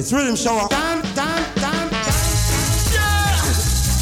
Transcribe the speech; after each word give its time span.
It's 0.00 0.14
rhythm 0.14 0.34
shower. 0.34 0.64
Dan, 0.72 1.04
dan, 1.12 1.44
dan, 1.60 1.84
dan. 1.92 2.20
Yeah! 2.88 3.36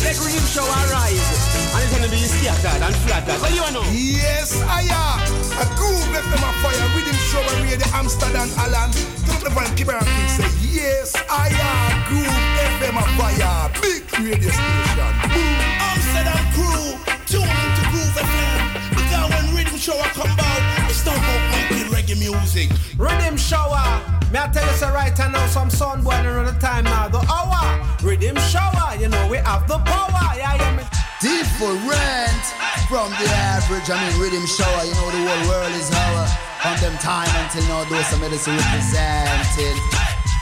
Let 0.06 0.14
rhythm 0.22 0.46
shower 0.46 0.70
rise. 0.94 1.26
And 1.74 1.82
it's 1.82 1.90
gonna 1.90 2.06
be 2.06 2.22
scattered 2.22 2.86
and 2.86 2.94
flattered. 3.02 3.34
What 3.42 3.50
do 3.50 3.58
you 3.58 3.66
know? 3.74 3.82
Yes, 3.90 4.62
I 4.62 4.86
am. 4.86 5.18
A 5.58 5.66
groove 5.74 6.06
left 6.14 6.30
them 6.30 6.38
a 6.38 6.52
fire. 6.62 6.86
Rhythm 6.94 7.18
shower 7.34 7.50
radio 7.66 7.82
Amsterdam 7.98 8.46
Alan. 8.62 8.94
Don't 9.26 9.42
the 9.42 9.50
van 9.50 9.74
keep 9.74 9.90
and 9.90 10.06
say, 10.30 10.46
yes, 10.70 11.18
I 11.26 11.50
am. 11.50 11.90
Groove 12.06 12.38
FM 12.78 12.94
a 12.94 13.04
fire. 13.18 13.66
Big 13.82 14.06
radio 14.22 14.54
station. 14.54 15.12
Boom. 15.34 15.58
Amsterdam 15.82 16.42
crew. 16.54 16.94
Tune 17.26 17.42
into 17.42 17.82
Groove 17.90 18.14
FM. 18.22 18.62
Because 18.94 19.34
when 19.34 19.46
rhythm 19.50 19.74
shower 19.74 20.06
come 20.14 20.30
out, 20.30 20.62
it's 20.86 21.02
not 21.02 21.18
about 21.18 21.42
making 21.50 21.90
reggae 21.90 22.14
music. 22.22 22.70
Rhythm 22.94 23.36
shower. 23.36 24.17
Me 24.32 24.38
I 24.38 24.46
tell 24.52 24.66
you 24.66 24.76
so 24.76 24.92
right 24.92 25.16
now, 25.16 25.46
some 25.46 25.70
sun 25.70 26.02
boy 26.04 26.12
around 26.12 26.46
the 26.46 26.60
time 26.60 26.84
now. 26.84 27.08
The 27.08 27.24
hour. 27.32 27.80
Rhythm 28.02 28.36
shower. 28.36 28.94
You 29.00 29.08
know 29.08 29.26
we 29.30 29.38
have 29.38 29.66
the 29.66 29.78
power. 29.78 30.36
Yeah, 30.36 30.54
yeah. 30.54 30.76
Me. 30.76 30.84
Different 31.24 32.44
from 32.92 33.08
the 33.16 33.28
average. 33.32 33.88
I 33.88 33.96
mean, 33.96 34.20
rhythm 34.20 34.44
shower. 34.44 34.84
You 34.84 34.92
know 35.00 35.08
the 35.16 35.24
whole 35.24 35.48
world 35.48 35.72
is 35.72 35.90
our. 35.90 36.28
On 36.68 36.76
them 36.80 36.98
time 36.98 37.30
until 37.40 37.64
now, 37.68 37.84
those 37.88 38.06
some 38.06 38.20
medicine 38.20 38.56
represented. 38.56 39.76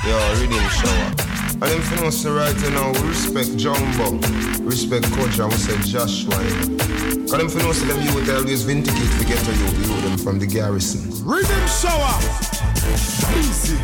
Yo, 0.02 0.18
rhythm 0.40 0.68
shower. 0.70 1.25
And 1.56 1.72
them 1.72 1.80
finna 1.88 2.12
say 2.12 2.28
right 2.28 2.52
now, 2.76 2.92
we 2.92 3.08
respect 3.08 3.56
Jumbo, 3.56 4.20
respect 4.60 5.08
Coach, 5.16 5.40
and 5.40 5.48
we 5.48 5.56
say 5.56 5.72
Joshua. 5.88 6.36
Cause 7.24 7.40
them 7.40 7.48
finna 7.48 7.72
say 7.72 7.88
them 7.88 7.96
you 8.04 8.12
would 8.12 8.28
always 8.28 8.60
vindicate 8.60 9.08
to 9.16 9.24
get 9.24 9.40
to 9.40 9.52
you, 9.56 9.64
you 9.64 10.00
them 10.04 10.18
from 10.18 10.38
the 10.38 10.44
garrison. 10.44 11.00
Rhythm 11.24 11.56
shower. 11.64 12.12
Easy. 13.40 13.80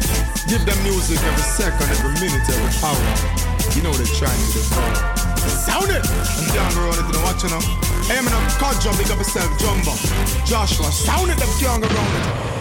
Give 0.53 0.61
them 0.69 0.77
music 0.85 1.17
every 1.25 1.49
second, 1.49 1.89
every 1.89 2.13
minute, 2.21 2.45
every 2.45 2.73
hour. 2.85 3.09
You 3.73 3.81
know 3.81 3.93
they're 3.97 4.21
trying 4.21 4.37
to 4.37 4.53
do 4.53 4.61
Sound 5.65 5.89
it! 5.89 6.05
I'm 6.05 6.49
down 6.53 6.75
the 6.77 6.81
road, 6.85 7.01
if 7.01 7.09
you 7.09 7.25
watch 7.25 7.41
now. 7.49 7.65
Hey, 8.05 8.21
I'm 8.21 8.27
in 8.29 8.37
a 8.37 8.41
car 8.61 8.77
jump, 8.85 8.99
big 9.01 9.09
up 9.09 9.17
yourself, 9.17 9.49
Jumbo. 9.57 9.97
Joshua, 10.45 10.93
sound 10.93 11.31
it, 11.31 11.39
them 11.39 11.49
young 11.59 11.81
around 11.81 12.17
it. 12.21 12.52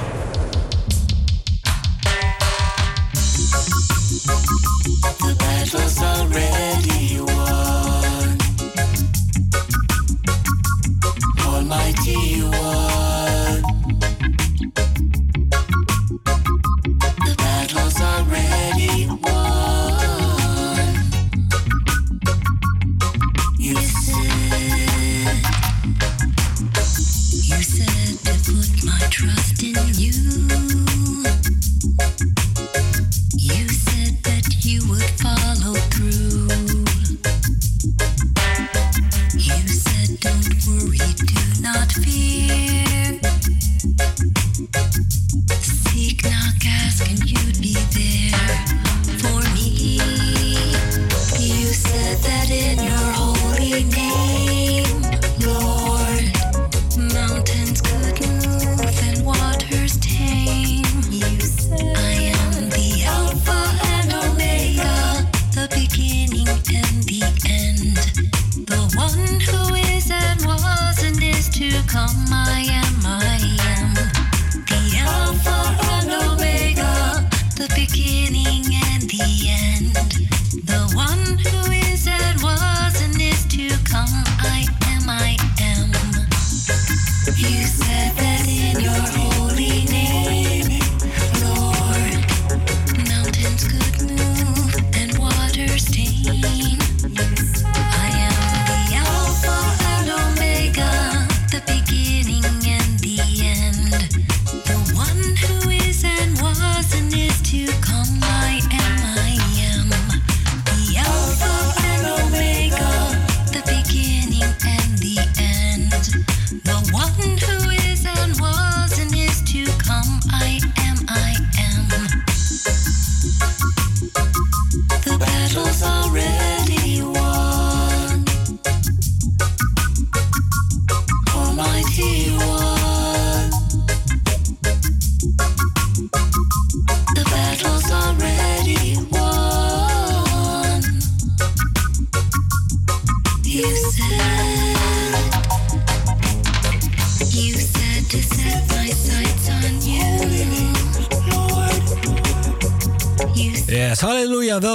The 4.23 5.35
battle's 5.39 6.01
already 6.01 7.21
won. 7.21 7.60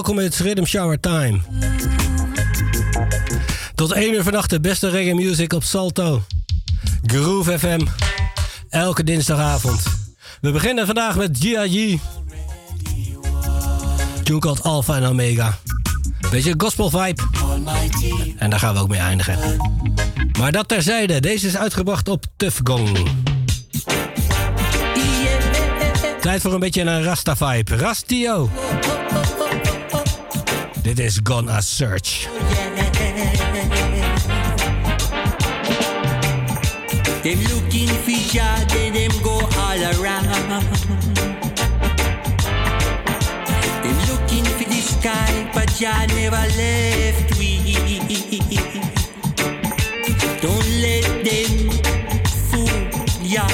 Welkom 0.06 0.25
in 0.25 0.31
het 0.31 0.41
Rhythm 0.41 0.65
Shower 0.65 1.00
Time. 1.00 1.41
Tot 3.75 3.93
1 3.93 4.15
uur 4.15 4.22
vannacht 4.22 4.50
de 4.50 4.61
beste 4.61 4.89
reggae 4.89 5.15
music 5.15 5.53
op 5.53 5.65
Salto. 5.65 6.22
Groove 7.06 7.59
FM. 7.59 7.81
Elke 8.69 9.05
dinsdagavond. 9.05 9.83
We 10.41 10.50
beginnen 10.50 10.87
vandaag 10.87 11.17
met 11.17 11.39
G.I.G. 11.39 11.99
Tune 14.22 14.39
called 14.39 14.62
Alpha 14.62 14.97
en 14.97 15.05
Omega. 15.05 15.59
Beetje 16.31 16.55
gospel 16.56 16.91
vibe. 16.91 17.23
En 18.38 18.50
daar 18.50 18.61
gaan 18.61 18.75
we 18.75 18.81
ook 18.81 18.88
mee 18.88 19.00
eindigen. 19.00 19.38
Maar 20.38 20.53
dat 20.53 20.69
terzijde. 20.69 21.21
Deze 21.21 21.47
is 21.47 21.56
uitgebracht 21.56 22.09
op 22.09 22.25
Tough 22.37 22.61
Gong. 22.65 23.09
Tijd 26.21 26.41
voor 26.41 26.53
een 26.53 26.61
beetje 26.61 26.83
een 26.83 27.03
Rasta 27.03 27.37
vibe. 27.37 27.77
Rastio. 27.77 28.50
Dit 30.87 30.99
is 30.99 31.23
Gonna 31.23 31.61
Search. 31.61 32.29
Them 37.23 37.38
looking 37.50 37.88
for 37.88 38.33
Jah, 38.33 38.65
then 38.69 38.93
them 38.93 39.11
go 39.23 39.41
all 39.59 39.83
around. 39.99 40.27
Them 43.83 43.97
looking 44.09 44.44
for 44.44 44.69
the 44.69 44.81
sky, 44.81 45.50
but 45.53 45.69
Jah 45.75 46.06
never 46.15 46.47
left 46.55 47.37
we. 47.37 47.75
Don't 50.41 50.69
let 50.81 51.25
them 51.25 51.71
fool 52.47 52.71
ya. 53.23 53.47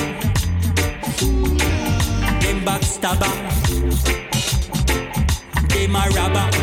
Them 2.40 2.60
backstabber, 2.62 3.32
them 5.68 5.96
a 5.96 6.08
robber. 6.10 6.61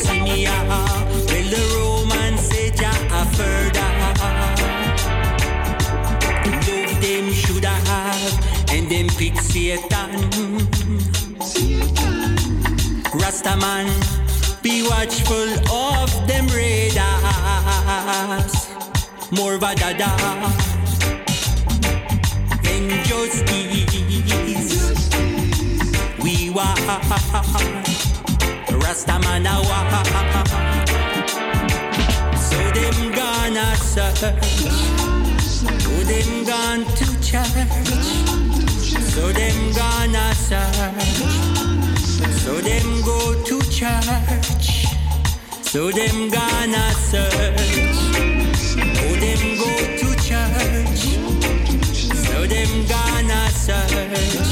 Sania, 0.00 0.56
well 0.68 1.06
the 1.26 1.60
Roman 1.76 2.38
said 2.38 2.78
ya 2.80 2.92
further. 3.36 3.92
Them 7.00 7.26
shoulda 7.32 7.74
have, 7.88 8.34
and 8.70 8.90
them 8.90 9.08
Satan. 9.36 10.30
Rastaman, 13.20 13.86
be 14.62 14.82
watchful 14.88 15.50
of 15.72 16.10
them 16.26 16.46
raiders. 16.48 17.04
More 19.30 19.58
vadada, 19.58 20.10
and 22.64 22.90
just 23.06 23.83
why. 26.54 26.74
Rastaman 28.82 29.46
a. 29.46 29.56
So 32.38 32.60
them 32.76 32.98
gonna 33.12 33.76
search. 33.76 34.44
so 35.82 35.94
them 36.10 36.44
gone 36.44 36.84
to 36.98 37.06
church? 37.20 37.86
So 39.12 39.32
them 39.32 39.72
gonna 39.72 40.34
search. 40.34 41.34
So 42.42 42.52
them 42.60 43.02
go 43.02 43.18
to 43.48 43.56
church. 43.70 44.86
So 45.62 45.90
them 45.90 46.30
gonna 46.30 46.84
search. 47.08 47.96
so 48.98 49.08
them 49.22 49.42
go 49.58 49.70
to 50.00 50.08
church? 50.22 51.02
So 52.26 52.46
them 52.46 52.86
gonna 52.86 53.50
search. 53.50 54.43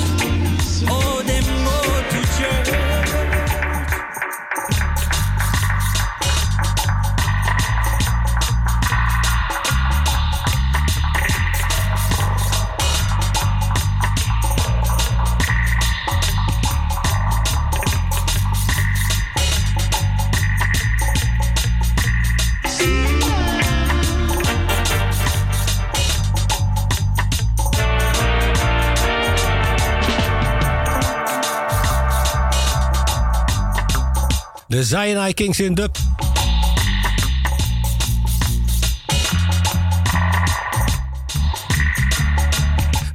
de 34.82 34.88
Zionai 34.88 35.32
Kings 35.34 35.60
in 35.60 35.74
dub. 35.74 35.96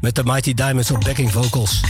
Met 0.02 0.16
de 0.16 0.24
Mighty 0.24 0.54
Diamonds 0.54 0.92
op 0.92 1.04
backing 1.04 1.32
vocals. 1.32 1.82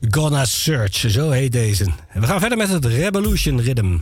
Gonna 0.00 0.44
Search, 0.44 1.04
zo 1.08 1.30
heet 1.30 1.52
deze. 1.52 1.84
En 2.08 2.20
we 2.20 2.26
gaan 2.26 2.40
verder 2.40 2.58
met 2.58 2.68
het 2.68 2.84
Revolution 2.84 3.60
Rhythm. 3.60 3.98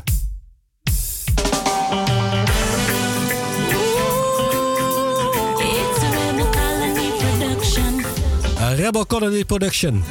Rebel 8.77 9.07
Colony 9.07 9.45
Production. 9.45 10.05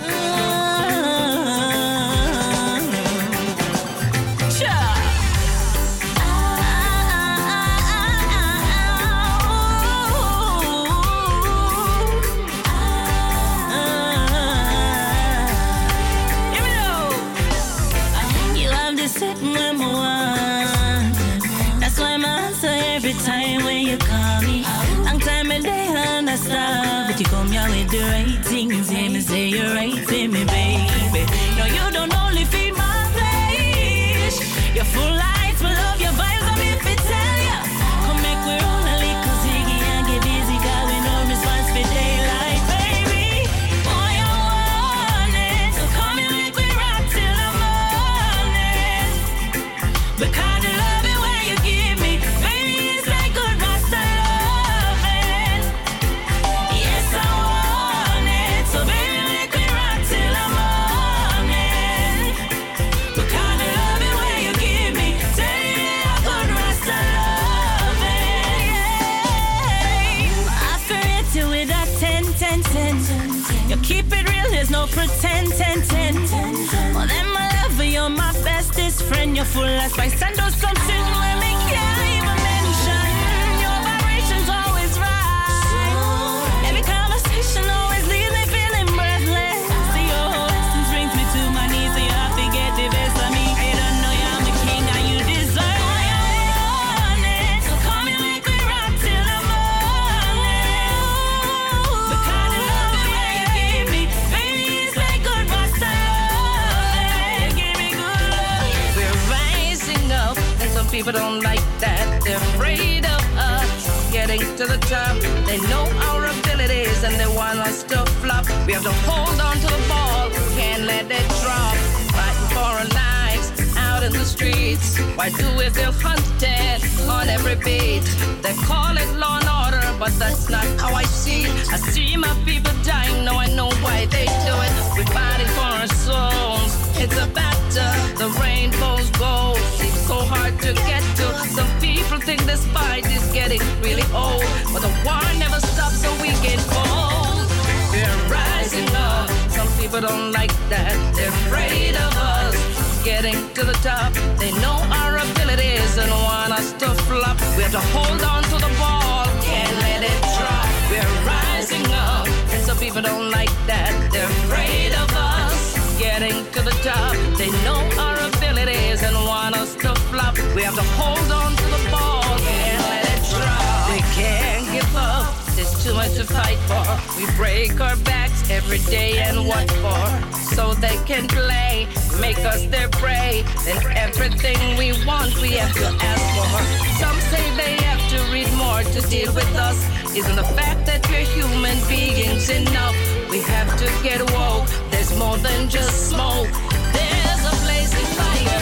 Beings 191.88 192.50
enough? 192.50 192.96
We 193.30 193.40
have 193.42 193.70
to 193.78 193.88
get 194.04 194.20
woke. 194.32 194.68
There's 194.92 195.12
more 195.18 195.38
than 195.38 195.70
just 195.70 196.10
smoke. 196.10 196.50
There's 196.98 197.44
a 197.52 197.56
blazing 197.64 198.10
fire. 198.20 198.62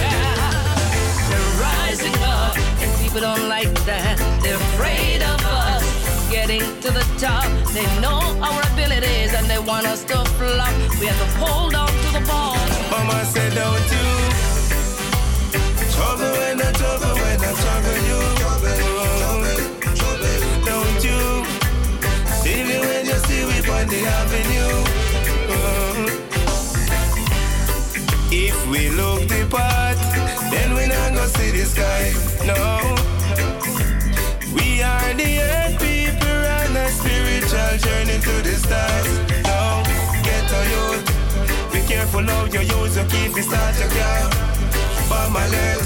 They're 1.29 1.51
rising 1.67 2.17
up, 2.23 2.57
and 2.81 2.91
people 3.01 3.21
don't 3.21 3.47
like 3.49 3.73
that. 3.85 4.15
They're 4.43 4.61
afraid 4.69 5.21
of 5.21 5.39
us 5.45 5.83
getting 6.29 6.65
to 6.81 6.89
the 6.91 7.05
top. 7.17 7.45
They 7.73 7.87
know 8.01 8.21
our 8.41 8.61
abilities 8.73 9.33
and 9.33 9.45
they 9.47 9.59
want 9.59 9.85
us 9.87 10.03
to 10.05 10.17
flop. 10.37 10.73
We 10.99 11.05
have 11.07 11.19
to 11.23 11.29
hold 11.39 11.75
on 11.75 11.87
to 11.87 12.09
the 12.17 12.23
ball. 12.27 12.57
Mama 12.91 13.25
said, 13.25 13.53
don't 13.53 13.91
you 13.91 14.15
trouble 15.95 16.31
when 16.39 16.61
I 16.61 16.71
trouble 16.73 17.13
when 17.21 17.39
I 17.39 17.51
trouble 17.63 17.99
you. 18.09 18.19
Don't 18.41 19.24
the 23.87 24.01
avenue. 24.05 24.75
Uh-huh. 25.53 26.09
If 28.31 28.57
we 28.67 28.89
look 28.89 29.27
the 29.27 29.45
part, 29.49 29.97
then 30.51 30.73
we 30.73 30.87
not 30.87 31.13
gonna 31.13 31.27
see 31.37 31.51
the 31.51 31.65
sky. 31.65 32.13
No, 32.49 32.55
we 34.55 34.81
are 34.81 35.13
the 35.13 35.31
earth 35.39 35.77
people 35.77 36.41
on 36.57 36.75
a 36.75 36.87
spiritual 36.89 37.73
journey 37.85 38.17
to 38.25 38.33
the 38.47 38.55
stars. 38.65 39.09
No, 39.49 39.83
get 40.25 40.49
a 40.49 40.61
youth. 40.73 41.05
Be 41.71 41.79
careful 41.87 42.23
how 42.23 42.45
you 42.45 42.61
use 42.61 42.95
your 42.95 43.05
to 43.05 43.41
start 43.43 43.75
your 43.79 43.89
car. 43.97 44.21
Bomb 45.09 45.35
alert. 45.35 45.85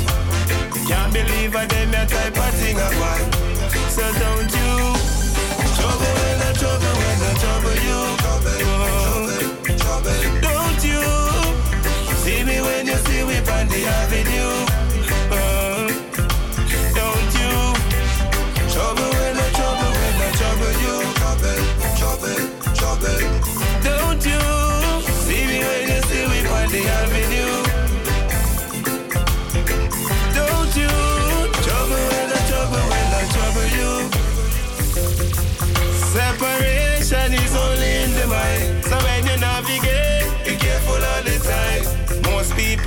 Can't 0.88 1.12
believe 1.14 1.56
I 1.56 1.66
them 1.66 1.92
your 1.92 2.06
type 2.06 2.38
of 2.38 2.54
thing 2.60 2.78
I 2.78 2.90
want. 3.02 3.36
So 3.92 4.04
don't 4.20 4.39
Don't 10.42 10.84
you 10.84 11.02
see 12.24 12.44
me 12.44 12.62
when 12.62 12.88
you 12.88 12.96
see 12.96 13.24
me 13.24 13.38
on 13.38 13.68
the 13.68 13.86
avenue. 13.86 14.29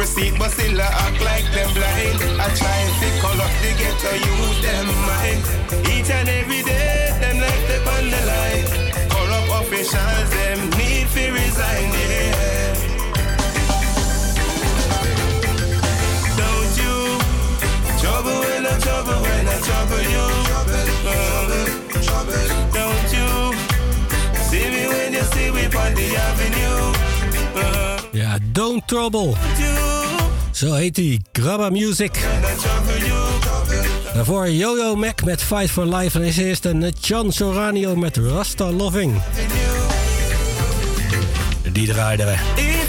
See 0.04 0.32
but 0.36 0.50
still 0.50 0.80
I 0.80 0.84
act 0.84 1.22
like 1.22 1.46
them 1.54 1.72
blind. 1.72 2.18
I 2.40 2.48
try 2.58 2.80
to 3.00 3.08
call 3.22 3.40
up 3.40 3.52
the 3.62 3.70
ghetto, 3.78 4.12
use 4.12 4.60
them 4.60 4.86
mind. 5.06 5.42
Each 5.88 6.10
and 6.10 6.28
every 6.28 6.62
day, 6.62 7.16
them 7.20 7.38
like 7.38 7.64
them 7.70 7.86
on 7.86 8.10
the 8.10 8.20
line. 8.26 8.66
Corrupt 9.08 9.48
officials, 9.62 10.28
them 10.34 10.58
need 10.76 11.06
to 11.06 11.22
resign, 11.32 11.90
yeah. 11.94 12.74
Don't 16.36 16.72
you 16.82 16.96
trouble 18.02 18.38
when 18.42 18.66
I 18.66 18.74
trouble 18.82 19.22
when 19.22 19.46
I 19.46 19.56
trouble 19.62 20.02
you. 20.14 20.26
Uh, 21.06 21.62
don't 22.74 23.08
you 23.16 23.30
see 24.50 24.66
me 24.68 24.82
when 24.88 25.12
you 25.14 25.24
see 25.32 25.50
me 25.52 25.64
on 25.66 25.94
the 25.94 26.16
avenue. 26.16 26.91
Don't 28.52 28.86
Trouble. 28.86 29.32
Zo 30.50 30.72
heet 30.72 30.96
hij, 30.96 31.20
Grabba 31.32 31.70
Music. 31.70 32.18
Daarvoor 34.14 34.50
Yo-Yo 34.50 34.96
Mac 34.96 35.24
met 35.24 35.42
Fight 35.42 35.70
for 35.70 35.86
Life. 35.86 36.18
En 36.18 36.24
is 36.24 36.36
eerst 36.36 36.64
een 36.64 36.92
John 37.00 37.30
Soranio 37.30 37.96
met 37.96 38.16
Rasta 38.16 38.70
Loving. 38.70 39.20
Die 41.72 41.86
draaiden 41.86 42.26
we. 42.26 42.34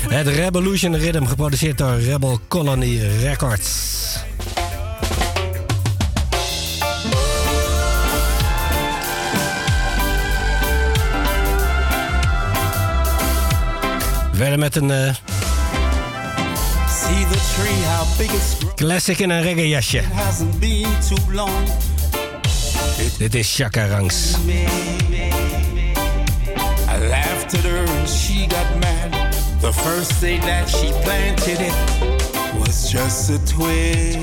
Het 0.09 0.27
Revolution 0.27 0.95
Rhythm, 0.95 1.25
geproduceerd 1.25 1.77
door 1.77 1.99
Rebel 1.99 2.39
Colony 2.47 2.97
Records. 3.21 3.91
Verder 14.33 14.59
met 14.59 14.75
een 14.75 14.91
eh, 14.91 15.15
classic 18.75 19.19
in 19.19 19.29
een 19.29 19.41
reggae 19.41 19.67
jasje. 19.67 19.97
It 19.97 20.05
hasn't 20.05 20.59
been 20.59 20.99
too 21.07 21.31
long. 21.31 21.67
Dit 23.17 23.35
is 23.35 23.55
Chaka 23.55 23.85
Ranks. 23.87 24.35
I 26.87 27.07
laughed 27.07 27.53
at 27.53 27.63
her 27.63 27.85
and 27.97 28.09
she 28.09 28.47
got 28.47 28.79
mad. 28.79 29.33
The 29.61 29.73
first 29.73 30.21
day 30.21 30.39
that 30.39 30.69
she 30.69 30.91
planted 31.03 31.61
it 31.61 31.73
was 32.59 32.91
just 32.91 33.29
a 33.29 33.39
twig. 33.45 34.15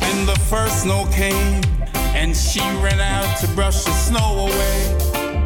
And 0.00 0.28
the 0.28 0.38
first 0.48 0.82
snow 0.82 1.06
came 1.12 1.60
and 2.14 2.36
she 2.36 2.60
ran 2.82 3.00
out 3.00 3.40
to 3.40 3.48
brush 3.54 3.84
the 3.84 3.92
snow 3.92 4.46
away 4.46 4.96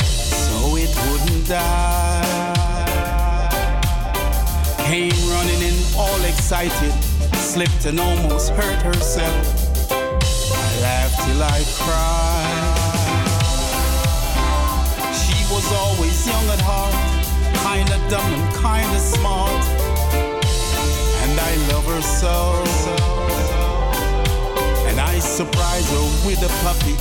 so 0.04 0.76
it 0.76 0.94
wouldn't 1.10 1.48
die. 1.48 2.45
Came 4.86 5.10
running 5.28 5.62
in 5.62 5.74
all 5.98 6.22
excited, 6.24 6.92
slipped 7.34 7.86
and 7.86 7.98
almost 7.98 8.50
hurt 8.50 8.80
herself. 8.82 9.44
I 9.90 10.80
laughed 10.80 11.18
till 11.26 11.42
I 11.42 11.64
cried. 11.82 12.76
She 15.12 15.38
was 15.52 15.66
always 15.72 16.24
young 16.24 16.48
at 16.50 16.60
heart, 16.60 16.94
kinda 17.66 17.98
dumb 18.08 18.32
and 18.32 18.48
kinda 18.62 19.00
smart. 19.00 19.64
And 21.22 21.40
I 21.40 21.52
love 21.72 21.86
her 21.86 22.02
so. 22.02 22.62
And 24.86 25.00
I 25.00 25.18
surprised 25.18 25.90
her 25.90 26.06
with 26.24 26.40
a 26.44 26.52
puppy, 26.62 26.96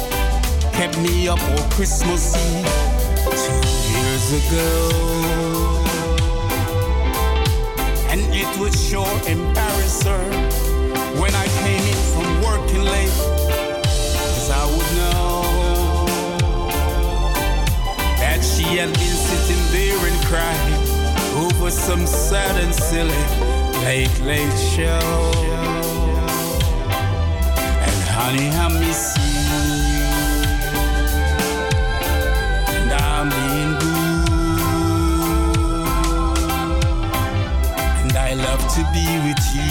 kept 0.73 0.97
me 0.97 1.27
up 1.27 1.39
all 1.51 1.69
Christmas 1.77 2.35
Eve 2.35 2.65
two 3.29 3.61
years 3.93 4.25
ago. 4.41 5.44
And 8.15 8.23
it 8.33 8.47
would 8.61 8.73
sure 8.73 9.19
embarrass 9.27 10.03
her 10.03 10.23
when 11.19 11.35
I 11.35 11.47
came 11.59 11.83
in 11.83 11.99
from 12.15 12.41
working 12.43 12.81
late. 12.81 13.11
Cause 13.83 14.49
I 14.51 14.65
would 14.71 14.89
know 14.95 15.41
that 18.19 18.41
she 18.41 18.77
had 18.77 18.93
been 18.93 19.17
sitting 19.27 19.63
there 19.73 19.99
and 20.07 20.25
crying 20.27 20.75
over 21.43 21.69
some 21.69 22.07
sad 22.07 22.55
and 22.63 22.73
silly 22.73 23.11
late, 23.83 24.17
late 24.21 24.57
show. 24.59 25.03
And 27.83 28.01
honey, 28.15 28.47
I 28.47 28.69
miss 28.79 29.17
you. 29.19 29.43
And 32.75 32.93
I'm 32.93 33.27
being 33.29 33.79
good. 33.79 33.94
Love 38.37 38.59
to 38.75 38.83
be 38.91 39.05
with 39.25 39.39
you. 39.55 39.63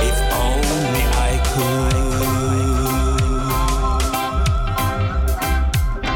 If 0.00 0.18
only 0.34 1.04
I 1.28 1.38
could. 1.52 2.08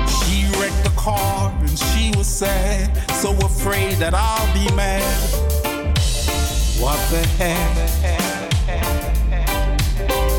She 0.09 0.47
wrecked 0.59 0.83
the 0.85 0.93
car 0.97 1.53
and 1.61 1.79
she 1.79 2.13
was 2.17 2.27
sad, 2.27 2.91
so 3.13 3.33
afraid 3.39 3.99
that 3.99 4.15
I'll 4.15 4.53
be 4.55 4.67
mad. 4.75 5.03
What 6.81 6.99
the 7.11 7.25
heck? 7.39 7.77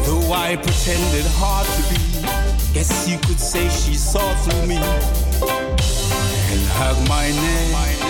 Though 0.05 0.33
I 0.33 0.57
pretended 0.57 1.25
hard 1.35 1.67
to 1.67 1.83
be, 1.89 1.99
guess 2.73 3.07
you 3.07 3.17
could 3.19 3.39
say 3.39 3.69
she 3.69 3.93
saw 3.95 4.35
through 4.43 4.65
me 4.67 4.77
and 6.51 6.61
hugged 6.75 7.07
my 7.07 7.29
neck. 7.29 8.02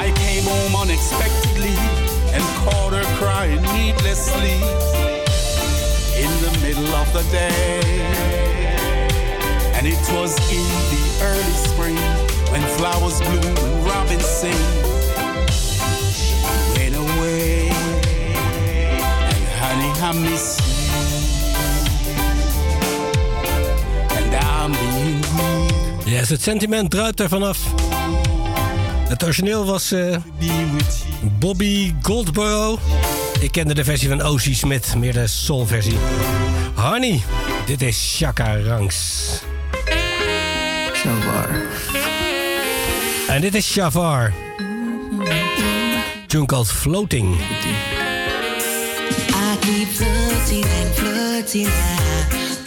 I 0.00 0.10
came 0.12 0.44
home 0.44 0.74
unexpectedly 0.80 1.76
and 2.32 2.42
caught 2.64 2.94
her 2.94 3.04
crying 3.20 3.60
needlessly 3.76 4.56
in 6.16 6.32
the 6.40 6.50
middle 6.62 6.94
of 6.94 7.12
the 7.12 7.22
day. 7.30 7.80
And 9.76 9.86
it 9.86 10.00
was 10.16 10.32
in 10.50 10.66
the 10.92 11.04
early 11.28 11.56
spring 11.68 12.00
when 12.50 12.62
flowers 12.78 13.20
bloom 13.20 13.44
and 13.44 13.84
robins 13.84 14.24
sing. 14.24 14.62
Went 16.76 16.96
away, 16.96 17.68
and 19.34 19.44
honey, 19.60 19.92
I 20.00 20.12
miss 20.16 20.46
you. 20.64 20.96
And 24.16 24.34
I'm 24.34 24.72
being. 24.72 25.20
Yes, 26.04 26.28
het 26.28 26.42
sentiment 26.42 26.90
druipt 26.90 27.20
er 27.20 27.28
vanaf. 27.28 27.89
Het 29.10 29.24
origineel 29.24 29.64
was 29.64 29.92
eh, 29.92 30.16
Bobby 31.38 31.94
Goldborough. 32.02 32.82
Ik 33.40 33.52
kende 33.52 33.74
de 33.74 33.84
versie 33.84 34.08
van 34.08 34.22
O.C. 34.22 34.40
Smith, 34.40 34.94
meer 34.96 35.12
de 35.12 35.26
soul-versie. 35.26 35.96
Honey, 36.74 37.22
dit 37.66 37.82
is 37.82 38.16
Shaka 38.16 38.60
Ranks. 38.60 39.28
Shavar. 40.94 41.48
En 43.28 43.40
dit 43.40 43.54
is 43.54 43.72
Shavar. 43.72 44.32
Tune 46.26 46.46
called 46.46 46.68
Floating. 46.68 47.34
I 47.34 47.42
keep 49.60 49.88
floating 49.88 50.64
and 50.64 50.94
floating. 50.94 51.66
I, 51.66 51.70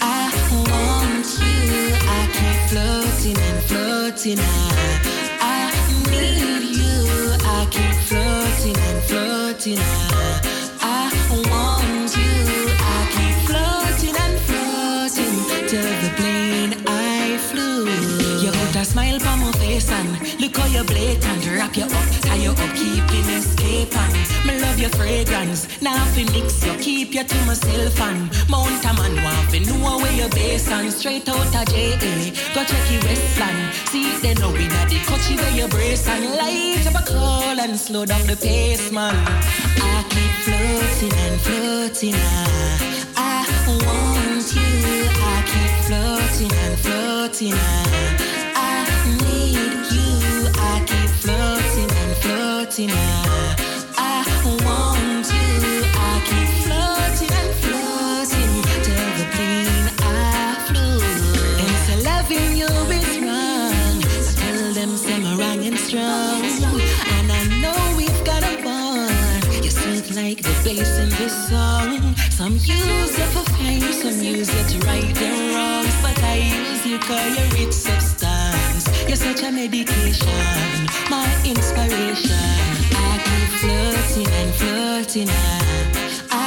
I 0.02 0.32
want 0.52 1.38
you. 1.40 1.94
I 1.94 2.28
keep 2.32 2.70
floating 2.70 3.38
and 3.38 3.64
floating. 3.64 4.40
I, 4.40 5.23
smile 18.93 19.27
on 19.27 19.39
my 19.39 19.51
face 19.53 19.89
and 19.89 20.39
look 20.39 20.55
how 20.57 20.67
you 20.67 20.83
blatant. 20.83 21.48
Wrap 21.48 21.75
you 21.75 21.86
up, 21.86 22.23
you 22.44 22.52
up, 22.52 22.74
keeping 22.76 23.28
escape 23.40 23.96
and 23.96 24.14
me 24.46 24.60
love 24.62 24.78
your 24.80 24.90
fragrance. 24.92 25.62
Now 25.82 26.04
fi 26.14 26.24
mix 26.36 26.66
you, 26.66 26.74
keep 26.88 27.14
you 27.16 27.24
to 27.24 27.38
myself 27.46 28.00
and 28.02 28.20
Mount 28.50 28.84
a 28.90 28.92
man 29.00 29.16
want 29.24 29.50
fi 29.51 29.60
know 29.60 29.98
where 29.98 30.12
your 30.22 30.29
base 30.29 30.68
and 30.70 30.92
straight 30.92 31.27
out 31.29 31.56
of 31.60 31.66
JA. 31.72 32.14
Go 32.53 32.62
check 32.70 32.86
your 32.92 33.01
Westland, 33.08 33.74
see 33.92 34.14
they 34.24 34.34
know 34.36 34.51
we 34.51 34.68
not 34.68 34.90
the 34.90 35.00
coachy 35.08 35.36
where 35.36 35.51
your 35.51 35.68
brace 35.68 36.08
and 36.08 36.25
light 36.40 36.86
up 36.88 37.01
a 37.01 37.03
call 37.06 37.60
and 37.60 37.77
slow 37.77 38.06
down 38.06 38.25
the 38.27 38.36
pace, 38.38 38.92
man. 38.92 39.16
I 39.90 40.03
keep 40.14 40.34
floating 40.46 41.14
and 41.25 41.42
floating. 41.42 42.16
I, 42.16 43.46
I 43.56 43.74
want 43.86 44.48
you. 44.56 44.72
I 45.32 45.38
keep 45.51 45.74
floating 45.88 46.53
and 46.64 46.79
floating. 46.79 47.53
I, 47.53 48.14
I 48.56 48.74
need 49.24 49.92
you. 49.96 50.02
Floating. 52.74 52.96
I, 53.98 54.25
I 54.25 54.50
want 54.66 55.27
you. 55.29 55.83
I 55.94 56.22
keep 56.25 56.50
floating 56.66 57.33
and 57.40 57.53
floating 57.62 58.53
till 58.86 59.09
the 59.18 59.25
plane 59.36 59.90
I 60.00 60.12
loving 62.03 62.57
you 62.57 62.66
is 62.66 63.20
wrong. 63.22 64.01
So 64.24 64.31
tell 64.42 64.74
them 64.74 64.92
I'm 65.07 65.40
wrong 65.40 65.66
and 65.66 65.77
strong. 65.77 66.42
And 67.18 67.31
I 67.31 67.44
know 67.62 67.96
we've 67.96 68.24
got 68.25 68.44
a 68.44 68.62
bond. 68.64 69.64
You're 69.64 69.72
sweet 69.72 70.16
like 70.16 70.42
the 70.42 70.53
bass 70.64 70.98
in 70.98 71.09
this 71.09 71.50
song. 71.50 72.16
Some 72.31 72.53
use 72.53 73.18
it 73.18 73.29
for 73.33 73.46
fame, 73.53 73.81
some 73.94 74.20
use 74.22 74.50
it 74.50 74.68
to 74.70 74.88
right 74.88 75.14
their 75.16 75.55
wrongs. 75.55 75.96
But 76.01 76.22
I 76.24 76.38
use 76.38 76.86
you 76.86 76.98
cause 77.00 77.38
you're 77.38 77.68
rich. 77.68 78.13
You're 79.14 79.36
such 79.36 79.44
a 79.44 79.52
medication, 79.52 80.28
my 81.08 81.30
inspiration. 81.46 82.34
I 82.96 83.22
keep 83.24 83.50
floating 83.62 84.28
and 84.34 84.52
floating. 84.56 85.30
I, 85.30 86.32
I 86.32 86.42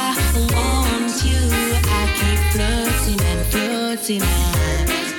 want 0.51 1.23
you. 1.23 1.47
I 1.87 2.11
keep 2.17 2.39
floating 2.51 3.21
and 3.25 3.45
floating. 3.47 4.21
I, 4.21 4.27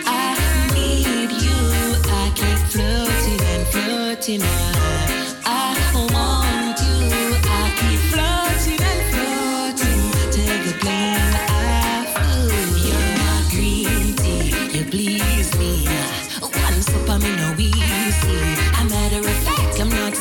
I 0.04 0.74
need 0.74 1.30
you. 1.40 1.60
I 2.12 2.30
keep 2.36 2.58
floating 2.68 3.40
and 3.40 3.66
floating. 3.68 4.42
I, 4.42 5.34
I 5.46 5.87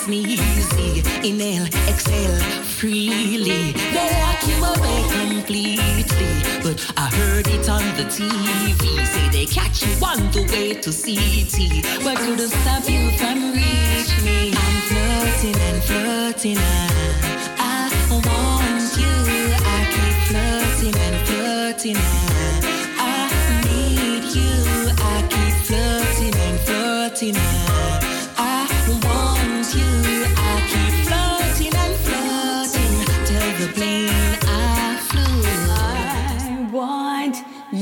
sneezy. 0.08 1.04
Inhale, 1.24 1.68
exhale 1.90 2.40
freely. 2.78 3.74
They 3.74 4.10
lock 4.24 4.42
you 4.48 4.58
away 4.64 5.00
completely. 5.20 5.80
But 6.64 6.78
I 6.96 7.08
heard 7.20 7.48
it 7.48 7.68
on 7.70 7.84
the 7.98 8.06
TV. 8.06 9.06
Say 9.06 9.30
they 9.30 9.46
catch 9.46 9.84
you 9.84 9.94
on 10.06 10.20
the 10.32 10.44
way 10.52 10.74
to 10.84 10.92
CT. 10.92 12.04
But 12.04 12.18
couldn't 12.18 12.50
stop 12.50 12.90
you 12.90 13.12
from 13.20 13.52
reach 13.52 14.14
me. 14.24 14.54
I'm 14.56 14.78
floating 14.90 15.60
and 15.70 15.84
floating. 15.84 16.58
I, 17.60 17.92
want 18.10 18.88
you. 19.02 19.16
I 19.76 19.80
keep 19.94 20.18
floating 20.30 20.96
and 21.06 21.18
floating. 21.28 21.98
I, 22.98 23.28
I 23.28 23.62
need 23.68 24.24
you. 24.40 24.56
I 24.98 25.18
keep 25.34 25.56
floating 25.68 26.36
and 26.48 26.60
floating. 26.62 27.67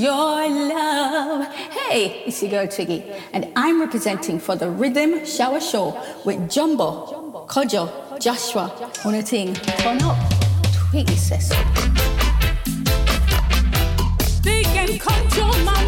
Your 0.05 0.49
love. 0.49 1.47
Hey, 1.47 2.21
it's 2.27 2.39
your 2.43 2.51
girl 2.51 2.67
Twiggy, 2.67 3.03
and 3.33 3.51
I'm 3.55 3.81
representing 3.81 4.37
for 4.39 4.55
the 4.55 4.69
Rhythm 4.69 5.25
Shower 5.25 5.59
Show 5.59 5.99
with 6.23 6.47
Jumbo, 6.47 7.47
Kojo, 7.47 8.19
Joshua, 8.19 8.71
on 9.03 9.15
a 9.15 9.23
thing. 9.23 9.55
Turn 9.55 9.99
up. 10.03 10.15
Twiggy 10.71 11.15
says. 11.15 11.49
They 14.43 14.61
can 14.61 14.99
control 14.99 15.57
my 15.65 15.84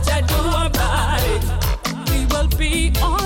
much 0.00 0.12
I 0.12 0.20
do 0.20 0.34
about 0.66 1.20
it. 1.24 2.10
We 2.10 2.26
will 2.26 2.48
be 2.58 2.88
unkind. 2.88 3.19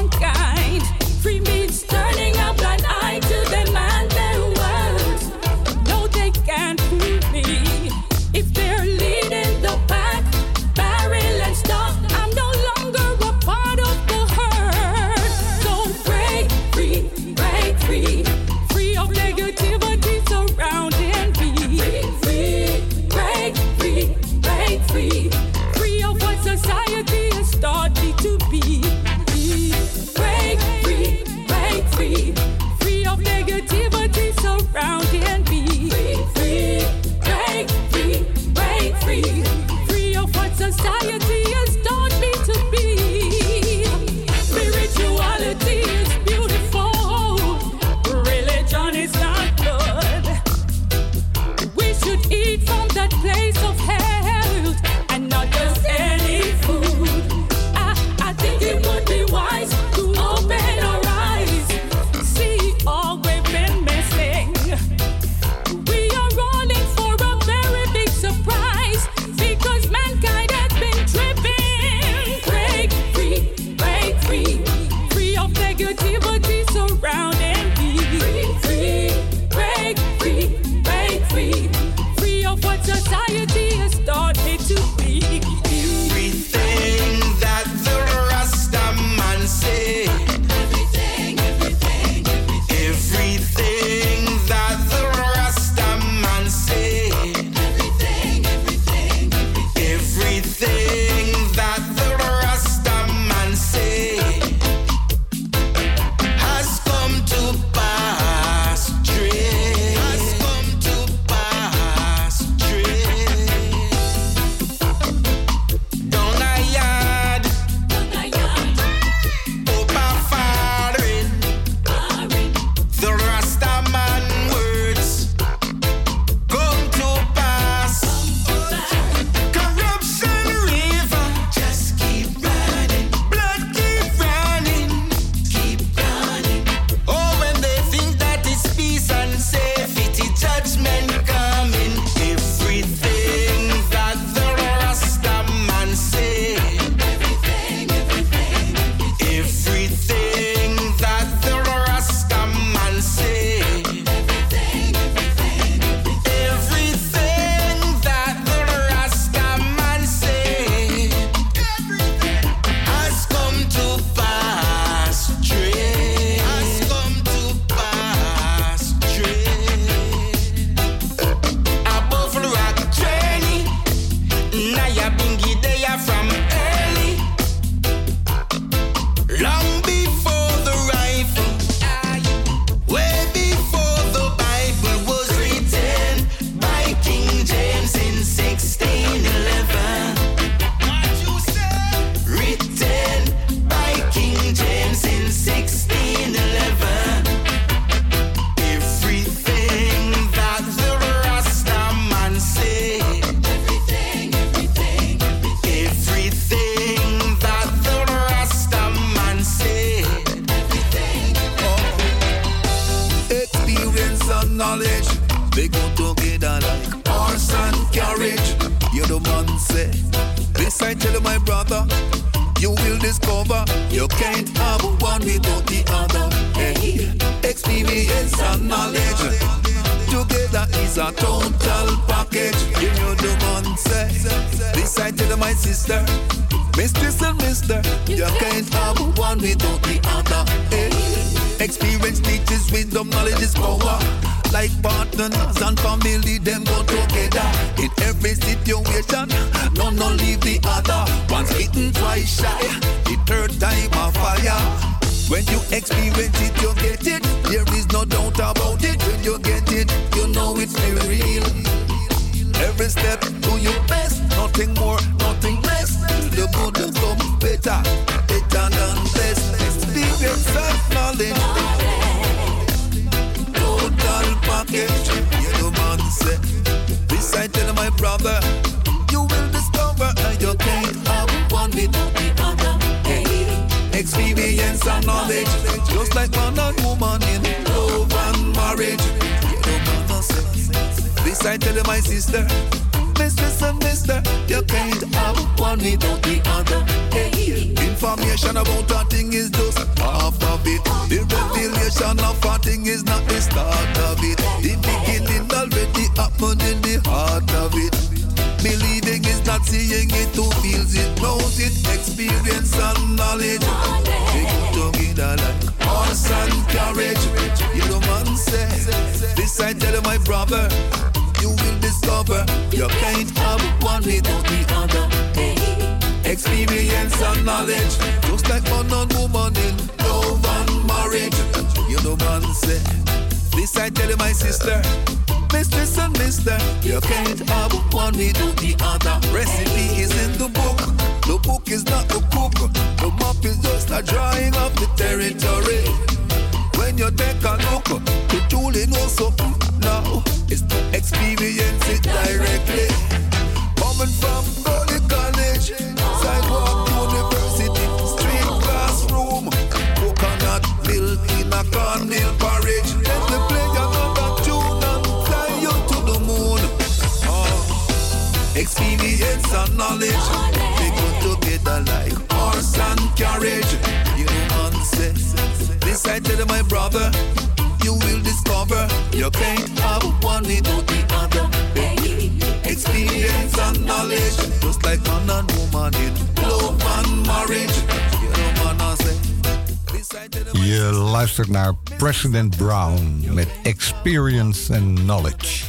President 392.25 392.57
Brown 392.57 393.25
met 393.35 393.49
Experience 393.63 394.75
and 394.75 394.99
Knowledge. 394.99 395.65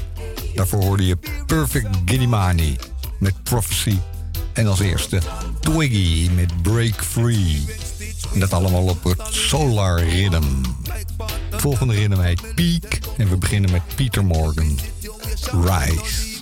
Daarvoor 0.54 0.84
hoorde 0.84 1.06
je 1.06 1.18
Perfect 1.46 1.88
Guinimani 2.06 2.76
met 3.20 3.44
Prophecy. 3.44 3.98
En 4.54 4.68
als 4.68 4.80
eerste 4.80 5.22
Twiggy 5.60 6.30
met 6.36 6.62
Break 6.62 7.04
Free. 7.04 7.66
En 8.34 8.40
dat 8.40 8.54
allemaal 8.54 8.84
op 8.84 9.04
het 9.04 9.22
Solar 9.30 10.04
Rhythm. 10.04 10.44
Volgende 11.52 11.94
rhythm 11.94 12.20
heet 12.20 12.56
Peak. 12.56 13.00
En 13.18 13.30
we 13.30 13.38
beginnen 13.38 13.72
met 13.72 13.82
Peter 13.96 14.26
Morgan. 14.26 14.80
Rise. 15.52 16.36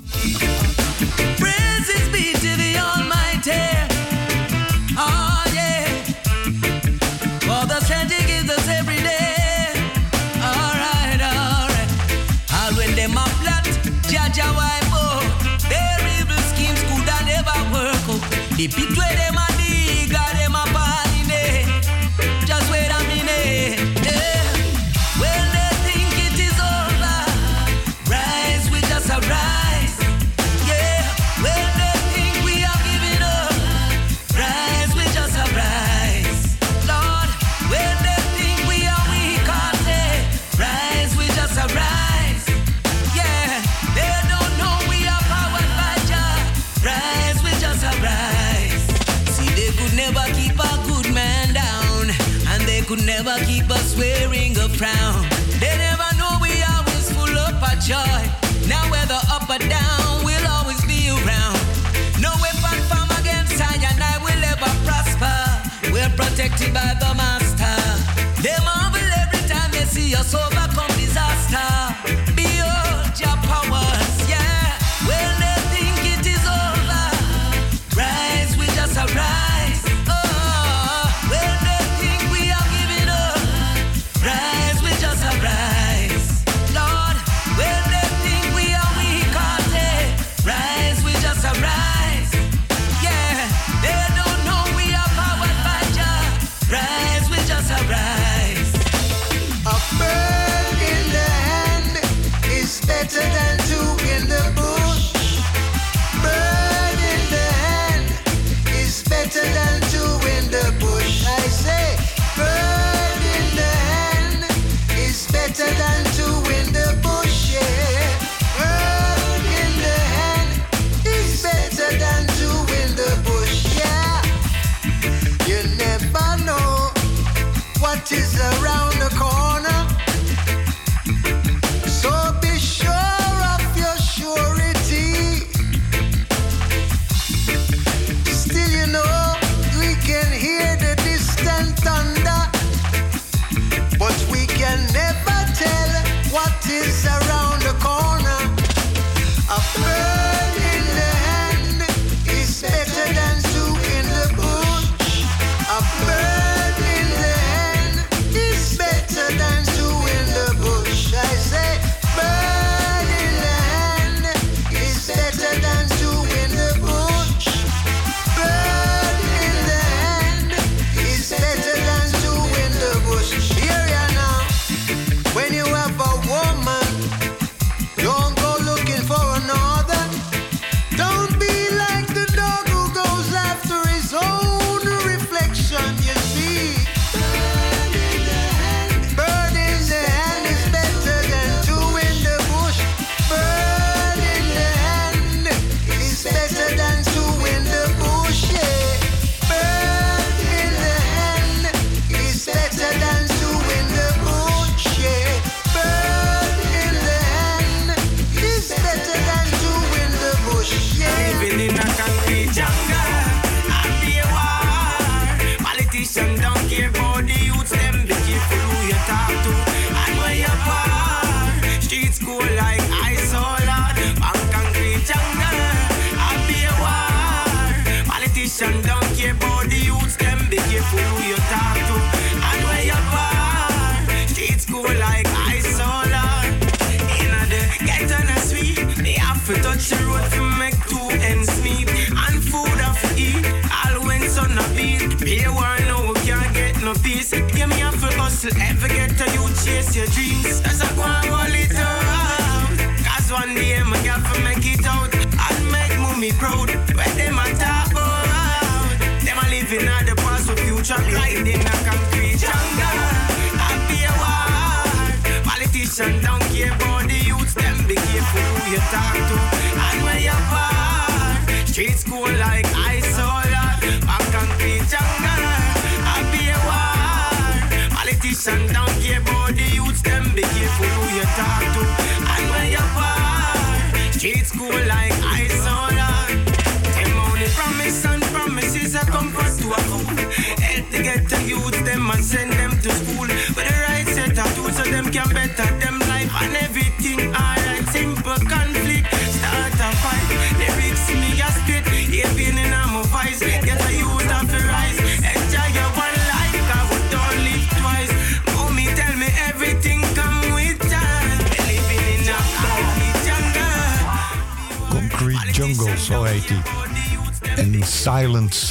Keep 18.64 18.80
it. 18.80 18.94
eres 18.98 19.23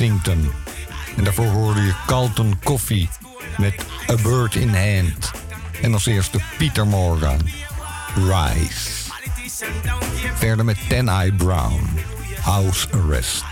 En 0.03 1.25
daarvoor 1.25 1.47
hoorde 1.47 1.81
je 1.81 1.95
Carlton 2.07 2.59
Coffee 2.65 3.09
met 3.59 3.75
A 4.11 4.15
Bird 4.23 4.55
in 4.55 4.75
Hand. 4.75 5.31
En 5.83 5.93
als 5.93 6.07
eerste 6.07 6.39
Peter 6.59 6.87
Morgan, 6.87 7.39
Rise. 8.15 9.11
Verder 10.35 10.65
met 10.65 10.79
Ten 10.89 11.09
Eye 11.09 11.33
Brown, 11.33 11.89
House 12.41 12.89
Arrest. 12.91 13.52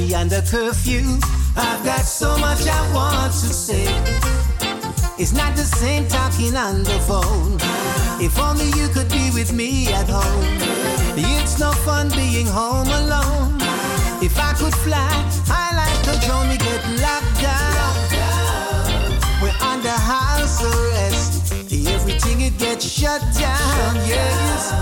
Me 0.00 0.14
under 0.14 0.40
curfew. 0.42 1.04
I've 1.56 1.84
got 1.84 2.04
so 2.04 2.36
much 2.38 2.66
I 2.66 2.80
want 2.94 3.32
to 3.32 3.52
say. 3.66 3.84
It's 5.18 5.32
not 5.32 5.56
the 5.56 5.64
same 5.64 6.08
talking 6.08 6.56
on 6.56 6.82
the 6.84 6.98
phone. 7.08 7.58
If 8.26 8.38
only 8.38 8.68
you 8.78 8.88
could 8.88 9.10
be 9.10 9.30
with 9.34 9.52
me 9.52 9.92
at 9.92 10.08
home. 10.08 10.46
It's 11.16 11.58
no 11.58 11.72
fun 11.86 12.08
being 12.10 12.46
home 12.46 12.88
alone. 13.02 13.56
If 14.22 14.38
I 14.38 14.52
could 14.60 14.74
fly, 14.86 15.12
I 15.62 15.66
like 15.82 16.00
to 16.08 16.14
drone. 16.26 16.48
We 16.48 16.56
get 16.56 16.82
locked 17.04 17.36
down. 17.48 17.94
We're 19.42 19.60
under 19.72 19.96
house 20.12 20.62
arrest. 20.70 21.52
Everything 21.96 22.40
it 22.48 22.56
gets 22.58 22.86
shut 22.86 23.20
down. 23.38 23.92
Yes. 24.14 24.72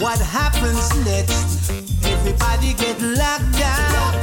What 0.00 0.18
happens 0.18 0.86
next? 1.04 1.57
Everybody 2.58 2.84
get 2.84 3.00
locked 3.16 3.58
down. 3.58 4.14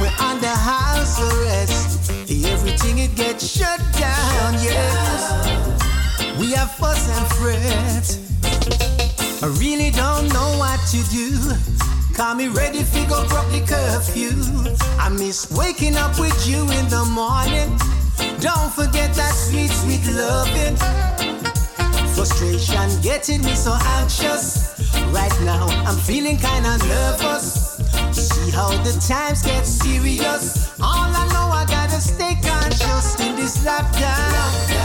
We're 0.00 0.10
under 0.18 0.48
house 0.48 1.20
arrest. 1.20 2.10
Everything 2.30 2.98
it 2.98 3.14
gets 3.14 3.46
shut 3.46 3.78
down. 3.92 4.54
Yes. 4.54 6.38
We 6.40 6.52
have 6.52 6.72
fuss 6.72 7.08
and 7.08 7.26
fret. 7.38 8.18
I 9.42 9.46
really 9.60 9.90
don't 9.90 10.28
know 10.32 10.58
what 10.58 10.80
to 10.90 10.98
do. 11.10 11.38
Call 12.14 12.34
me 12.34 12.48
ready 12.48 12.82
fi 12.82 13.06
go 13.06 13.26
broke 13.28 13.50
the 13.52 13.62
curfew. 13.64 14.34
I 14.98 15.08
miss 15.08 15.50
waking 15.52 15.96
up 15.96 16.18
with 16.18 16.48
you 16.48 16.62
in 16.62 16.88
the 16.88 17.04
morning. 17.04 17.70
Don't 18.40 18.72
forget 18.72 19.14
that 19.14 19.34
sweet, 19.34 19.70
sweet 19.70 20.04
loving. 20.16 20.76
Frustration 22.14 23.00
getting 23.02 23.42
me 23.42 23.54
so 23.54 23.76
anxious. 24.00 24.77
Right 25.12 25.36
now, 25.42 25.66
I'm 25.86 25.96
feeling 25.96 26.36
kinda 26.36 26.78
nervous. 26.86 27.80
See 28.12 28.50
how 28.50 28.70
the 28.82 28.92
times 29.06 29.42
get 29.42 29.66
serious. 29.66 30.70
All 30.80 31.10
I 31.22 31.24
know, 31.32 31.48
I 31.50 31.64
gotta 31.66 32.00
stay 32.00 32.36
conscious 32.42 33.18
in 33.20 33.36
this 33.36 33.58
lockdown. 33.58 34.78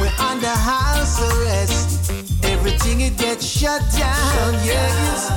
We're 0.00 0.14
under 0.18 0.54
house 0.70 1.20
arrest. 1.20 2.12
Everything 2.44 3.00
it 3.00 3.16
gets 3.16 3.44
shut 3.44 3.82
down. 3.96 4.54
Yes. 4.64 5.30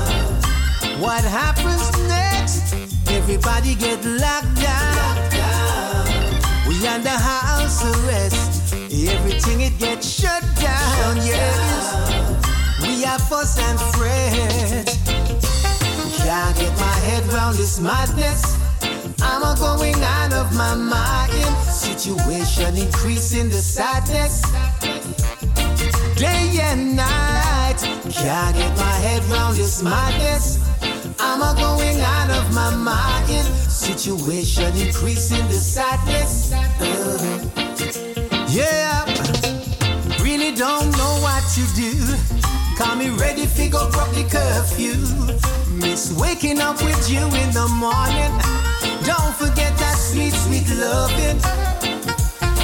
What 1.00 1.24
happens 1.24 1.86
next? 2.08 2.76
Everybody 3.10 3.76
get 3.76 4.04
locked 4.06 4.56
down. 4.62 5.18
We 6.68 6.86
under 6.88 7.10
house 7.10 7.84
arrest. 7.84 8.74
Everything 8.92 9.62
it 9.62 9.78
gets 9.80 10.08
shut 10.08 10.44
down. 10.60 11.18
Yes. 11.18 12.41
We 13.02 13.08
are 13.08 13.18
and 13.18 13.80
fret. 13.96 14.86
Can't 16.22 16.56
get 16.56 16.72
my 16.80 16.98
head 17.08 17.26
round 17.34 17.58
this 17.58 17.80
madness. 17.80 18.60
I'm 19.24 19.42
a 19.42 19.56
going 19.58 19.96
out 20.04 20.32
of 20.34 20.56
my 20.56 20.76
mind. 20.76 21.32
Situation 21.66 22.78
increasing 22.78 23.50
the 23.50 23.56
sadness. 23.56 24.44
Day 26.16 26.60
and 26.62 26.95
night. 26.95 27.80
Can't 28.12 28.56
get 28.56 28.78
my 28.78 28.95
head 29.02 29.24
round 29.32 29.58
this 29.58 29.82
madness. 29.82 30.60
I'm 31.20 31.41
a 31.41 31.60
going 31.60 31.99
out 32.02 32.30
of 32.30 32.54
my 32.54 32.70
mind. 32.76 33.47
Situation 33.68 34.78
increasing 34.78 35.47
the 35.47 35.60
sadness. 35.74 36.54
Uh, 36.54 37.18
yeah. 38.47 39.06
Really 40.22 40.54
don't 40.54 40.91
know 40.91 41.14
what 41.24 41.43
to 41.56 41.66
do. 41.76 42.20
Call 42.82 42.96
me 42.96 43.12
ready, 43.12 43.46
figure 43.46 43.86
broke 43.92 44.10
the 44.16 44.26
curfew. 44.26 44.98
Miss 45.78 46.12
waking 46.18 46.60
up 46.60 46.82
with 46.84 47.12
you 47.12 47.20
in 47.20 47.52
the 47.54 47.68
morning. 47.78 48.34
Don't 49.06 49.36
forget 49.36 49.78
that 49.78 49.98
sweet, 50.00 50.34
sweet 50.34 50.68
loving. 50.82 51.38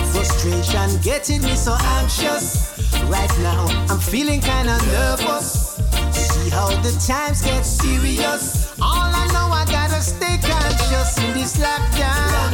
Frustration 0.09 0.99
getting 1.03 1.43
me 1.43 1.53
so 1.53 1.77
anxious. 2.01 2.81
Right 3.05 3.31
now, 3.43 3.67
I'm 3.89 3.99
feeling 3.99 4.41
kinda 4.41 4.79
nervous. 4.87 5.77
See 6.11 6.49
how 6.49 6.69
the 6.81 6.93
times 7.05 7.43
get 7.43 7.63
serious. 7.63 8.73
All 8.81 9.11
I 9.21 9.27
know, 9.35 9.53
I 9.53 9.65
gotta 9.69 10.01
stay 10.01 10.39
conscious 10.41 11.15
in 11.19 11.33
this 11.37 11.57
lockdown. 11.57 12.49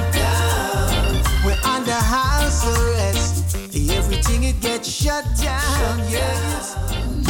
We're 1.45 1.63
under 1.63 1.93
house 1.93 2.67
arrest. 2.67 3.55
Everything 3.89 4.43
it 4.43 4.59
gets 4.59 4.89
shut 4.89 5.23
down. 5.39 5.99
Yes. 6.09 7.22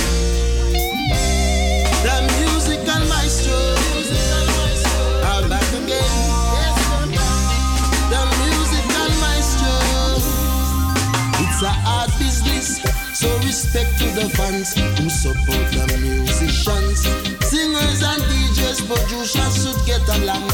Respect 13.63 13.97
to 13.97 14.05
the 14.19 14.29
fans 14.35 14.73
who 14.75 15.09
support 15.09 15.65
the 15.71 15.85
musicians. 16.01 16.99
Singers 17.47 18.01
and 18.03 18.21
DJs, 18.23 18.79
producers 18.87 19.53
should 19.61 19.79
get 19.85 20.03
along 20.19 20.49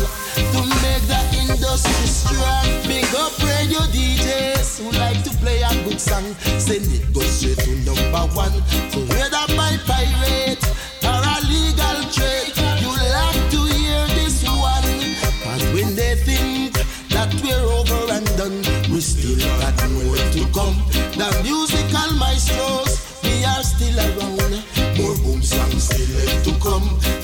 to 0.53 0.61
make 0.83 1.03
the 1.09 1.21
industry 1.41 2.05
strong. 2.05 2.65
Big 2.85 3.09
up 3.15 3.33
radio 3.41 3.81
DJs 3.89 4.79
who 4.79 4.91
like 4.97 5.23
to 5.23 5.31
play 5.41 5.61
a 5.61 5.73
good 5.85 5.99
song. 5.99 6.35
Send 6.59 6.85
it 6.93 7.13
go 7.13 7.21
straight 7.21 7.57
to 7.57 7.73
number 7.81 8.25
one. 8.35 8.53
So 8.91 8.99
whether 9.09 9.45
by 9.57 9.77
pirate 9.87 10.68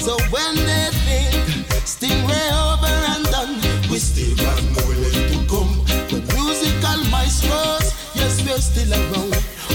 So 0.05 0.19
when 0.29 0.55
they 0.55 0.89
think 1.01 1.65
Stingray 1.81 2.49
over 2.69 2.93
and 3.13 3.25
done, 3.33 3.55
we 3.89 3.97
still 3.97 4.35
got 4.37 4.61
more 4.77 4.93
left 5.01 5.33
to 5.33 5.39
come. 5.49 5.81
The 6.13 6.21
musical 6.37 7.09
maestros, 7.09 7.89
yes, 8.13 8.37
we're 8.45 8.61
still 8.61 8.93
around. 8.93 9.33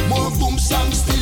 More 0.09 0.31
boom 0.39 0.57
songs 0.57 0.99
still 1.03 1.19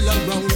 still 0.00 0.30
around. 0.30 0.52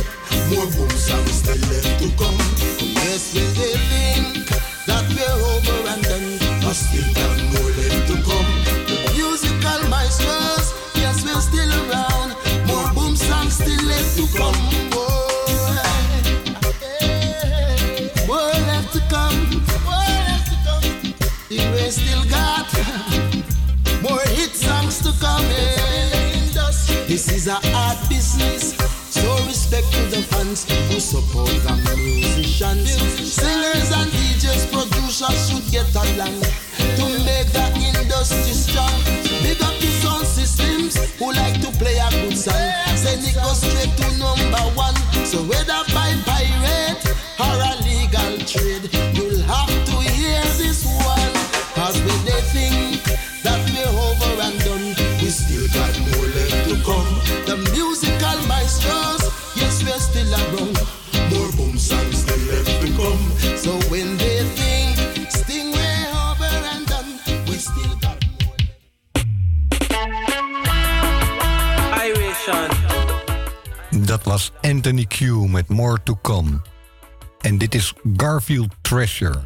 More 0.51 0.67
rooms 0.77 1.11
are 1.11 1.27
still 1.29 1.61
left 1.71 1.99
to 2.01 2.09
come. 2.17 2.39
Yes, 2.81 3.35
we 3.35 3.41
think 3.53 4.49
that 4.87 5.05
we're 5.13 5.41
over 5.53 5.79
and 5.93 6.03
done, 6.03 6.39
but 6.63 6.75
still 6.75 7.09
got 7.15 7.37
more 7.53 7.71
left 7.77 8.07
to 8.09 8.17
come. 8.25 8.49
The 8.89 8.97
musical 9.15 9.81
maestros, 9.91 10.73
yes, 10.95 11.25
we're 11.25 11.41
still 11.41 11.73
around. 11.91 12.31
More 12.67 12.89
boom 12.95 13.17
songs 13.17 13.55
still 13.55 13.85
left 13.85 14.17
to 14.17 14.27
come. 14.37 14.57
More, 14.95 15.29
more 18.27 18.55
left 18.69 18.93
to 18.95 19.01
come. 19.13 19.39
More 19.85 20.09
left 20.29 20.47
to 20.51 20.57
come. 20.65 20.87
We 21.51 21.91
still 21.91 22.25
got 22.31 22.69
more 24.03 24.25
hit 24.37 24.55
songs 24.55 24.99
to 25.03 25.13
come. 25.21 25.45
This 27.07 27.31
is 27.31 27.47
a 27.47 27.55
hard 27.55 27.99
business. 28.09 28.84
dance. 32.83 33.33
Singers 33.35 33.91
and 33.93 34.11
DJs, 34.11 34.70
producers 34.72 35.39
should 35.49 35.66
get 35.70 35.89
along 35.95 36.41
to 36.99 37.05
make 37.25 37.49
the 37.55 37.64
industry 37.79 38.53
strong. 38.53 38.95
Big 39.43 39.61
up 39.62 39.75
the 39.79 39.91
sound 40.03 40.27
systems 40.27 40.97
who 41.18 41.33
like 41.33 41.61
to 41.61 41.70
play 41.79 41.99
a 41.99 42.11
good 42.11 42.37
song. 42.37 42.55
Send 42.97 43.22
it 43.22 43.35
go 43.35 43.53
straight 43.55 43.93
to 43.99 44.07
number 44.18 44.64
one. 44.75 44.97
So 45.25 45.43
whether 45.43 45.83
was 74.35 74.51
Anthony 74.62 75.05
Q 75.05 75.47
met 75.47 75.68
More 75.68 75.99
to 76.03 76.16
Come. 76.22 76.62
En 77.41 77.59
dit 77.59 77.74
is 77.74 77.95
Garfield 78.16 78.70
Treasure, 78.82 79.43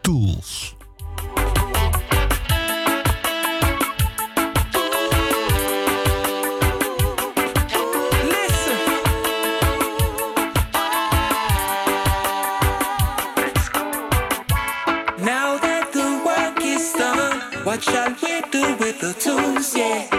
Tools. 0.00 0.74
What 17.64 17.82
shall 17.82 18.14
we 18.22 18.42
do 18.50 18.76
with 18.80 18.98
the 19.00 19.14
tools? 19.18 19.76
Yeah. 19.76 20.18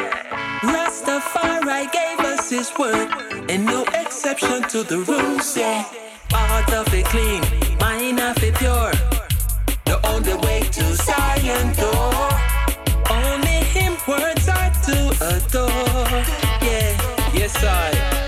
Gave 1.91 2.19
us 2.19 2.49
his 2.49 2.71
word. 2.77 3.38
And 3.49 3.65
no 3.65 3.83
exception 3.95 4.61
to 4.69 4.83
the 4.83 4.99
rules, 4.99 5.57
yeah. 5.57 5.83
Part 6.29 6.71
of 6.71 6.93
it 6.93 7.03
clean, 7.05 7.41
mine 7.79 8.19
of 8.19 8.37
it 8.43 8.53
pure. 8.53 8.91
The 9.85 9.99
only 10.05 10.35
way 10.45 10.59
to 10.71 10.83
Zion 10.93 11.73
door. 11.73 12.29
Only 13.09 13.63
him 13.73 13.93
words 14.07 14.47
are 14.47 14.71
to 14.85 15.09
adore. 15.35 16.23
Yeah, 16.61 17.33
yes 17.33 17.63
I. 17.63 18.18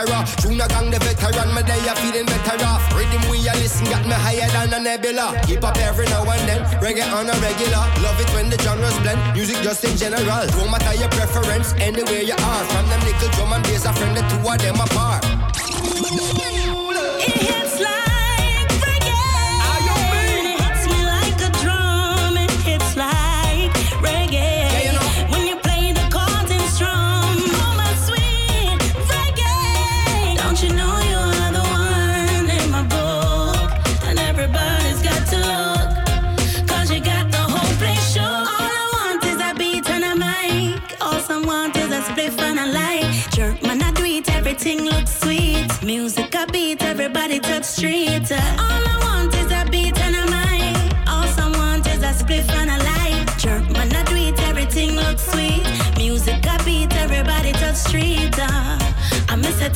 cetera. 0.00 0.24
Tune 0.40 0.60
a 0.60 0.68
gang 0.68 0.90
the 0.90 0.98
veteran, 0.98 1.54
my 1.54 1.62
day 1.62 1.80
I 1.80 1.94
feeling 2.00 2.26
better 2.26 2.64
off. 2.64 2.82
Rhythm 2.94 3.22
we 3.30 3.48
a 3.48 3.52
listen 3.54 3.86
got 3.86 4.04
me 4.04 4.12
higher 4.12 4.48
than 4.50 4.74
a 4.74 4.80
nebula. 4.80 5.40
Keep 5.46 5.64
up 5.64 5.76
every 5.78 6.06
now 6.06 6.24
and 6.24 6.48
then, 6.48 6.62
reggae 6.80 7.10
on 7.12 7.28
a 7.28 7.32
regular. 7.40 7.84
Love 8.02 8.20
it 8.20 8.30
when 8.34 8.50
the 8.50 8.58
genres 8.62 8.98
blend, 9.00 9.20
music 9.34 9.56
just 9.62 9.84
in 9.84 9.96
general. 9.96 10.46
No 10.56 10.68
matter 10.68 10.94
your 10.98 11.08
preference, 11.10 11.72
anywhere 11.74 12.22
you 12.22 12.34
are. 12.34 12.64
From 12.70 12.88
them 12.88 13.00
nickel 13.04 13.28
drum 13.30 13.52
and 13.52 13.62
bass, 13.64 13.84
a 13.84 13.92
friend 13.92 14.16
the 14.16 14.22
two 14.28 14.48
of 14.48 14.58
them 14.58 14.80
apart. 14.80 15.24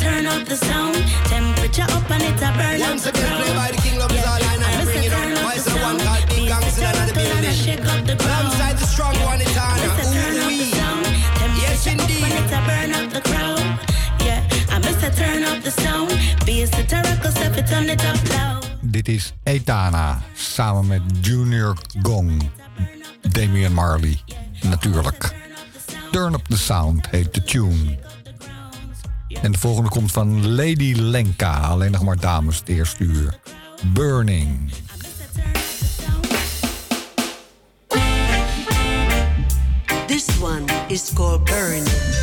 turn 0.04 0.26
up 0.26 0.44
the 0.46 0.56
sound. 0.56 0.96
Temperature 1.32 1.88
up 1.96 2.10
and 2.10 2.22
it's 2.28 2.42
a 2.48 2.50
burn 2.58 2.80
Once 2.80 3.06
up 3.06 3.14
the 3.14 3.20
ground. 3.20 3.42
Play 3.42 3.54
by 3.60 3.68
the 3.74 3.80
king 3.84 3.96
love 3.98 4.12
yeah. 4.12 4.20
is 4.20 4.26
all 4.30 4.42
I 4.50 4.54
know. 4.60 4.84
Bring 4.84 5.04
it 5.08 5.14
on. 5.18 5.28
Why 5.44 5.54
is 5.58 5.64
one 5.88 5.98
called 6.06 6.24
King 6.28 6.46
Gangs 6.50 6.76
in 6.78 6.84
another 6.84 7.14
building? 7.18 7.56
Shake 7.64 7.86
up 7.92 8.00
the 8.10 8.16
ground. 8.22 8.46
Alongside 8.46 8.76
the 8.82 8.86
strong 8.94 9.14
yeah. 9.14 9.30
one, 9.30 9.40
it's 9.40 9.56
on. 9.56 9.78
Ooh 9.80 10.46
wee. 10.48 10.72
Yes 11.64 11.86
indeed. 11.86 12.22
Up 12.22 12.28
and 12.28 12.36
it 12.40 12.52
a 12.52 12.60
burn 12.68 12.90
up 12.98 13.08
the 13.16 13.22
crowd. 13.28 13.64
Yeah, 14.26 14.40
I 14.74 14.76
miss 14.84 15.00
a 15.08 15.10
turn 15.20 15.42
up 15.50 15.62
the 15.62 15.72
sound. 15.82 16.12
Be 16.44 16.62
a 16.62 16.66
satirical 16.66 17.30
step 17.30 17.56
it 17.56 17.72
on 17.72 17.86
the 17.86 17.96
top 17.96 18.20
loud. 18.34 18.62
Dit 18.80 19.08
is 19.08 19.32
Etana 19.42 20.22
samen 20.34 20.86
met 20.86 21.02
Junior 21.20 21.72
Gong, 22.02 22.50
Damian 23.22 23.72
Marley 23.72 24.20
natuurlijk. 24.62 25.32
Turn 26.10 26.34
Up 26.34 26.46
The 26.48 26.56
Sound 26.56 27.06
heet 27.10 27.34
de 27.34 27.42
tune. 27.42 27.98
En 29.44 29.52
de 29.52 29.58
volgende 29.58 29.88
komt 29.88 30.12
van 30.12 30.54
Lady 30.54 30.94
Lenka. 30.96 31.58
Alleen 31.58 31.90
nog 31.90 32.02
maar 32.02 32.20
dames 32.20 32.58
het 32.58 32.68
eerste 32.68 33.04
uur. 33.04 33.38
Burning. 33.92 34.72
This 40.06 40.26
one 40.40 40.64
is 40.88 41.10
called 41.14 41.44
Burning. 41.44 42.13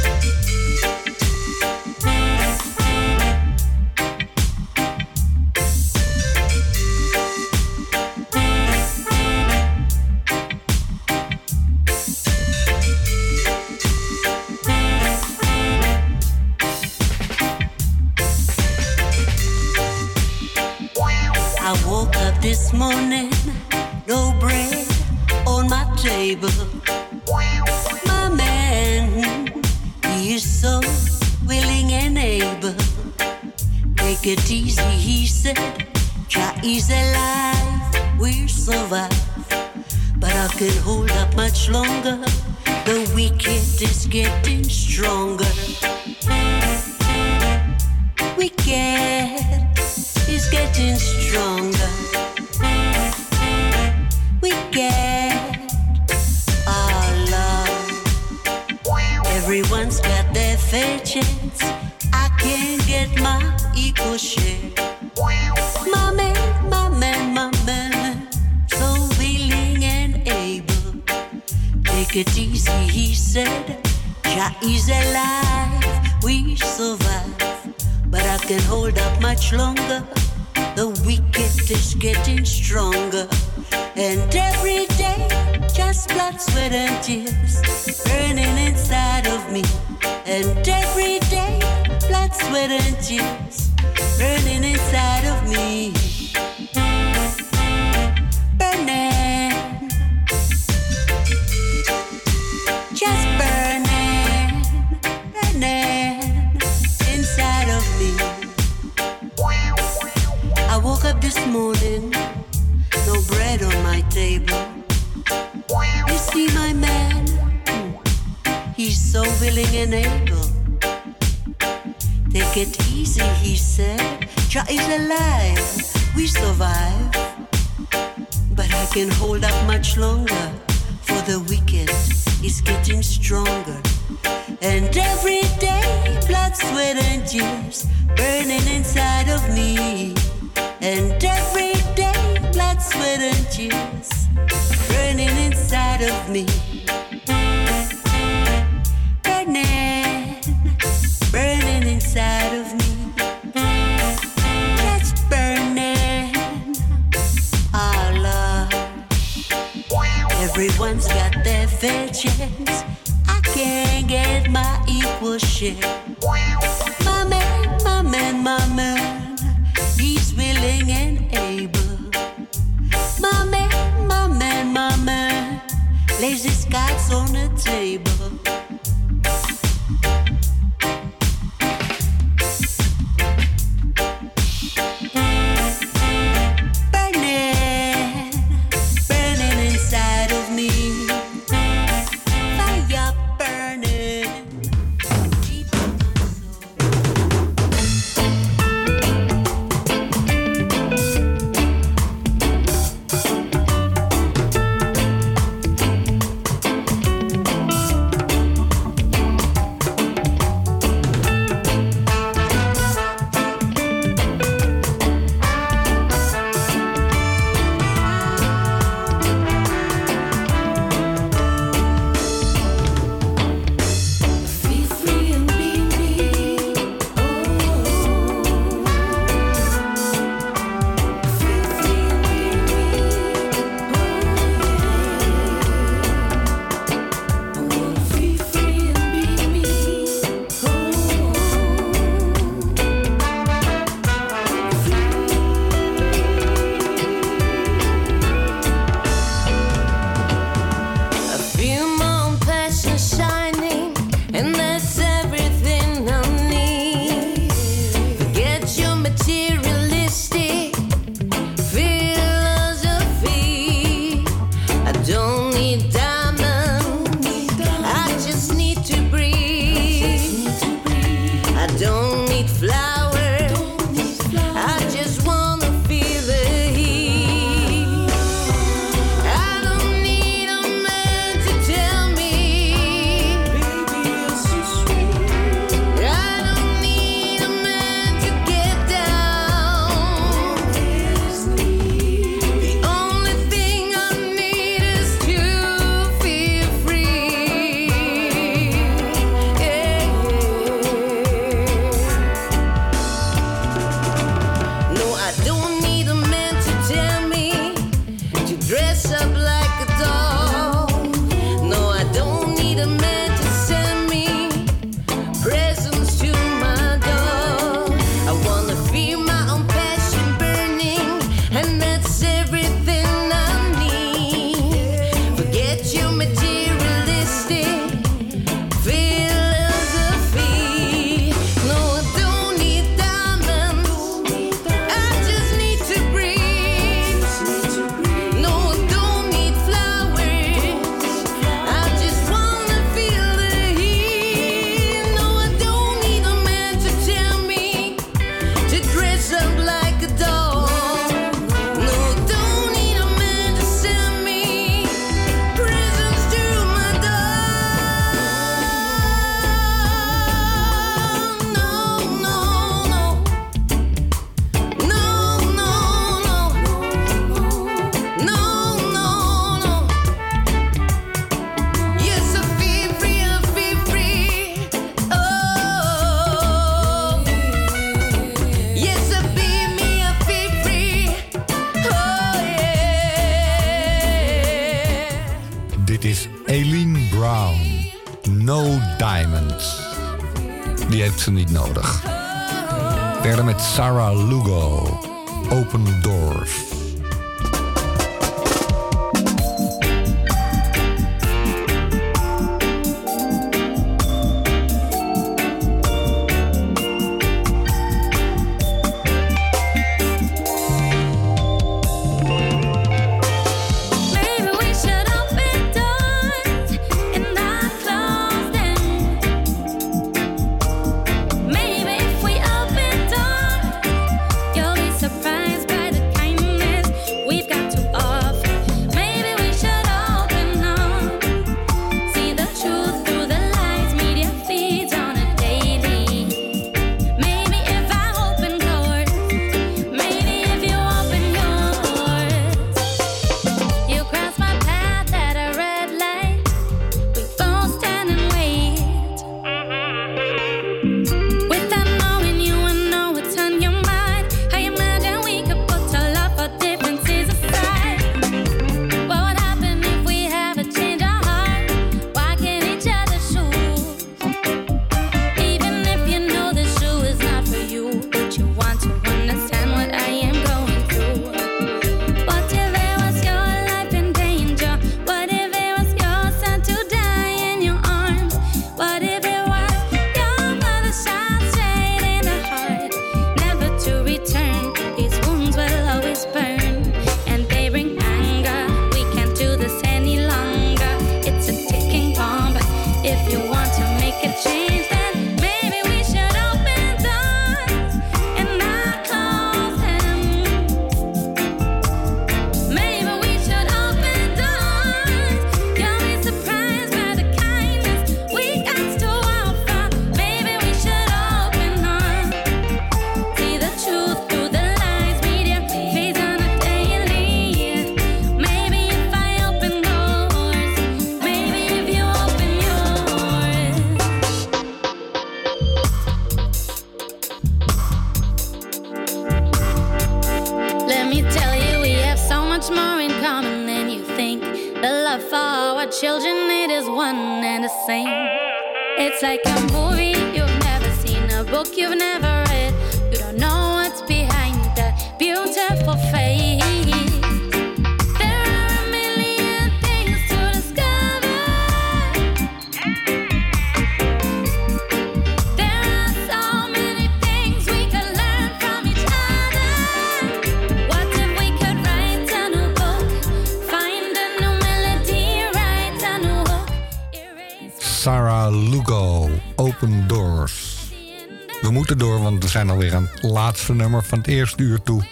laatste 573.52 573.74
nummer 573.74 574.04
van 574.04 574.18
het 574.18 574.28
eerste 574.28 574.64
uur 574.64 574.82
toe. 574.82 575.11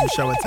Crib 0.00 0.10
Show 0.16 0.30
at 0.30 0.40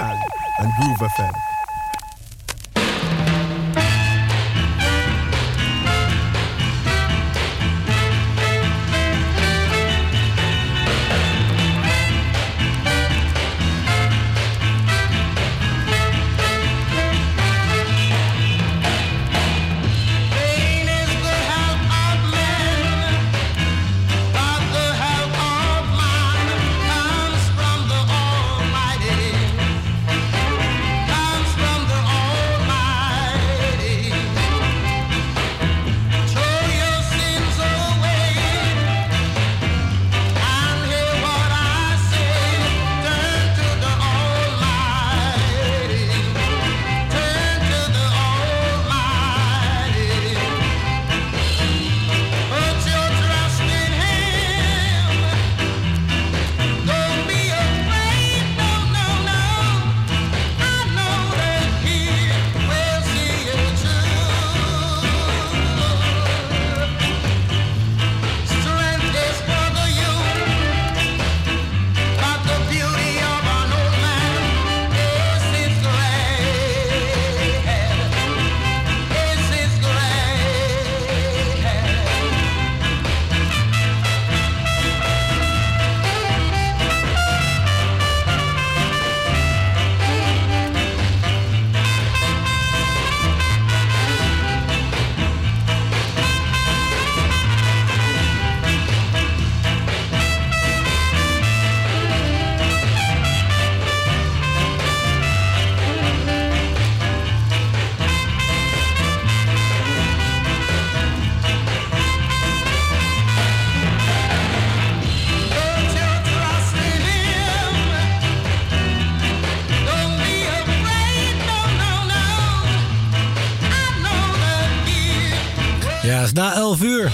na 126.33 126.53
11 126.53 126.81
uur. 126.81 127.11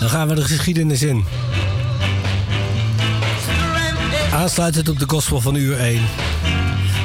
Dan 0.00 0.08
gaan 0.08 0.28
we 0.28 0.34
de 0.34 0.44
geschiedenis 0.44 1.02
in. 1.02 1.24
Aansluitend 4.32 4.88
op 4.88 4.98
de 4.98 5.04
gospel 5.08 5.40
van 5.40 5.54
uur 5.54 5.78
1. 5.78 6.00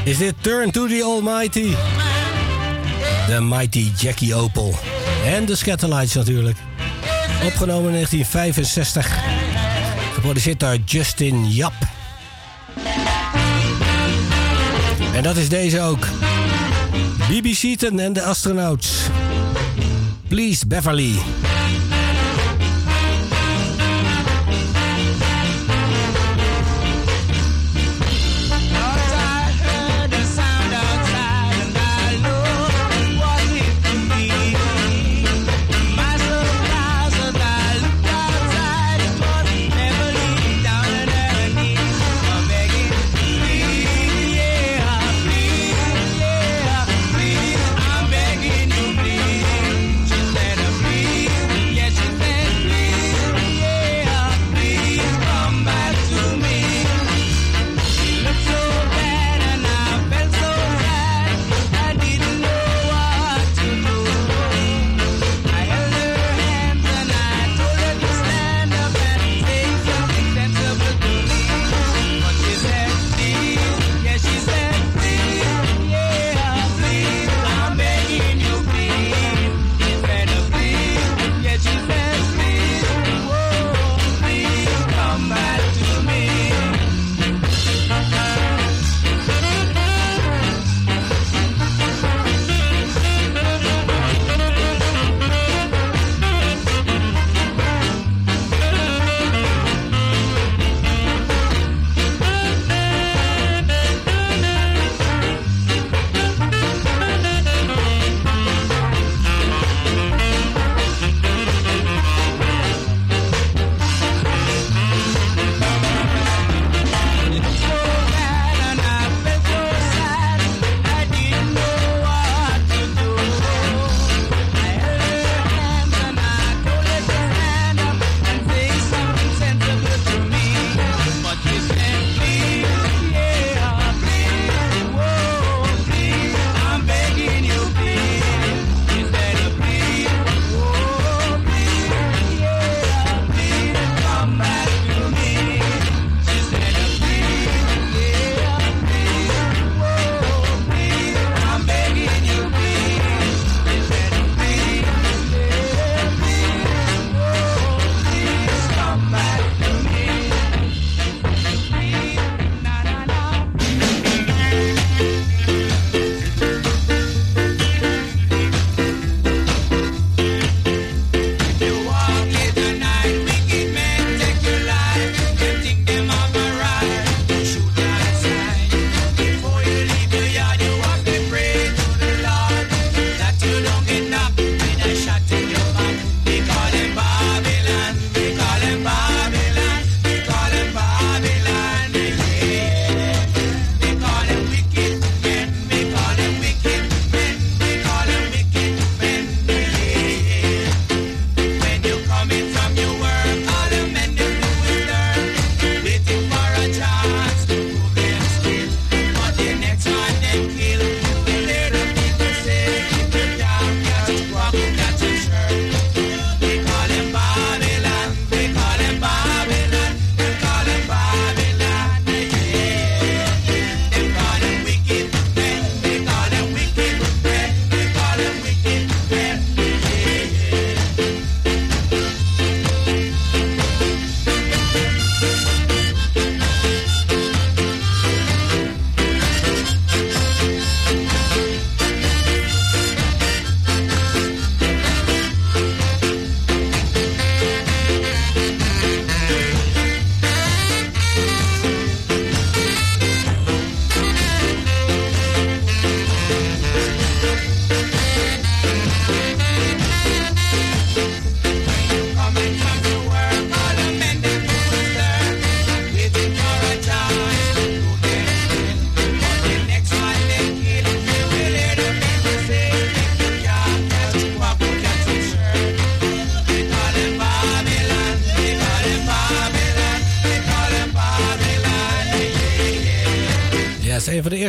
Is 0.04 0.18
dit 0.18 0.34
Turn 0.42 0.72
to 0.72 0.88
the 0.88 1.02
Almighty? 1.04 1.74
De 3.28 3.42
Mighty 3.42 3.92
Jackie 3.98 4.36
Opel. 4.36 4.80
En 5.26 5.46
de 5.46 5.56
Scatterlights 5.56 6.14
natuurlijk. 6.14 6.58
Opgenomen 7.44 7.86
in 7.86 7.94
1965. 7.94 9.18
Geproduceerd 10.14 10.60
door 10.60 10.78
Justin 10.86 11.52
Jap. 11.52 11.74
En 15.14 15.24
dat 15.24 15.38
is 15.38 15.50
deze 15.50 15.82
ook. 15.82 16.08
BB 17.28 17.54
Seaton 17.54 18.00
en 18.00 18.14
de 18.14 18.24
Astronauts. 18.24 19.11
Please 20.32 20.64
Beverly. 20.64 21.41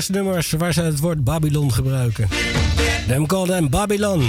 Eerste 0.03 0.23
nummers 0.23 0.51
waar 0.51 0.73
ze 0.73 0.83
het 0.83 1.01
woord 1.01 1.25
Babylon 1.25 1.73
gebruiken. 1.73 2.29
Them 3.07 3.27
call 3.27 3.47
them 3.47 3.71
Babylon. 3.71 4.25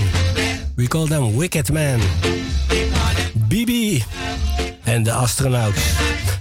We 0.75 0.87
call 0.87 1.07
them 1.07 1.37
Wicked 1.37 1.71
Man. 1.71 1.99
Bibi 3.33 4.03
en 4.83 5.03
de 5.03 5.11
astronauts. 5.11 5.81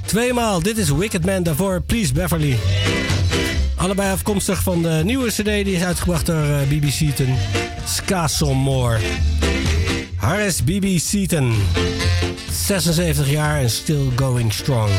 Tweemaal, 0.06 0.62
dit 0.62 0.78
is 0.78 0.90
Wicked 0.90 1.24
Man, 1.24 1.42
daarvoor 1.42 1.82
Please 1.82 2.12
Beverly. 2.12 2.58
Allebei 3.76 4.12
afkomstig 4.12 4.62
van 4.62 4.82
de 4.82 5.00
nieuwe 5.04 5.28
cd 5.28 5.44
die 5.44 5.74
is 5.74 5.82
uitgebracht 5.82 6.26
door 6.26 6.44
eh, 6.44 6.68
BB 6.68 6.90
Seaton. 6.90 7.34
Ska. 7.84 8.28
Harris 10.16 10.64
BB 10.64 10.98
Seaton. 10.98 11.54
76 12.50 13.30
jaar 13.30 13.60
en 13.60 13.70
still 13.70 14.10
going 14.16 14.52
strong. 14.52 14.90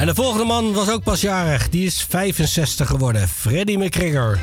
En 0.00 0.06
de 0.06 0.14
volgende 0.14 0.44
man 0.44 0.72
was 0.72 0.90
ook 0.90 1.02
pas 1.02 1.20
jarig. 1.20 1.68
Die 1.68 1.86
is 1.86 2.06
65 2.08 2.86
geworden. 2.86 3.28
Freddie 3.28 3.78
McGregor. 3.78 4.38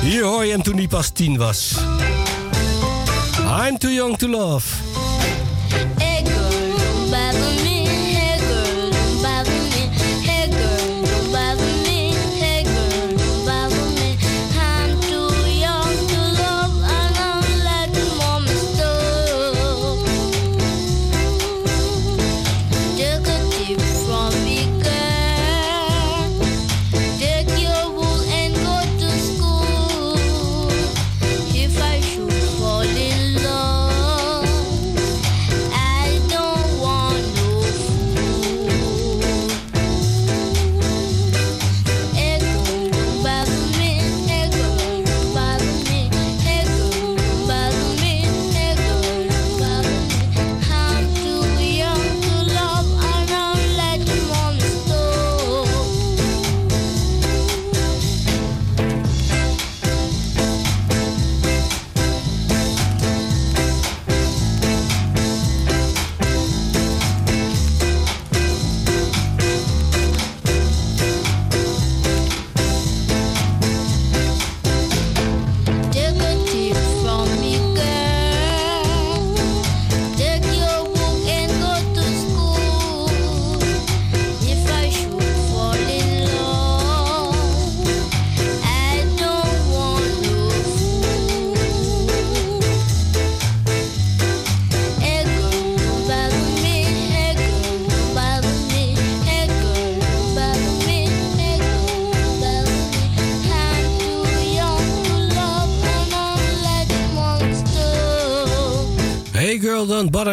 Hier 0.00 0.24
hoor 0.24 0.44
je 0.44 0.52
hem 0.52 0.62
toen 0.62 0.76
hij 0.76 0.88
pas 0.88 1.10
10 1.10 1.36
was. 1.36 1.74
I'm 3.66 3.78
too 3.78 3.90
young 3.90 4.18
to 4.18 4.28
love. 4.28 4.79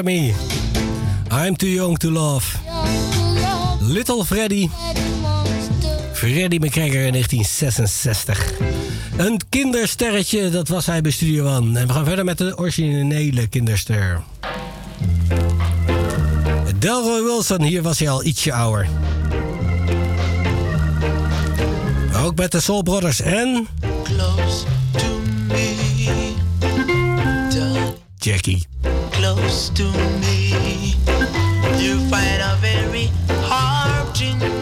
I'm 0.08 1.56
too 1.58 1.68
young 1.68 1.98
to 1.98 2.10
love. 2.10 2.46
Little 3.82 4.24
Freddy. 4.24 4.70
Freddy 6.14 6.58
McGregor 6.58 7.06
in 7.06 7.12
1966. 7.12 8.54
Een 9.18 9.42
kindersterretje, 9.50 10.50
dat 10.50 10.68
was 10.68 10.86
hij 10.86 11.02
bij 11.02 11.12
Studio 11.12 11.56
One. 11.56 11.80
En 11.80 11.88
we 11.88 11.94
gaan 11.94 12.06
verder 12.06 12.26
met 12.26 12.38
de 12.38 12.58
originele 12.58 13.48
kinderster. 13.48 14.22
Delroy 16.80 17.24
Wilson, 17.24 17.62
hier 17.62 17.82
was 17.82 18.00
hij 18.00 18.10
al 18.10 18.24
ietsje 18.24 18.54
ouder. 18.54 18.88
Ook 22.16 22.36
met 22.36 22.52
de 22.52 22.62
Soul 22.62 22.84
Brothers 22.84 23.22
en... 23.22 23.68
Close 24.04 24.64
to 24.92 25.20
me, 25.48 25.76
Jackie. 28.18 28.66
To 29.58 29.84
me. 30.22 30.94
You 31.82 31.98
find 32.12 32.42
a 32.44 32.56
very 32.62 33.10
hard 33.50 34.22
in 34.22 34.57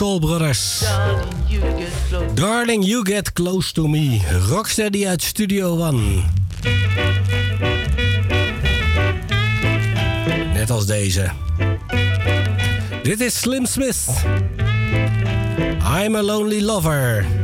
Soul 0.00 0.18
Brothers. 0.18 0.82
Darling, 2.34 2.82
you 2.82 3.04
get 3.04 3.34
close 3.34 3.70
to 3.72 3.86
me. 3.86 4.22
Rocksteady 4.48 5.06
uit 5.06 5.22
Studio 5.22 5.76
One. 5.76 6.22
Net 10.52 10.70
als 10.70 10.86
deze. 10.86 11.30
Dit 13.02 13.20
is 13.20 13.38
Slim 13.38 13.66
Smith. 13.66 14.06
I'm 16.04 16.14
a 16.16 16.22
lonely 16.22 16.62
lover. 16.62 17.39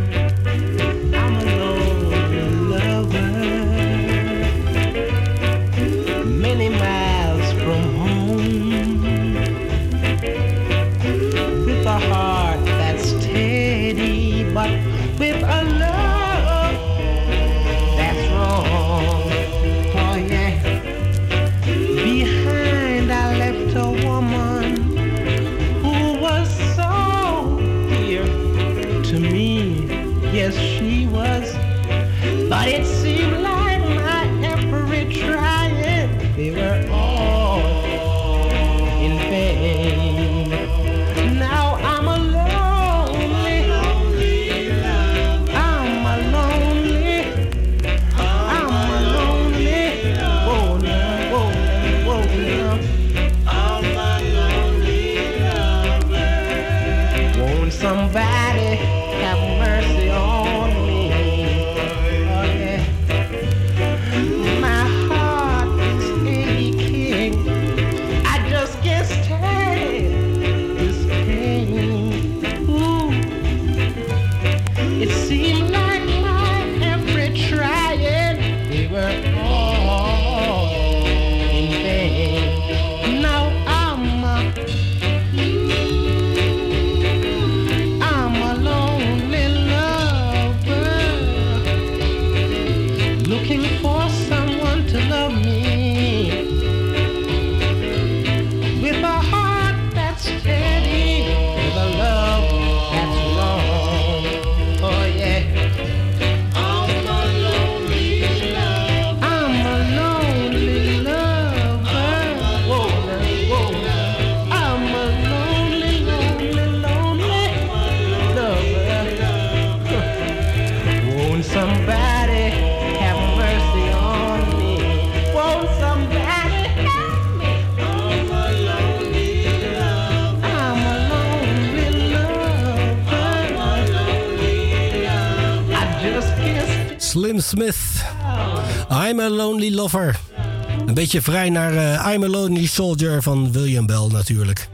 Een 140.86 140.94
beetje 140.94 141.22
vrij 141.22 141.50
naar 141.50 141.76
eh, 141.76 142.12
I'm 142.12 142.22
a 142.22 142.28
Lonely 142.28 142.66
Soldier 142.66 143.22
van 143.22 143.52
William 143.52 143.86
Bell 143.86 144.06
natuurlijk. 144.10 144.68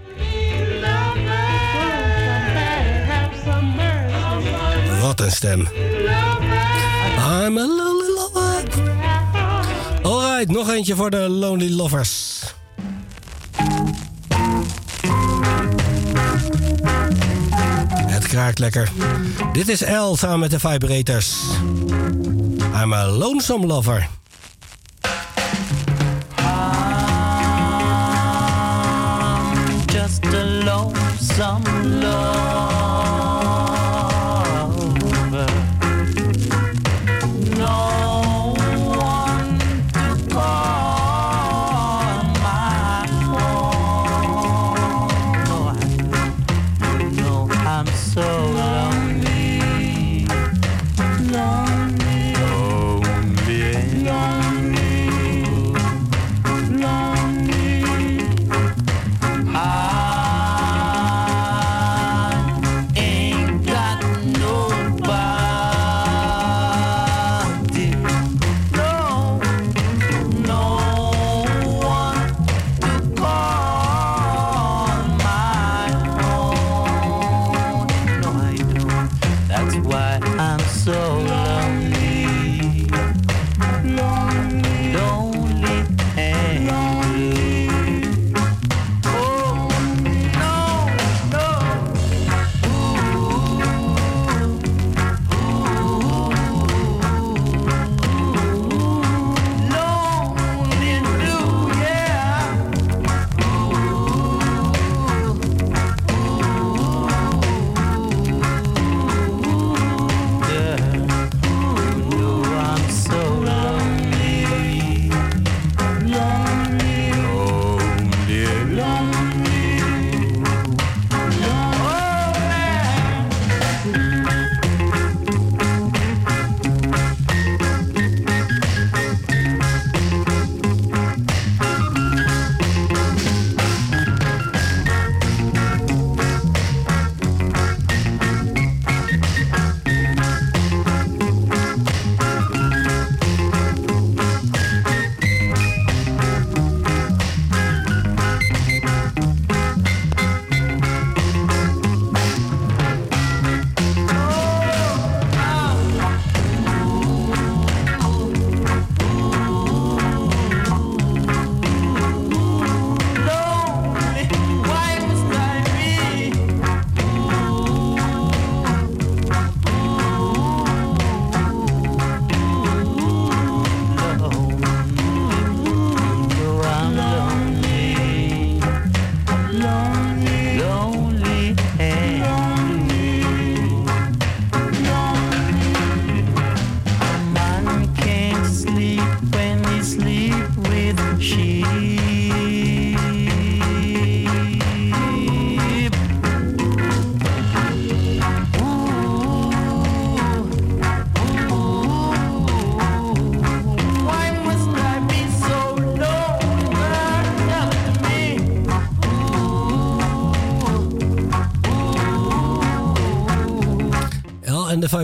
Wat 5.00 5.20
een 5.20 5.30
stem. 5.30 5.60
I'm 5.60 7.58
a 7.58 7.66
lonely 7.66 8.08
lover. 8.14 8.62
Alright, 10.02 10.50
nog 10.50 10.70
eentje 10.70 10.94
voor 10.94 11.10
de 11.10 11.28
Lonely 11.28 11.70
Lovers. 11.70 12.42
Het 18.06 18.26
kraakt 18.26 18.58
lekker. 18.58 18.88
Dit 19.52 19.68
is 19.68 19.80
L 19.80 20.14
samen 20.16 20.38
met 20.38 20.50
de 20.50 20.60
Vibrators. 20.60 21.36
I'm 22.82 22.92
a 22.92 23.08
lonesome 23.08 23.66
lover. 23.66 24.08
zamlı 31.38 32.01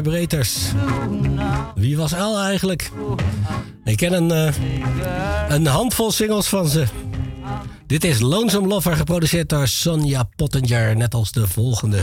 Vibrators. 0.03 0.57
Wie 1.75 1.97
was 1.97 2.13
L 2.13 2.39
eigenlijk? 2.39 2.91
Ik 3.85 3.97
ken 3.97 4.13
een, 4.13 4.31
eh, 4.31 4.55
een 5.49 5.67
handvol 5.67 6.13
singles 6.13 6.47
van 6.47 6.69
ze. 6.69 6.85
Dit 7.87 8.05
is 8.05 8.21
Lonesome 8.21 8.67
Lover, 8.69 8.97
geproduceerd 8.97 9.49
door 9.49 9.69
Sonja 9.69 10.29
Pottinger, 10.37 10.97
net 10.97 11.15
als 11.15 11.33
de 11.33 11.47
volgende. 11.47 12.03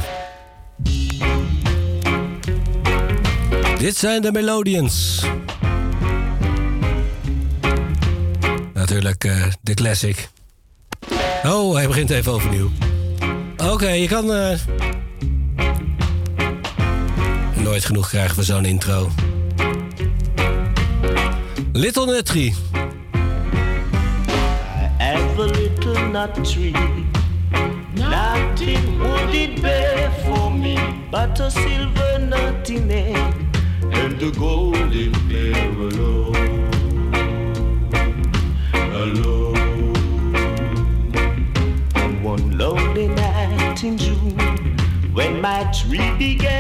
Dit 3.78 3.98
zijn 3.98 4.22
de 4.22 4.32
Melodians. 4.32 5.24
Natuurlijk 8.74 9.24
eh, 9.24 9.46
de 9.62 9.74
classic. 9.74 10.30
Oh, 11.44 11.76
hij 11.76 11.88
begint 11.88 12.10
even 12.10 12.32
overnieuw. 12.32 12.72
Oké, 13.58 13.90
je 13.90 14.08
kan... 14.08 14.34
Eh, 14.34 14.58
nooit 17.76 17.88
genoeg 17.88 18.10
krijgen 18.10 18.36
van 18.36 18.44
zo'n 18.44 18.66
intro. 18.66 19.10
Little 21.74 22.06
Nut 22.06 22.26
Tree. 22.26 22.54
I 25.00 25.04
have 25.04 25.40
uh, 25.40 25.44
a 25.44 25.46
little 25.46 26.08
nut 26.08 26.52
tree. 26.52 26.74
Nothing 27.94 29.00
would 29.00 29.34
it 29.34 29.62
bear 29.62 30.12
for 30.12 30.52
me 30.52 30.78
but 31.12 31.40
a 31.40 31.50
silver 31.50 32.20
nut 32.20 32.70
in 32.70 32.90
egg 32.90 33.34
and 33.92 34.22
a 34.22 34.30
golden 34.38 35.12
pear 35.28 35.70
alone. 35.78 36.70
Alone. 38.94 39.94
One 42.24 42.58
lonely 42.58 43.08
night 43.08 43.84
in 43.84 43.98
June 43.98 44.38
when 45.14 45.42
my 45.42 45.64
tree 45.72 46.12
began. 46.18 46.55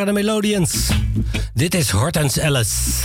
waren 0.00 0.14
de 0.14 0.22
Melodians. 0.22 0.88
Dit 1.54 1.74
is 1.74 1.90
Hortens 1.90 2.38
Ellis. 2.38 3.00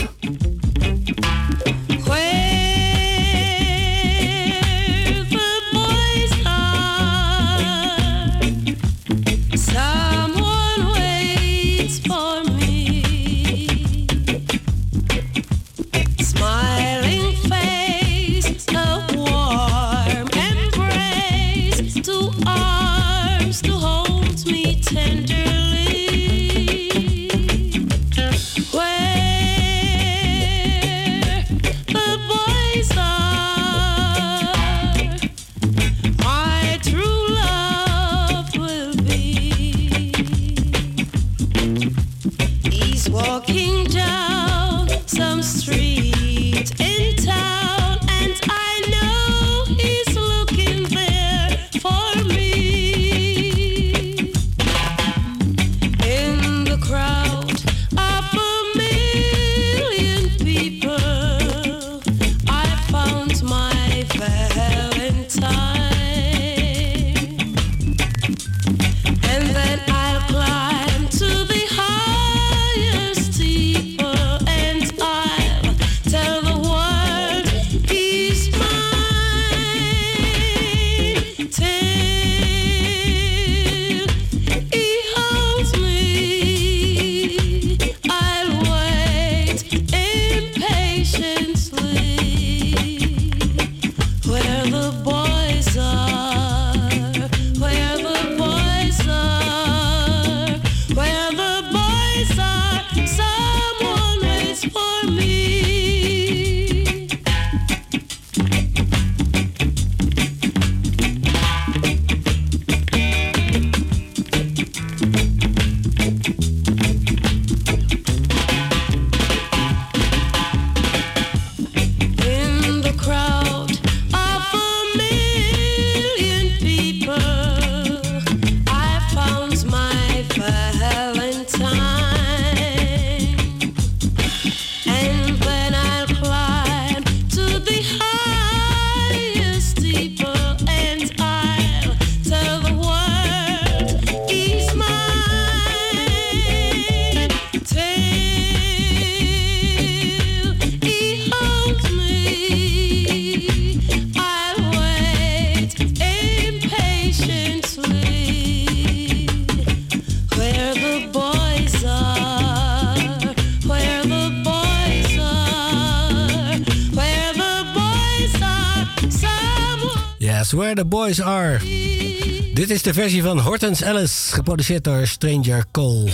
Dit 172.53 172.69
is 172.69 172.81
de 172.81 172.93
versie 172.93 173.23
van 173.23 173.39
Hortense 173.39 173.85
Ellis, 173.85 174.29
geproduceerd 174.33 174.83
door 174.83 175.07
Stranger 175.07 175.65
Cole. 175.71 176.09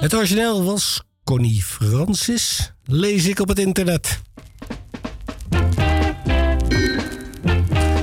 Het 0.00 0.14
origineel 0.14 0.64
was 0.64 1.02
Connie 1.24 1.62
Francis, 1.62 2.72
lees 2.84 3.26
ik 3.26 3.40
op 3.40 3.48
het 3.48 3.58
internet. 3.58 4.20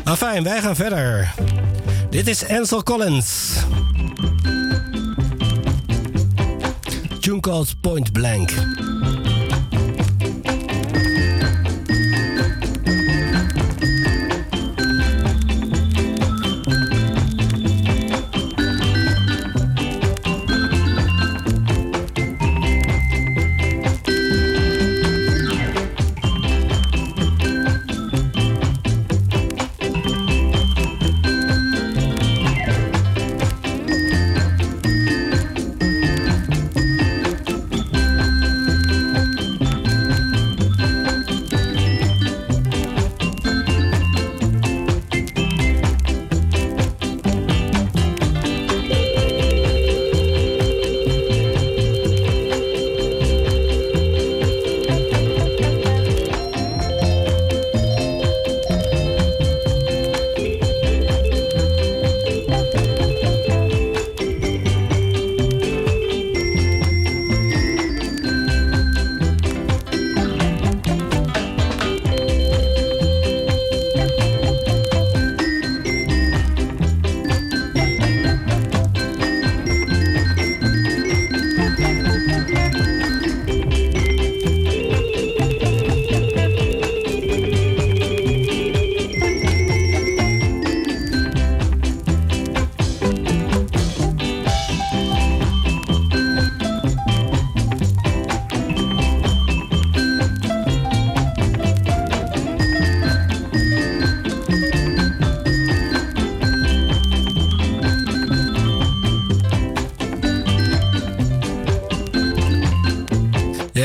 Afijn, 0.03 0.43
wij 0.43 0.61
gaan 0.61 0.75
verder. 0.75 1.33
Dit 2.09 2.27
is 2.27 2.47
Ansel 2.47 2.83
Collins. 2.83 3.53
Tune 7.19 7.39
called 7.39 7.81
Point 7.81 8.11
Blank. 8.11 8.51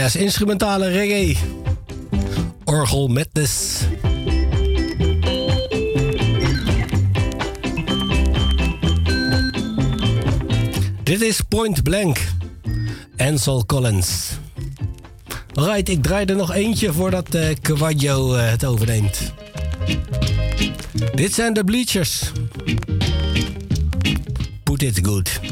Ja, 0.07 0.13
is 0.13 0.21
instrumentale 0.21 0.89
reggae. 0.89 1.37
Orgel 2.65 3.09
Madness. 3.09 3.81
Dit 11.03 11.23
is 11.23 11.41
Point 11.49 11.83
Blank. 11.83 12.19
Ansel 13.17 13.67
Collins. 13.67 14.31
Right, 15.53 15.89
ik 15.89 16.03
draai 16.03 16.25
er 16.25 16.37
nog 16.37 16.53
eentje 16.53 16.93
voordat 16.93 17.35
uh, 17.35 18.51
het 18.51 18.65
overneemt. 18.65 19.33
Dit 21.15 21.35
zijn 21.35 21.53
de 21.53 21.65
Bleachers. 21.65 22.33
Put 24.63 24.83
it 24.83 24.99
good. 25.03 25.46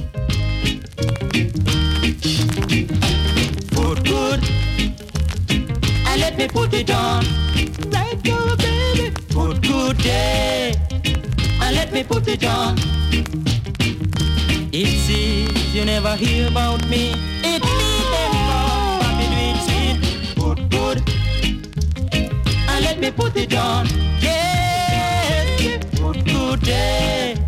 Me 6.44 6.48
put 6.50 6.74
it 6.74 6.90
on. 6.90 7.24
Right 7.90 8.22
go, 8.22 8.54
baby. 8.56 9.16
Put 9.30 9.62
good 9.62 9.96
day. 9.96 10.74
And 11.62 11.74
let 11.74 11.90
me 11.90 12.04
put 12.04 12.28
it 12.28 12.44
on. 12.44 12.76
It 14.70 14.90
seems 15.06 15.74
you 15.74 15.86
never 15.86 16.14
hear 16.16 16.48
about 16.48 16.86
me. 16.86 17.12
It 17.42 17.62
me 17.64 17.86
them 18.12 18.32
from 18.48 19.00
Bobby 19.00 19.26
Dream 19.32 19.56
Sweet. 19.66 20.36
Put 20.36 20.58
good. 20.68 20.98
And 22.68 22.84
let 22.84 22.98
me 23.00 23.10
put 23.10 23.34
it 23.36 23.54
on. 23.54 23.86
Yes. 24.20 25.82
Put 25.98 26.26
good 26.26 26.60
day. 26.60 27.38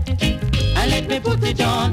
And 0.74 0.90
let 0.90 1.06
me 1.06 1.20
put 1.20 1.44
it 1.44 1.60
on. 1.60 1.90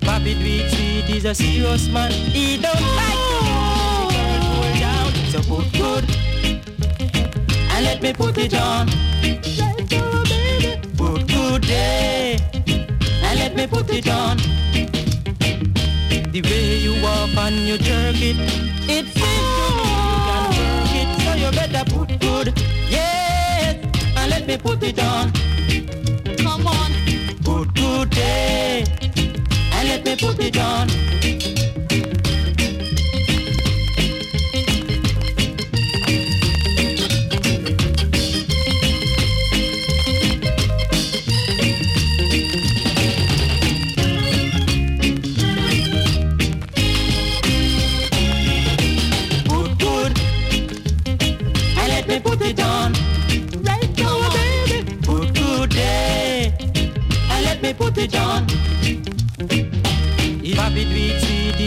Bobby 0.00 0.32
Dream 0.32 0.66
Sweet 0.70 1.10
is 1.14 1.26
a 1.26 1.34
serious 1.34 1.88
man. 1.88 2.10
He 2.10 2.56
don't 2.56 2.80
like 2.96 3.18
to 3.18 3.63
So 5.34 5.42
put 5.42 5.72
good. 5.72 6.04
And 7.72 7.84
let 7.84 8.00
me 8.00 8.12
put 8.12 8.38
it 8.38 8.54
on. 8.54 8.86
Put 10.96 11.26
good 11.26 11.62
day. 11.62 12.38
And 13.20 13.38
let 13.40 13.56
me 13.56 13.66
put 13.66 13.90
it 13.90 14.08
on. 14.08 14.36
The 16.30 16.40
way 16.40 16.78
you 16.78 17.02
walk 17.02 17.36
and 17.36 17.56
you 17.66 17.78
jerk 17.78 18.14
it, 18.14 18.36
it 18.88 19.06
seems 19.06 19.48
to 19.58 19.70
me 19.74 19.90
you 20.06 20.20
can 20.28 20.44
work 20.54 20.94
it. 21.02 21.08
So 21.24 21.34
you 21.34 21.50
better 21.50 21.84
put 21.90 22.20
good. 22.20 22.56
Yes. 22.88 23.74
And 24.16 24.30
let 24.30 24.46
me 24.46 24.56
put 24.56 24.84
it 24.84 25.00
on. 25.00 25.32
Come 26.36 26.68
on. 26.68 26.92
Put 27.42 27.74
good 27.74 28.10
day. 28.10 28.84
And 29.72 29.88
let 29.88 30.04
me 30.04 30.14
put 30.14 30.38
it 30.38 30.56
on. 30.58 30.88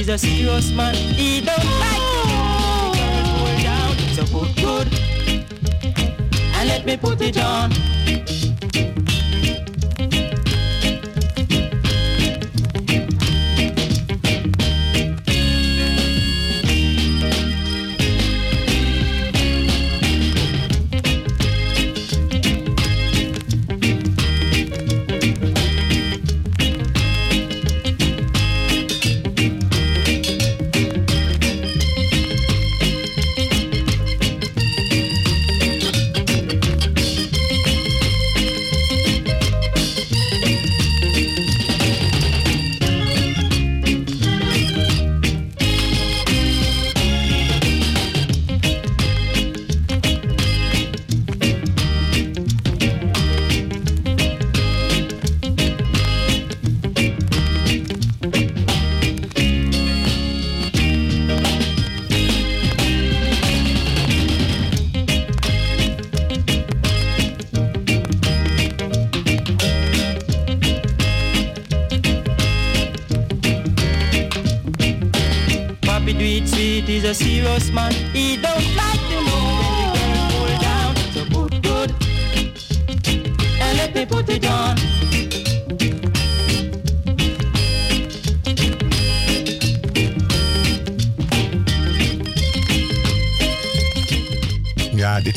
Is 0.08 0.24
a 0.24 0.26
serious 0.26 0.72
man, 0.72 0.96
he 0.96 1.42
don't 1.42 1.58
like 1.82 2.06
to 2.14 2.30
hold 3.28 3.62
down. 3.62 3.98
So 4.16 4.24
put 4.28 4.56
good. 4.56 4.88
And 6.56 6.70
let 6.70 6.86
me 6.86 6.96
put 6.96 7.20
it 7.20 7.38
on. 7.38 7.72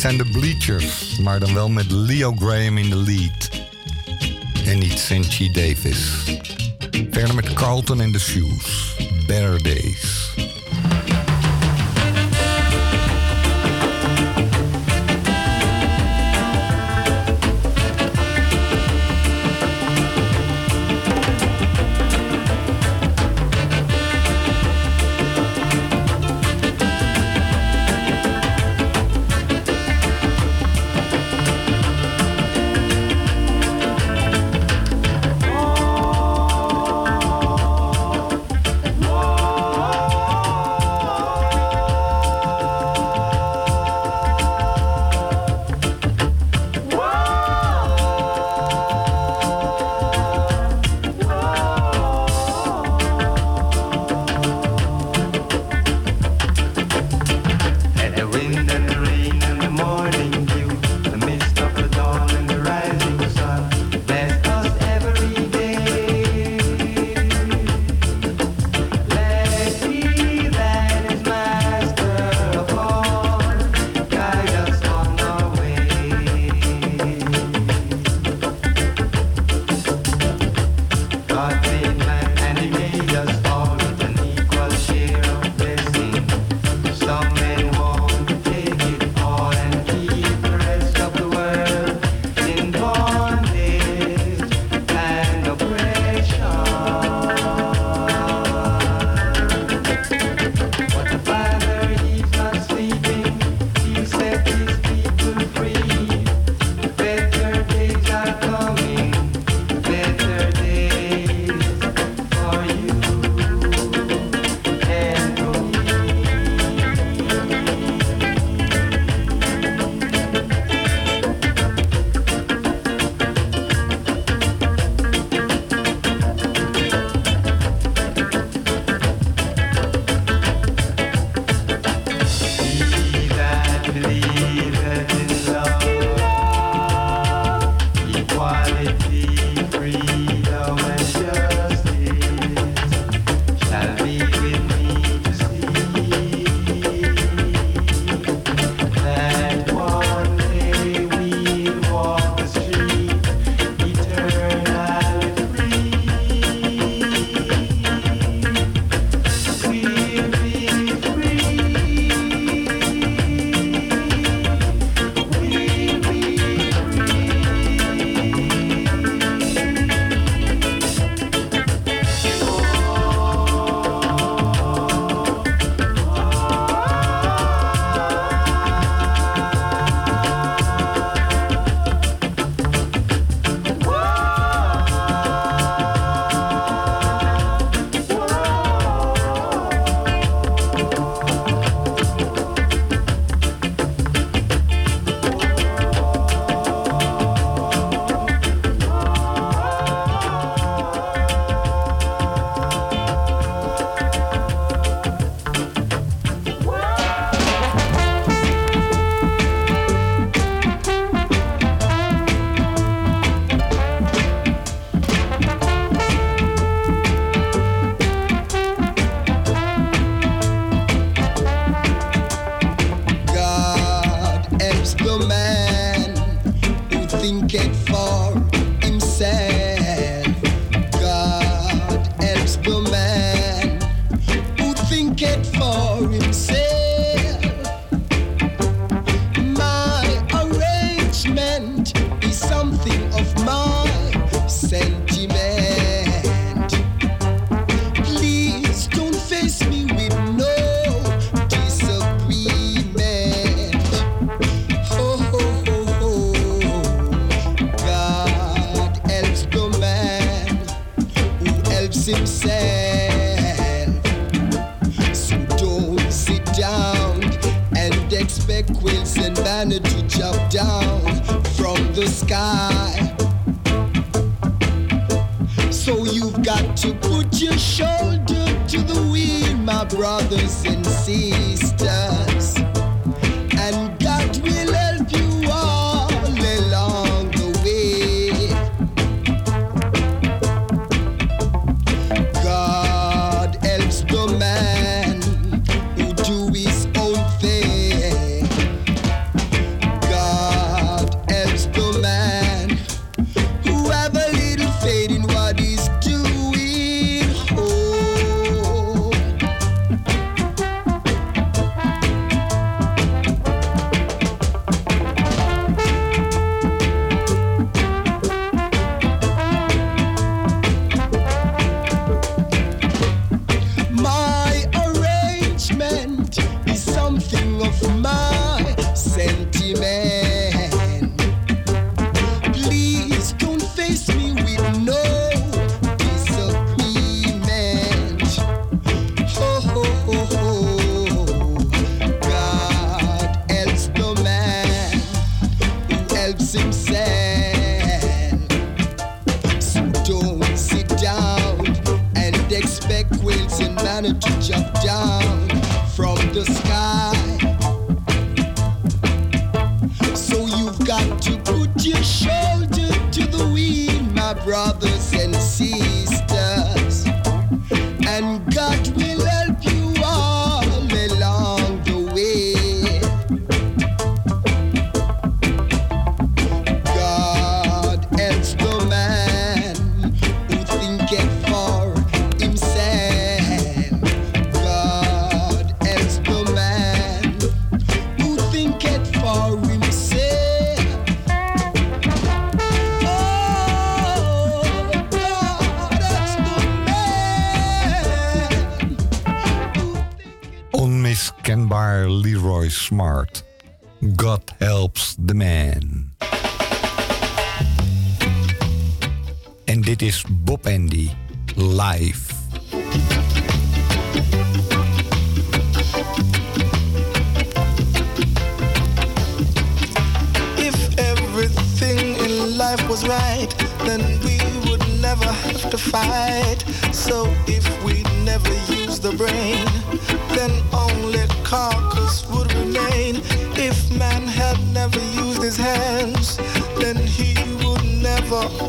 Dit 0.01 0.11
zijn 0.11 0.33
de 0.33 0.39
Bleachers, 0.39 1.19
maar 1.19 1.41
dan 1.41 1.55
wel 1.55 1.69
met 1.69 1.91
Leo 1.91 2.35
Graham 2.39 2.79
in 2.79 2.91
de 2.91 2.97
lead. 2.97 3.49
En 4.65 4.79
niet 4.79 4.99
Cinchy 4.99 5.51
Davis. 5.53 6.25
Verder 7.11 7.35
met 7.35 7.53
Carlton 7.53 8.01
in 8.01 8.13
the 8.13 8.19
Shoes. 8.19 8.95
Better 9.27 9.63
Days. 9.63 10.20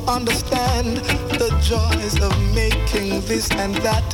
understand 0.07 0.97
the 1.41 1.49
joys 1.61 2.19
of 2.21 2.33
making 2.53 3.21
this 3.21 3.49
and 3.51 3.75
that 3.77 4.07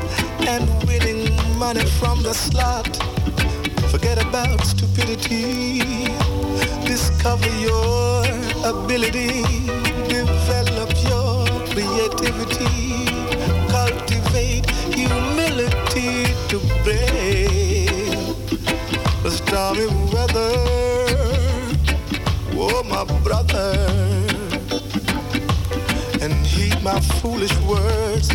and 0.47 0.65
winning 0.87 1.35
money 1.57 1.85
from 1.99 2.23
the 2.23 2.33
slot. 2.33 2.87
Forget 3.91 4.21
about 4.21 4.63
stupidity. 4.65 5.81
Discover 6.85 7.49
your 7.59 8.23
ability. 8.65 9.43
Develop 10.07 10.91
your 11.09 11.47
creativity. 11.71 13.05
Cultivate 13.69 14.69
humility 14.93 16.25
to 16.49 16.59
brave 16.83 18.17
the 19.23 19.31
stormy 19.31 19.87
weather. 20.13 20.53
Oh, 22.59 22.83
my 22.89 23.03
brother 23.23 24.26
my 26.87 27.01
foolish 27.19 27.57
words. 27.63 28.29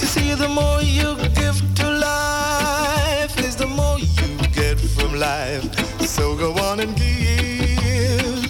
You 0.00 0.06
see, 0.14 0.34
the 0.34 0.48
more 0.48 0.82
you 0.82 1.16
give 1.40 1.58
to 1.76 1.86
life 1.90 3.34
is 3.38 3.56
the 3.56 3.66
more 3.66 3.98
you 3.98 4.36
get 4.52 4.78
from 4.78 5.18
life. 5.18 5.64
So 6.00 6.36
go 6.36 6.52
on 6.68 6.80
and 6.80 6.94
give. 6.94 8.42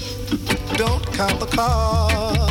Don't 0.77 1.05
count 1.13 1.39
the 1.39 1.47
cost. 1.47 2.46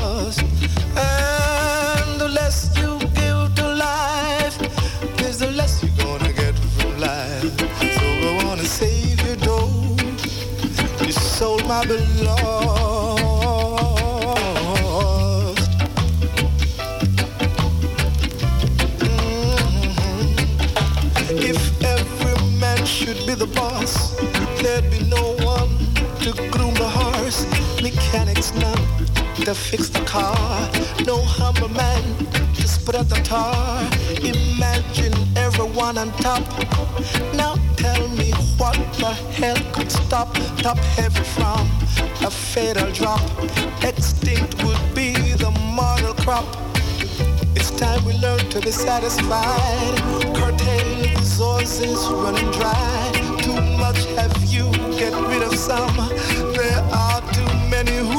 to 29.45 29.53
fix 29.53 29.89
the 29.89 29.99
car. 30.05 30.35
No 31.05 31.21
humble 31.21 31.69
man 31.69 32.03
to 32.55 32.67
spread 32.67 33.07
the 33.09 33.21
tar. 33.23 33.79
Imagine 34.23 35.13
everyone 35.37 35.99
on 35.99 36.11
top. 36.13 36.41
Now 37.35 37.53
tell 37.75 38.07
me 38.17 38.31
what 38.57 38.75
the 38.97 39.13
hell 39.37 39.57
could 39.71 39.91
stop 39.91 40.33
top 40.57 40.79
heavy 40.97 41.23
from 41.35 41.61
a 42.25 42.31
fatal 42.31 42.91
drop. 42.91 43.21
Extinct 43.83 44.63
would 44.63 44.81
be 44.95 45.13
the 45.13 45.51
model 45.75 46.15
crop. 46.15 46.47
It's 47.55 47.69
time 47.69 48.03
we 48.03 48.13
learn 48.13 48.39
to 48.49 48.59
be 48.61 48.71
satisfied. 48.71 49.95
Curtail 50.35 51.17
resources 51.17 51.99
running 52.09 52.49
dry. 52.51 53.11
Too 53.43 53.61
much 53.77 54.05
have 54.17 54.35
you, 54.45 54.71
get 54.97 55.13
rid 55.29 55.43
of 55.43 55.55
some. 55.55 55.95
There 56.57 56.81
are 56.91 57.21
too 57.31 57.51
many 57.69 57.97
who 57.97 58.14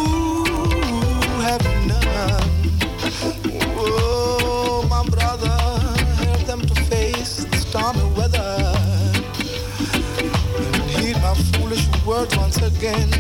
again. 12.87 13.16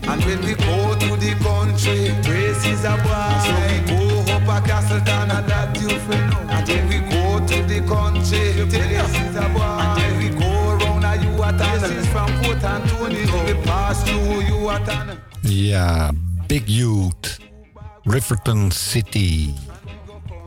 And 0.08 0.22
when 0.26 0.40
we 0.42 0.54
go 0.56 0.96
to 0.96 1.16
the 1.18 1.36
country, 1.44 2.14
is 2.66 2.84
a. 2.84 2.98
So 3.44 3.54
we 3.66 3.78
go 3.88 4.00
a 4.38 4.60
you 5.80 5.90
feel. 6.06 6.30
We 6.90 6.98
go 7.10 7.24
to 7.46 7.58
the 7.64 7.80
country, 7.88 8.44
is 8.50 8.66
we 10.18 10.32
go 10.32 10.60
a 11.42 11.50
We 13.46 13.54
pass. 13.64 14.04
Ja, 15.42 16.12
Big 16.48 16.68
Youth, 16.68 17.40
Riverton 18.04 18.72
City. 18.72 19.54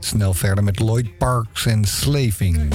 Snel 0.00 0.34
verder 0.34 0.64
met 0.64 0.78
Lloyd 0.78 1.18
Parks 1.18 1.66
en 1.66 1.84
Slaving. 1.84 2.72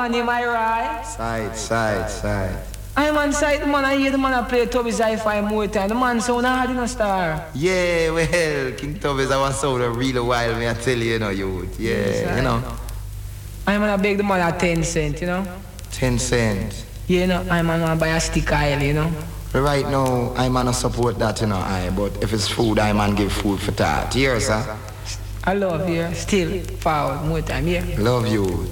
man, 0.00 0.14
am 0.14 0.28
I 0.28 0.46
right? 0.46 1.02
Side, 1.04 1.56
side, 1.56 2.10
side. 2.10 2.56
I 2.96 3.10
man 3.12 3.32
side, 3.32 3.60
the 3.60 3.66
man 3.66 3.84
I 3.84 3.96
hear 3.96 4.10
the 4.10 4.18
man 4.18 4.32
I 4.32 4.48
play 4.48 4.66
Toby's 4.66 4.98
Hi-Fi 4.98 5.42
more 5.42 5.66
time. 5.66 5.88
The 5.88 5.94
man 5.94 6.20
sound 6.20 6.46
hard 6.46 6.70
in 6.70 6.78
a 6.78 6.88
star. 6.88 7.46
Yeah, 7.54 8.10
well, 8.10 8.72
King 8.72 8.98
Toby's 8.98 9.30
I 9.30 9.38
was 9.38 9.60
sound 9.60 9.82
a 9.82 9.90
real 9.90 10.26
while, 10.26 10.56
me 10.58 10.68
I 10.68 10.74
tell 10.74 10.96
you, 10.96 11.12
you 11.12 11.18
know, 11.18 11.30
youth. 11.30 11.78
Yeah, 11.78 11.90
yes, 11.90 12.36
you 12.36 12.42
know. 12.42 12.60
know. 12.60 12.72
I'm 13.66 13.80
gonna 13.80 14.02
beg 14.02 14.16
the 14.16 14.22
man 14.22 14.40
at 14.40 14.58
10 14.58 14.82
cent, 14.84 15.20
you 15.20 15.26
know. 15.26 15.46
10 15.92 16.18
cent. 16.18 16.86
Yeah, 17.06 17.20
you 17.20 17.26
know, 17.26 17.46
I'm 17.50 17.66
gonna 17.66 17.96
buy 17.96 18.08
a 18.08 18.20
stick 18.20 18.50
aisle, 18.52 18.82
you 18.82 18.94
know. 18.94 19.12
Right 19.52 19.86
now, 19.86 20.32
I'm 20.36 20.52
not 20.54 20.72
support 20.72 21.18
that, 21.18 21.40
you 21.40 21.48
know, 21.48 21.56
I, 21.56 21.90
but 21.90 22.22
if 22.22 22.32
it's 22.32 22.48
food, 22.48 22.78
I 22.78 22.92
man 22.92 23.14
give 23.14 23.32
food 23.32 23.60
for 23.60 23.72
that. 23.72 24.14
Yes, 24.14 24.46
sir. 24.46 24.78
I 25.44 25.54
love 25.54 25.88
you, 25.88 26.12
still 26.14 26.64
proud, 26.80 27.26
more 27.26 27.42
time, 27.42 27.66
yeah. 27.68 27.84
Love 27.98 28.28
you. 28.28 28.66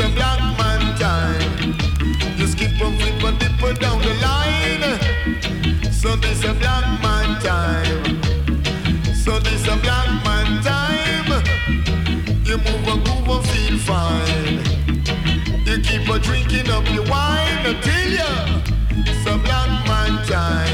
a 0.00 0.08
black 0.14 0.40
man 0.58 0.96
time. 0.98 1.74
You 2.38 2.46
keep 2.54 2.80
on 2.80 2.96
flip 2.98 3.22
and 3.22 3.38
dip 3.38 3.78
down 3.78 4.00
the 4.00 4.14
line. 4.22 5.92
So 5.92 6.16
this 6.16 6.42
a 6.44 6.54
black 6.54 6.86
man 7.02 7.40
time. 7.40 8.22
So 9.14 9.38
this 9.38 9.66
a 9.66 9.76
black 9.76 10.08
man 10.24 10.62
time. 10.62 11.42
You 12.44 12.56
move 12.58 12.88
and 12.92 13.04
groove 13.04 13.28
and 13.28 13.44
feel 13.50 13.78
fine. 13.78 14.60
You 15.66 15.78
keep 15.82 16.08
on 16.08 16.20
drinking 16.20 16.70
up 16.70 16.88
your 16.94 17.04
wine 17.04 17.66
until 17.66 18.08
you. 18.18 18.34
Some 19.24 19.42
black 19.42 19.70
man 19.86 20.26
time. 20.26 20.69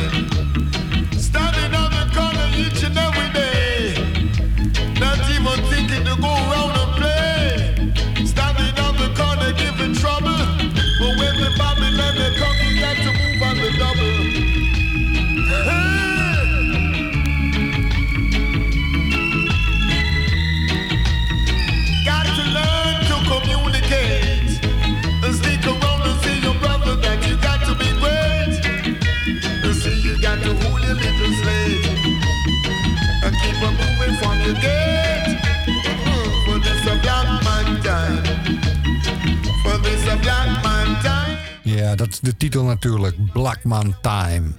titel 42.37 42.65
natuurlijk 42.65 43.33
Blackman 43.33 43.97
Time, 44.01 44.53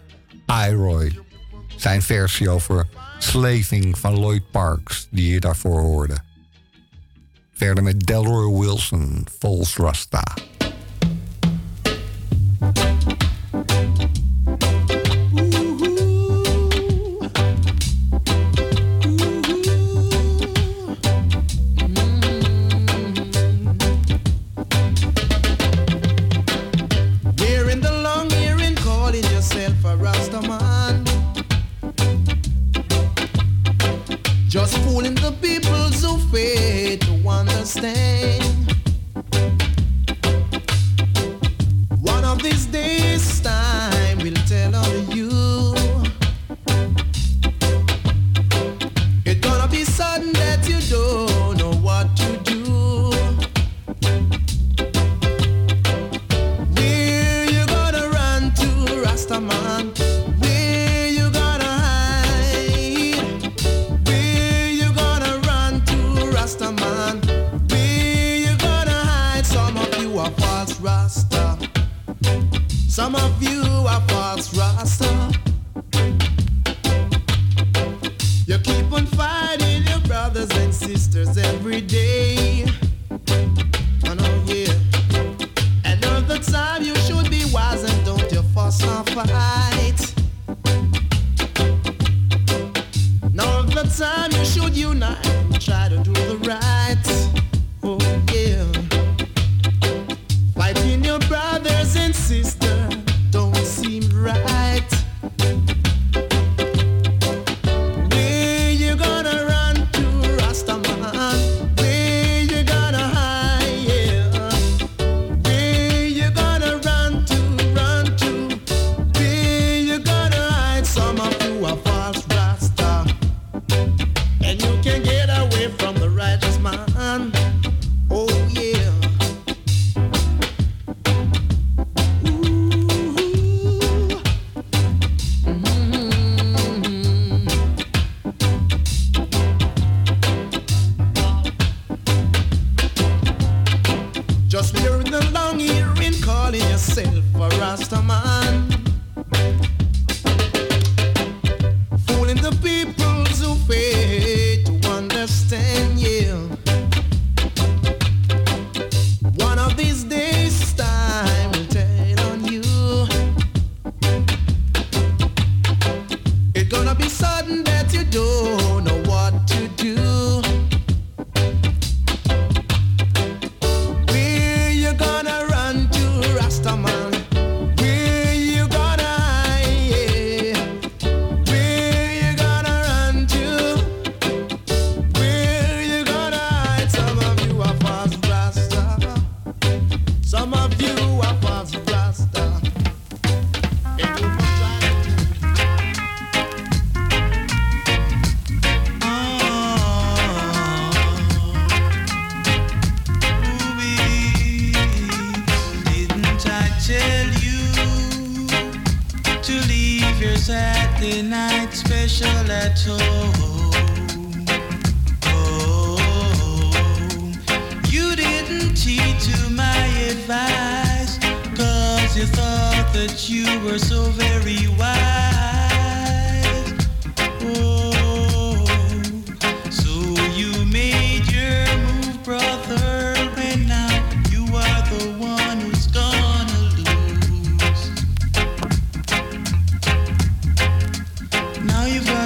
Iroy. 0.69 1.19
Zijn 1.75 2.01
versie 2.01 2.49
over 2.49 2.87
Slaving 3.17 3.97
van 3.97 4.19
Lloyd 4.19 4.51
Parks, 4.51 5.07
die 5.11 5.33
je 5.33 5.39
daarvoor 5.39 5.79
hoorde. 5.79 6.17
Verder 7.53 7.83
met 7.83 7.99
Delroy 7.99 8.59
Wilson, 8.59 9.27
False 9.39 9.81
Rasta. 9.81 10.23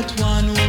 that 0.02 0.20
one 0.20 0.61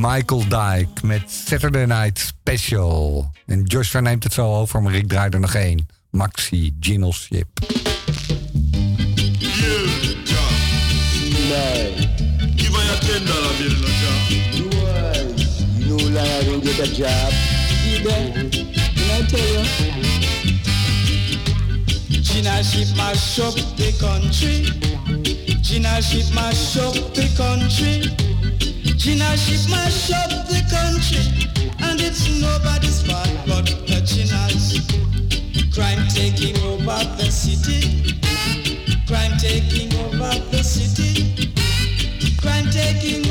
Michael 0.00 0.48
Dyke 0.48 1.06
met 1.06 1.22
Saturday 1.26 1.84
Night 1.84 2.18
Special. 2.18 3.30
En 3.46 3.62
Joshua 3.62 4.00
neemt 4.00 4.24
het 4.24 4.32
zo 4.32 4.54
over, 4.54 4.82
maar 4.82 4.94
ik 4.94 5.08
draai 5.08 5.30
er 5.30 5.40
nog 5.40 5.54
één. 5.54 5.88
Maxi 6.10 6.76
Ginelship. 6.80 7.46
Gina 22.22 22.62
ship 22.62 22.96
my 22.96 23.14
shop 23.14 23.54
the 23.76 23.96
country. 23.98 24.64
Gina 25.62 26.00
ship 26.00 26.34
my 26.34 26.54
shop 26.54 27.14
the 27.14 27.28
country. 27.36 28.27
Gina 28.98 29.36
ship 29.36 29.70
mash 29.70 30.10
up 30.10 30.28
the 30.48 30.60
country, 30.68 31.22
and 31.86 32.00
it's 32.00 32.26
nobody's 32.40 33.00
fault 33.06 33.30
but 33.46 33.64
the 33.86 34.02
Chinas. 34.02 34.82
Crime 35.72 36.08
taking 36.08 36.56
over 36.64 36.98
the 37.16 37.30
city. 37.30 38.18
Crime 39.06 39.38
taking 39.38 39.94
over 40.02 40.34
the 40.50 40.64
city. 40.64 41.48
Crime 42.40 42.68
taking 42.72 43.27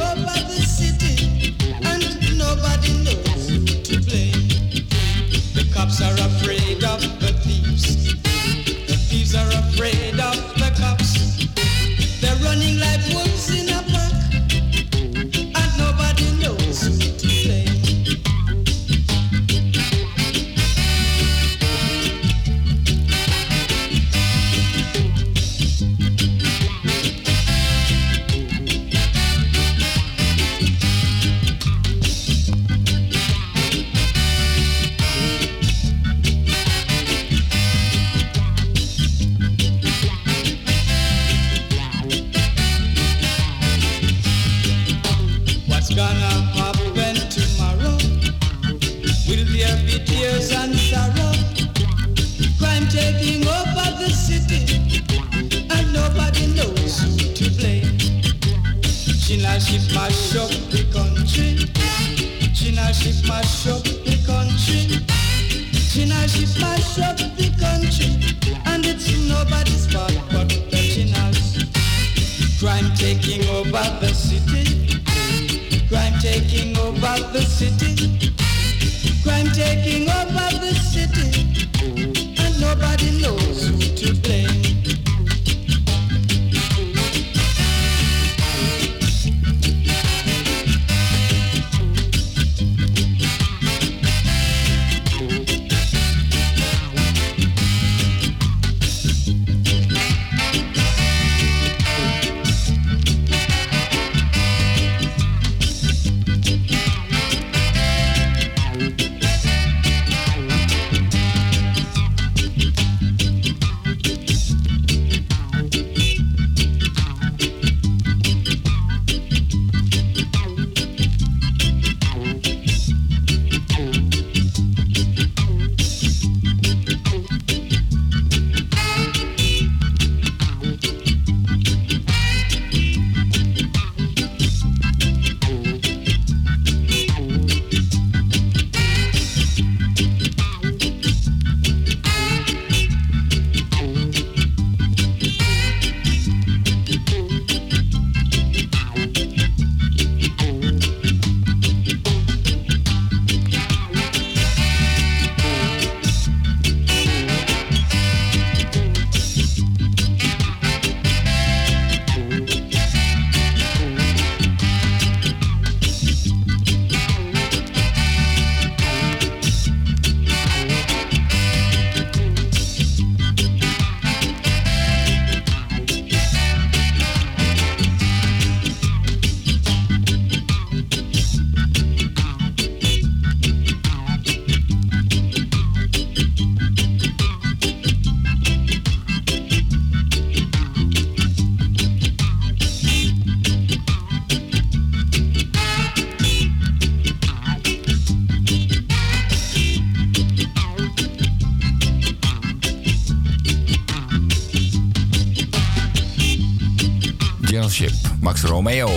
Max 208.37 208.51
Romeo, 208.51 208.87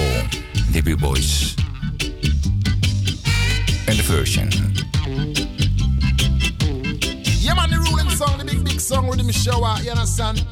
Debut 0.71 0.99
Boys. 0.99 1.57
And 3.89 3.97
the 3.97 4.05
version. 4.05 4.51
Yeah, 7.41 7.55
man, 7.55 7.71
the 7.71 7.79
ruling 7.89 8.11
song, 8.11 8.37
the 8.37 8.45
big, 8.45 8.63
big 8.63 8.79
song, 8.79 9.07
you 9.83 9.93
understand? 9.93 10.45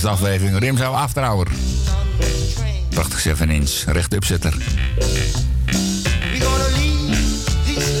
Deze 0.00 0.10
aflevering. 0.10 0.58
Rimsouw 0.58 0.92
After 0.92 1.22
Hour. 1.22 1.46
Prachtig 2.88 3.20
7 3.20 3.50
inch, 3.50 3.84
rechtupzetter. 3.86 4.54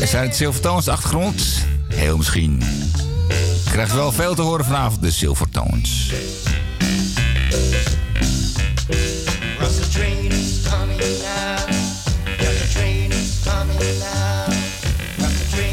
Er 0.00 0.06
zijn 0.06 0.26
het 0.26 0.36
Silvertones 0.36 0.88
achtergrond? 0.88 1.64
Heel 1.88 2.16
misschien. 2.16 2.62
Je 3.64 3.70
krijgt 3.70 3.94
wel 3.94 4.12
veel 4.12 4.34
te 4.34 4.42
horen 4.42 4.64
vanavond, 4.64 5.02
de 5.02 5.10
Silvertones. 5.10 6.12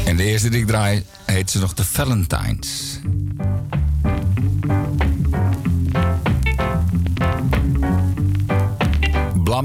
En 0.04 0.16
de 0.16 0.24
eerste 0.24 0.48
die 0.48 0.60
ik 0.60 0.66
draai 0.66 1.04
heet 1.24 1.50
ze 1.50 1.58
nog 1.58 1.74
de 1.74 1.84
Valentines. 1.84 2.95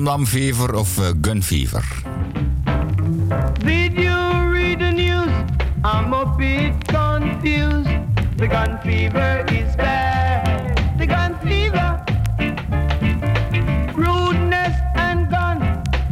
Blam 0.01 0.17
Blam 0.17 0.25
Fever 0.25 0.75
of 0.75 0.99
eh, 0.99 1.13
Gun 1.21 1.41
Fever. 1.41 1.83
Did 3.59 3.93
you 3.93 4.17
read 4.49 4.79
the 4.79 4.91
news? 4.91 5.29
I'm 5.83 6.11
a 6.11 6.25
bit 6.37 6.73
confused. 6.87 7.87
The 8.37 8.47
gun 8.47 8.79
fever 8.81 9.45
is 9.49 9.75
bad. 9.75 10.97
The 10.97 11.05
gun 11.05 11.37
fever. 11.45 12.03
Rudeness 13.93 14.75
and 14.95 15.29
gun 15.29 15.61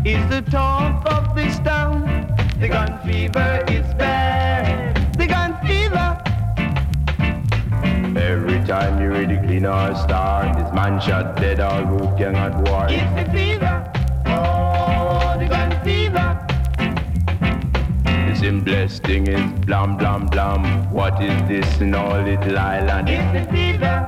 is 0.06 0.22
the 0.30 0.44
talk 0.52 1.04
of 1.12 1.36
this 1.36 1.58
town. 1.60 2.06
The 2.60 2.68
gun 2.68 3.00
fever 3.04 3.64
is 3.70 3.88
bad. 3.96 5.18
The 5.18 5.26
gun 5.26 5.58
fever. 5.66 6.08
Every 8.20 8.64
time 8.68 9.02
you 9.02 9.10
read 9.10 9.30
the 9.30 9.48
clean 9.48 9.66
or 9.66 9.96
star, 9.96 10.54
this 10.54 10.72
man 10.76 11.02
shot 11.02 11.38
dead 11.38 11.60
or 11.60 11.84
root 11.86 12.20
gang 12.20 12.36
at 12.36 12.54
war. 12.70 12.86
It's 12.88 13.16
the 13.16 13.26
fever. 13.34 13.69
Blam 19.70 19.96
blam 19.98 20.26
blam. 20.26 20.64
What 20.92 21.22
is 21.22 21.48
this 21.48 21.80
in 21.80 21.94
all 21.94 22.20
little 22.22 22.58
island? 22.58 23.99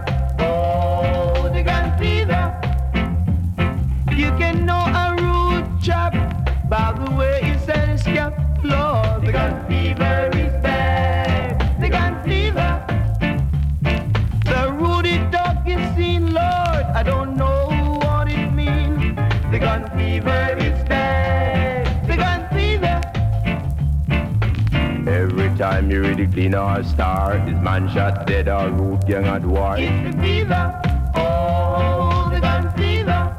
Man 27.61 27.87
shot 27.93 28.25
dead 28.25 28.49
or 28.49 28.69
root 28.69 29.05
gang 29.07 29.25
at 29.25 29.45
war. 29.45 29.77
It's 29.77 30.15
the 30.15 30.21
fever. 30.21 30.81
Oh, 31.15 32.29
the 32.33 32.39
gun 32.39 32.71
fever. 32.73 33.35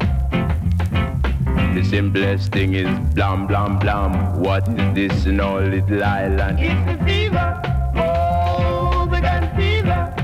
The 1.75 1.85
simplest 1.85 2.53
thing 2.53 2.75
is 2.75 2.89
blam 3.15 3.47
blam 3.47 3.79
blam. 3.79 4.41
What 4.41 4.69
is 4.69 4.95
this 4.95 5.27
in 5.27 5.41
all 5.41 5.61
little 5.61 6.05
island? 6.05 6.61
It's 6.61 6.85
the 6.87 7.05
fever. 7.05 7.61
Oh, 7.97 9.09
the 9.11 9.21
gun 9.21 9.49
fever. 9.57 10.15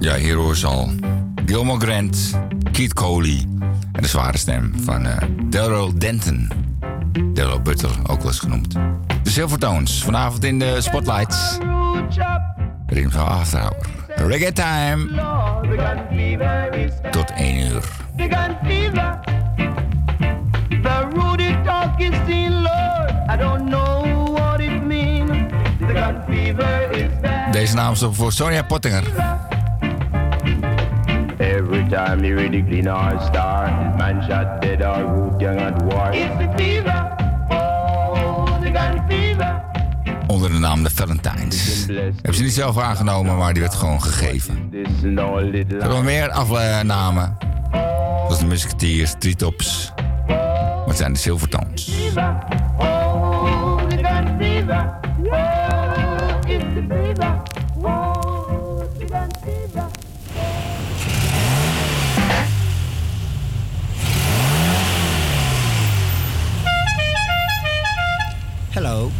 Ja, 0.00 0.14
hier 0.14 0.36
hoor 0.36 0.56
ze 0.56 0.66
al. 0.66 0.88
Gilmore 1.46 1.78
Grant, 1.78 2.38
Keith 2.74 2.94
Coley 2.94 3.46
en 3.92 4.02
de 4.02 4.08
zware 4.08 4.38
stem 4.38 4.72
van 4.80 5.06
Daryl 5.48 5.98
Denton. 5.98 6.50
Daryl 7.34 7.60
Butler, 7.60 7.90
ook 8.06 8.18
wel 8.18 8.26
eens 8.26 8.38
genoemd. 8.38 8.72
De 9.22 9.30
Silvertones, 9.30 10.02
vanavond 10.02 10.44
in 10.44 10.58
de 10.58 10.80
Spotlights. 10.80 11.58
Rude 11.60 12.06
chap. 12.10 12.40
Rimshaw 12.86 13.28
After 13.28 13.60
Hour. 13.60 13.86
Reggae 14.28 14.52
time. 14.52 15.06
Tot 17.10 17.30
1 17.30 17.56
uur. 17.56 17.82
The 18.16 18.28
gun 18.28 18.56
fever. 18.64 19.20
The 20.82 21.08
ruddy 21.14 21.62
dog 21.62 21.98
is 21.98 22.16
seen, 22.26 22.52
Lord. 22.52 23.10
I 23.32 23.36
don't 23.36 23.68
know 23.68 24.32
what 24.34 24.60
it 24.60 24.84
means. 24.84 25.52
The 25.78 25.94
gun 25.94 26.22
fever 26.28 26.90
is 26.90 27.10
bad. 27.22 27.52
Deze 27.52 27.74
naam 27.74 27.92
is 27.92 28.02
op 28.02 28.14
voor 28.14 28.32
Sonja 28.32 28.62
Pottinger. 28.62 29.02
Every 31.74 31.88
time 31.88 32.24
you 32.24 32.36
read 32.36 32.52
the 32.52 32.62
clean 32.62 32.88
or 32.88 33.20
star, 33.20 33.66
this 33.66 33.98
man 33.98 34.22
shot 34.22 34.60
dead 34.62 34.80
or 34.82 35.04
root 35.04 35.40
gang 35.40 35.58
at 35.58 35.82
war. 35.82 36.12
It's 36.12 36.36
the 36.38 36.48
fever. 36.56 37.16
Oh, 37.50 38.60
the 38.60 38.70
gun 38.70 39.02
fever. 39.08 39.62
Onder 40.26 40.52
de 40.52 40.58
naam 40.58 40.82
de 40.82 40.90
Valentines. 40.90 41.86
Hebben 41.86 42.34
ze 42.34 42.42
niet 42.42 42.52
zelf 42.52 42.78
aangenomen, 42.78 43.36
maar 43.36 43.52
die 43.52 43.62
werd 43.62 43.74
gewoon 43.74 44.02
gegeven. 44.02 44.72
Er 44.72 44.86
zijn 45.00 45.14
nog 45.88 46.02
meer 46.04 46.30
afnamen. 46.30 47.36
Zoals 47.72 48.38
de 48.38 48.46
Musketeers, 48.46 49.14
Treetops. 49.18 49.92
Maar 50.26 50.86
het 50.86 50.96
zijn 50.96 51.12
de 51.12 51.18
Silvertones. 51.18 51.84
fever. 51.84 52.38
Oh, 52.78 53.76
the 53.88 53.96
gun 53.96 54.36
fever. 54.38 54.98
Oh, 55.02 55.03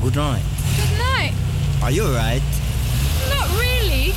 good 0.05 0.17
night. 0.17 0.43
Good 0.77 0.99
night. 0.99 1.33
Are 1.83 1.91
you 1.91 2.05
alright? 2.05 2.43
Not 3.31 3.49
really. 3.59 4.13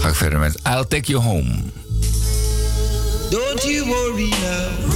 Ga 0.00 0.08
ik 0.08 0.14
verder 0.14 0.38
met 0.38 0.60
I'll 0.66 0.86
Take 0.86 1.10
You 1.10 1.22
Home. 1.22 1.72
Don't 3.30 3.62
you 3.62 3.84
worry 3.84 4.28
now. 4.28 4.89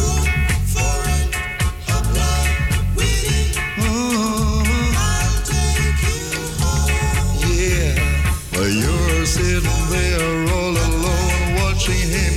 Sitting 9.35 9.89
there 9.91 10.55
all 10.55 10.71
alone 10.71 11.55
watching 11.57 12.09
him 12.09 12.34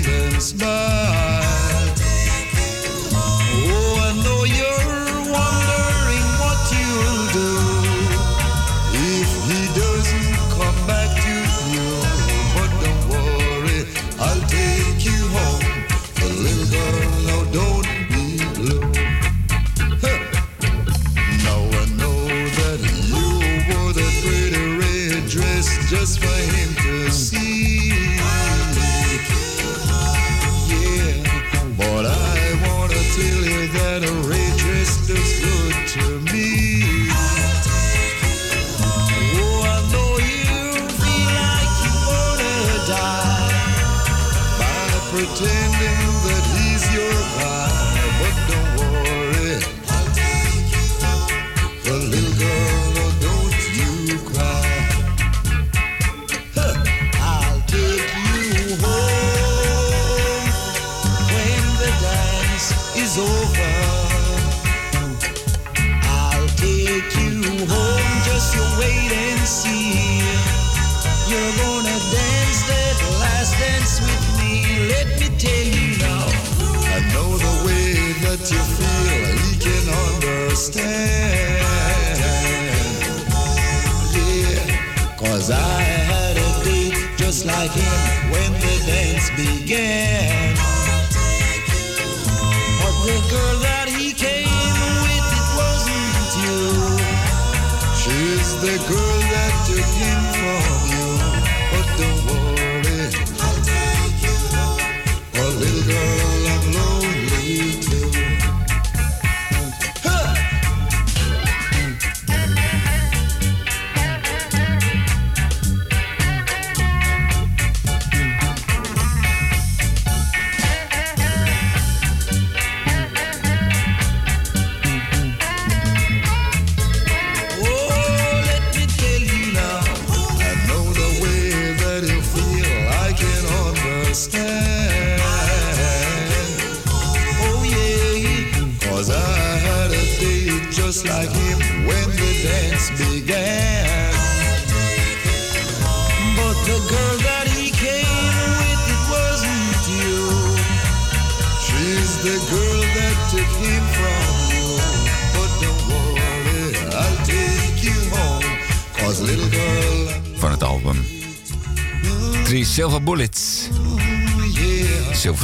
the 98.68 98.78
good. 98.86 99.07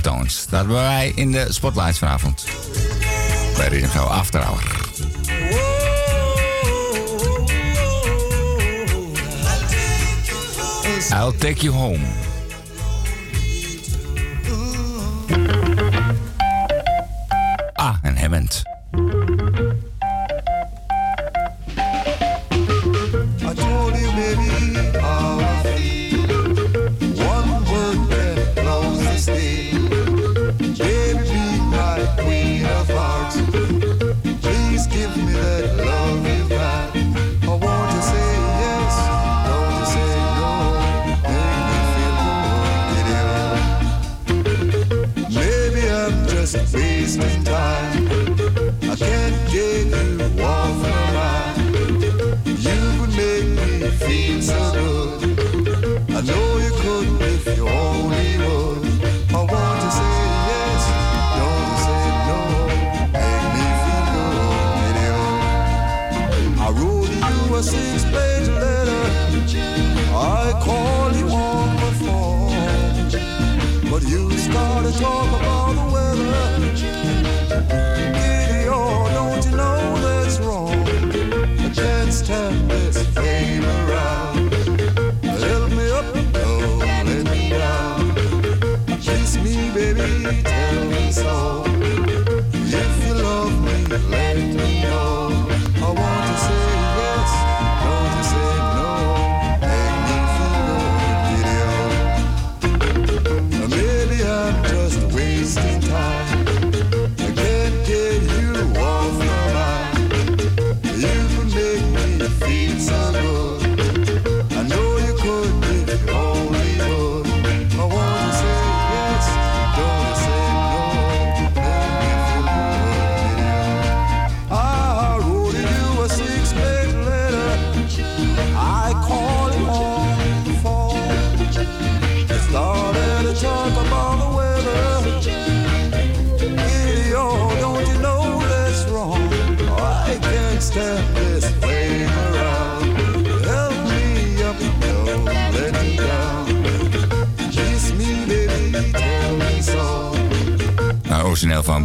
Deftones. 0.03 0.45
Dat 0.49 0.59
hebben 0.59 0.75
wij 0.75 1.11
in 1.15 1.31
de 1.31 1.45
spotlights 1.49 1.97
vanavond. 1.97 2.45
Bij 3.57 3.69
is 3.69 3.89
Gouw 3.89 4.07
After 4.07 4.41
Hour. 4.41 4.61
I'll 11.11 11.37
take 11.37 11.61
you 11.61 11.73
home. 11.73 12.32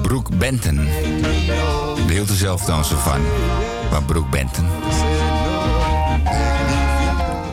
Broek 0.02 0.38
Benten 0.38 0.38
Benton. 0.38 0.76
De 2.06 2.12
hield 2.12 2.28
zelf 2.28 2.64
dan 2.64 2.84
van, 2.84 3.20
van 3.90 4.04
Brooke 4.04 4.28
Benton. 4.28 4.66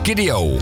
Kiddio. 0.02 0.58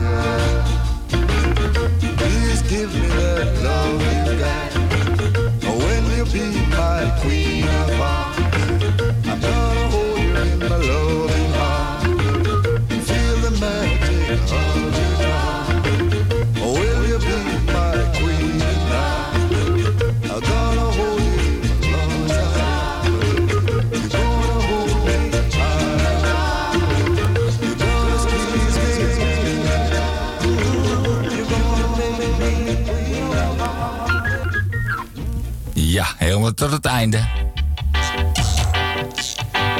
tot 36.65 36.73
het 36.73 36.87
einde. 36.87 37.21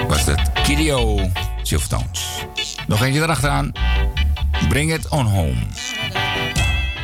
Was 0.09 0.25
dat 0.25 0.53
Kirio 0.63 1.31
Silvertones. 1.63 2.45
Nog 2.87 3.03
eentje 3.03 3.23
erachteraan. 3.23 3.73
Bring 4.69 4.93
it 4.93 5.09
on 5.09 5.27
home. 5.27 5.57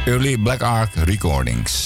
Early 0.04 0.38
Black 0.38 0.62
Ark 0.62 0.94
Recordings. 0.94 1.79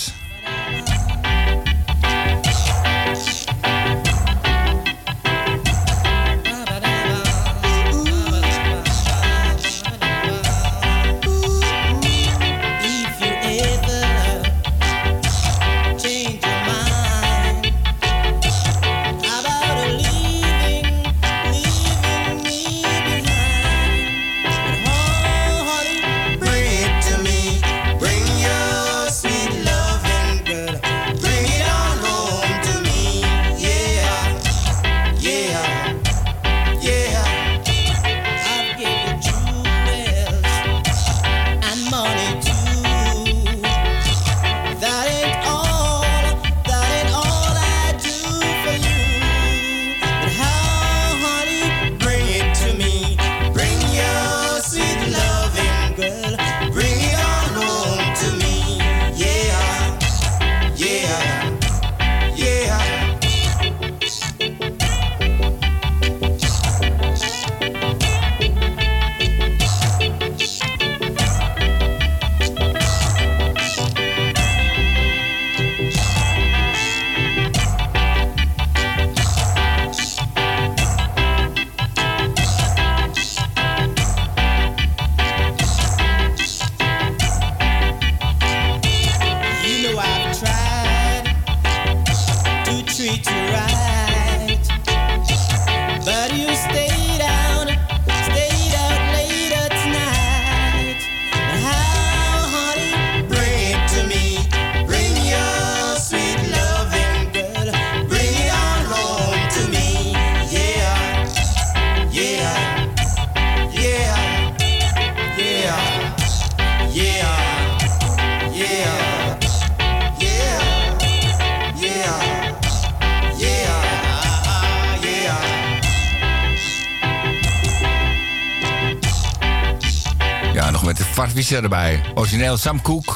Farfisha 131.45 131.63
erbij. 131.63 132.03
Origineel 132.15 132.57
Sam 132.57 132.83
Cooke. 132.83 133.13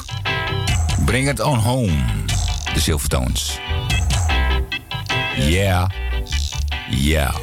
Bring 1.05 1.29
it 1.29 1.41
on 1.41 1.59
home. 1.59 1.93
De 2.75 2.81
Silvertones. 2.81 3.59
Yeah. 5.37 5.91
Yeah. 6.91 7.35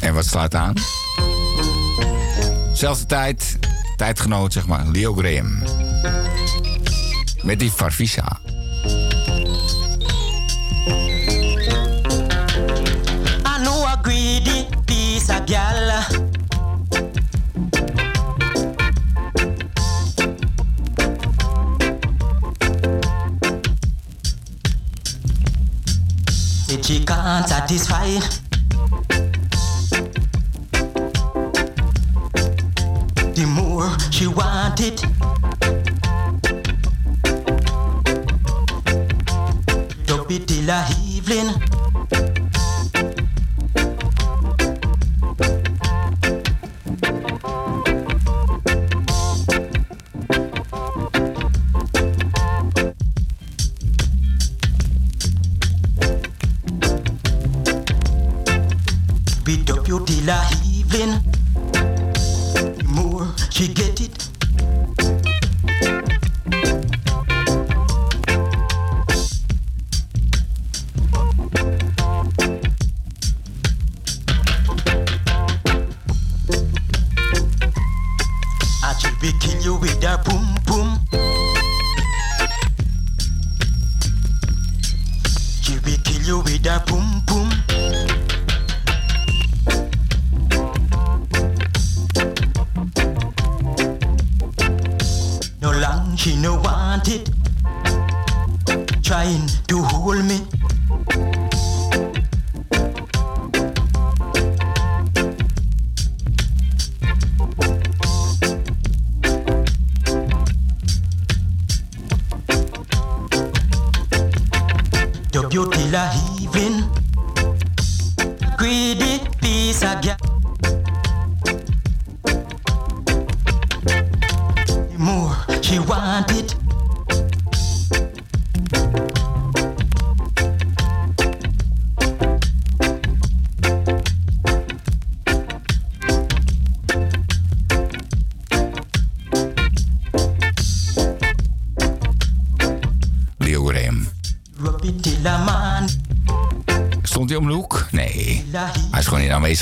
En 0.00 0.14
wat 0.14 0.24
slaat 0.24 0.54
aan? 0.54 0.74
Zelfde 2.74 3.06
tijd, 3.06 3.58
tijdgenoot 3.96 4.52
zeg 4.52 4.66
maar, 4.66 4.86
Leo 4.86 5.14
Graham. 5.14 5.62
Met 7.42 7.58
die 7.58 7.70
Farfisa. 7.70 8.21
satisfy. 27.78 28.18
The 33.32 33.46
more 33.46 33.88
she 34.10 34.26
wanted, 34.26 34.98
the 40.06 40.46
till 40.46 40.66
the 40.66 40.96
evening. 41.06 41.71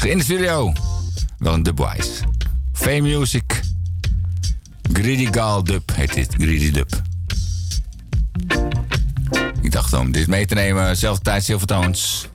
Aanwezig 0.01 0.05
in 0.11 0.19
de 0.19 0.25
studio. 0.25 0.73
Wel 1.39 1.55
een 1.55 1.63
dubwise. 1.63 2.11
Fame 2.73 3.01
Music. 3.01 3.61
Greedy 4.93 5.33
Gal 5.33 5.65
Dub 5.65 5.91
heet 5.95 6.15
dit. 6.15 6.35
Greedy 6.39 6.71
Dub. 6.71 7.03
Ik 9.63 9.73
dacht 9.73 9.93
om 9.93 10.13
dit 10.13 10.27
mee 10.27 10.47
te 10.47 10.55
nemen. 10.55 10.97
Zelfde 10.97 11.23
tijd 11.23 11.45
Silvertones. 11.45 12.29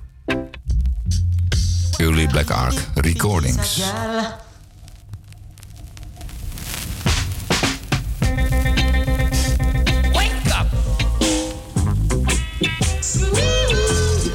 Jullie 1.97 2.27
Black 2.27 2.49
Ark 2.49 2.87
Recordings. 2.93 3.81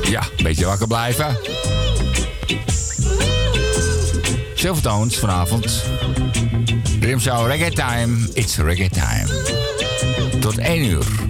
Ja, 0.02 0.22
een 0.36 0.44
beetje 0.44 0.66
wakker 0.66 0.86
blijven. 0.86 1.36
Silvertones 4.60 5.18
vanavond. 5.18 5.82
Rimshow 7.00 7.46
Reggae 7.46 7.70
Time. 7.70 8.28
It's 8.34 8.56
Reggae 8.56 8.88
Time. 8.88 9.26
Tot 10.40 10.56
1 10.56 10.76
uur. 10.76 11.29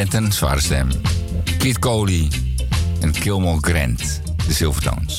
Denton, 0.00 0.32
zware 0.32 0.60
stem. 0.60 0.88
Piet 1.58 1.78
Coley 1.78 2.28
en 3.00 3.12
Kilmore 3.12 3.60
Grant, 3.60 4.22
de 4.46 4.52
zilvertoon. 4.52 5.09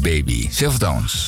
Baby, 0.00 0.48
Silvertones. 0.52 1.19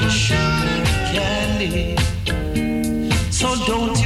like 0.00 0.08
a 0.08 0.10
sugar 0.10 0.84
candy. 1.12 1.96
So 3.30 3.54
don't 3.66 3.98
you. 4.00 4.05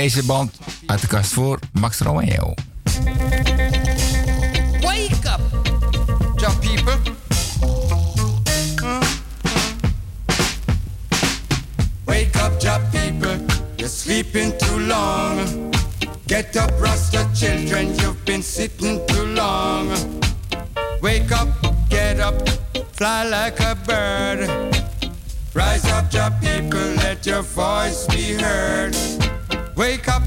Deze 0.00 0.24
band 0.24 0.58
uit 0.86 1.00
de 1.00 1.06
kast 1.06 1.32
voor 1.32 1.58
Max 1.72 1.98
Romeo. 1.98 2.54
Wake 4.80 5.10
up, 5.24 5.40
jump 6.36 6.60
people. 6.60 6.98
Wake 12.04 12.38
up, 12.44 12.60
job 12.60 12.80
people, 12.90 13.38
you're 13.76 13.88
sleeping 13.88 14.58
too 14.58 14.80
long. 14.80 15.38
Get 16.26 16.56
up, 16.56 16.72
Rasta 16.78 17.28
children, 17.34 17.86
you've 17.86 18.24
been 18.24 18.42
sitting 18.42 19.06
too 19.06 19.26
long. 19.26 19.88
Wake 21.00 21.32
up, 21.40 21.48
get 21.88 22.20
up, 22.20 22.48
fly 22.92 23.28
like 23.28 23.60
a 23.60 23.76
bird. 23.86 24.48
Rise 25.54 25.92
up, 25.92 26.10
job 26.10 26.32
people, 26.40 26.94
let 26.96 27.26
your 27.26 27.42
voice 27.42 28.06
be 28.06 28.42
heard. 28.42 29.19
Wake 29.90 30.06
up, 30.06 30.22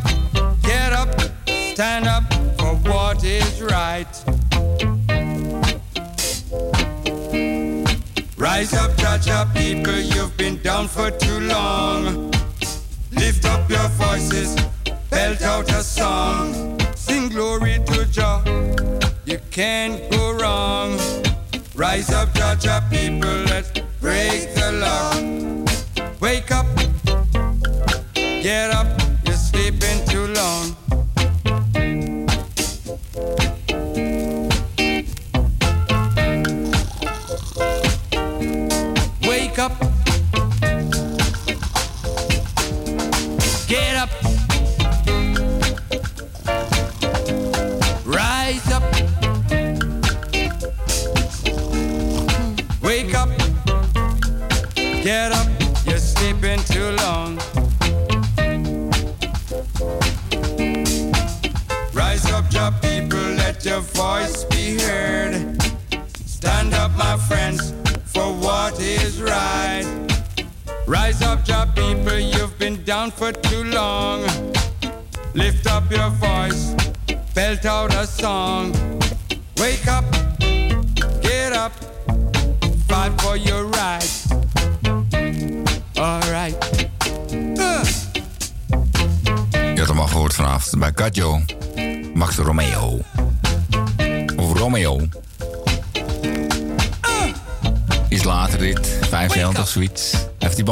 get 0.62 0.92
up, 0.92 1.08
stand 1.72 2.06
up 2.06 2.26
for 2.60 2.76
what 2.92 3.24
is 3.24 3.62
right. 3.62 4.14
Rise 8.36 8.74
up, 8.74 8.92
Jaja 8.98 9.54
people, 9.54 9.98
you've 9.98 10.36
been 10.36 10.62
down 10.62 10.90
for 10.90 11.12
too 11.12 11.40
long. 11.40 12.30
Lift 13.14 13.46
up 13.46 13.70
your 13.70 13.88
voices, 14.04 14.54
belt 15.10 15.42
out 15.42 15.72
a 15.72 15.82
song. 15.82 16.78
Sing 16.94 17.30
glory 17.30 17.80
to 17.86 18.04
Jah, 18.12 18.44
you 19.24 19.40
can't 19.50 20.12
go 20.12 20.34
wrong. 20.34 21.00
Rise 21.74 22.12
up, 22.12 22.34
Jaja 22.34 22.82
people, 22.90 23.53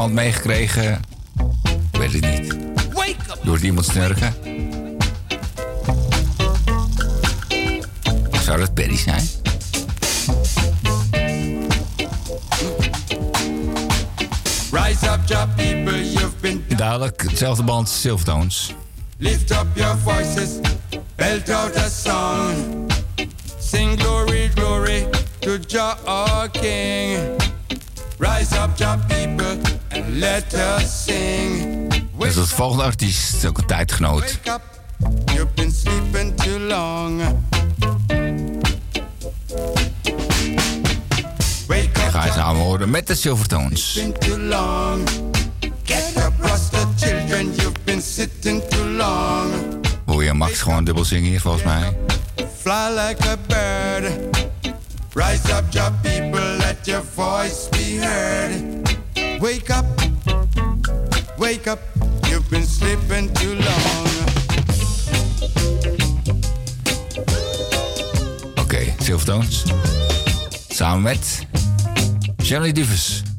Heeft 0.02 0.14
die 0.16 0.24
band 0.26 0.34
meegekregen? 0.34 1.00
Ik 1.92 2.00
weet 2.00 2.14
het 2.14 2.40
niet. 2.40 2.56
Door 3.44 3.60
iemand 3.60 3.86
snurken? 3.86 4.34
Zou 8.44 8.60
dat 8.60 8.74
Perry 8.74 8.98
zijn? 8.98 9.24
Rise 14.72 15.06
up, 15.06 15.20
job 15.26 15.56
people, 15.56 16.12
you've 16.12 16.36
been 16.40 16.64
Duidelijk, 16.68 17.22
hetzelfde 17.22 17.64
band, 17.64 17.90
Silvertones. 17.90 18.74
Lift 19.18 19.52
up 19.52 19.68
your 19.74 19.98
voices, 20.04 20.50
belt 21.16 21.50
out 21.50 21.76
a 21.78 21.90
song. 21.90 22.56
Sing 23.60 24.00
glory, 24.00 24.52
glory 24.56 25.08
to 25.40 25.58
Jah 25.68 25.98
our 26.06 26.50
King. 26.50 27.01
Let 30.22 30.54
us 30.54 31.04
sing. 31.04 31.90
Dus 32.20 32.36
dat 32.36 32.48
volgende 32.48 32.84
artiest 32.84 33.36
is 33.36 33.46
ook 33.46 33.58
een 33.58 33.66
tijdgenoot. 33.66 34.40
Wake 34.44 34.52
up, 34.52 34.62
you've 35.26 35.54
been 35.54 35.72
sleeping 35.72 36.38
too 36.38 36.60
long. 36.60 37.22
Wake 41.68 41.90
Dan 41.94 42.12
ga 42.12 42.26
je 42.26 42.32
samen 42.32 42.62
horen 42.62 42.90
met 42.90 43.08
de 43.08 43.16
Silvertones. 43.16 44.02
Hoor 50.06 50.24
je 50.24 50.34
Max 50.34 50.62
gewoon 50.62 50.84
dubbel 50.84 51.06
zingen 51.06 51.30
hier 51.30 51.42
volgens 51.42 51.64
mij? 51.64 51.98
Fly 52.62 52.90
like 52.90 53.30
a 53.30 53.38
bird. 53.48 54.12
Rise 55.14 55.54
up, 55.58 55.64
job 55.70 55.94
people, 56.02 56.58
let 56.58 56.78
your 56.86 57.04
voice 57.16 57.70
be 57.70 58.00
heard. 58.02 58.90
Wake 59.42 59.74
up, 59.74 59.91
wake 61.52 61.68
up, 61.68 61.80
you've 62.30 62.50
been 62.50 62.66
sleeping 62.66 63.30
too 63.34 63.56
long. 63.56 64.08
Oké, 68.56 68.94
Silvertones. 69.00 69.64
Samen 70.70 71.02
met 71.02 71.46
Shirley 72.44 72.72
Duvers. 72.72 73.31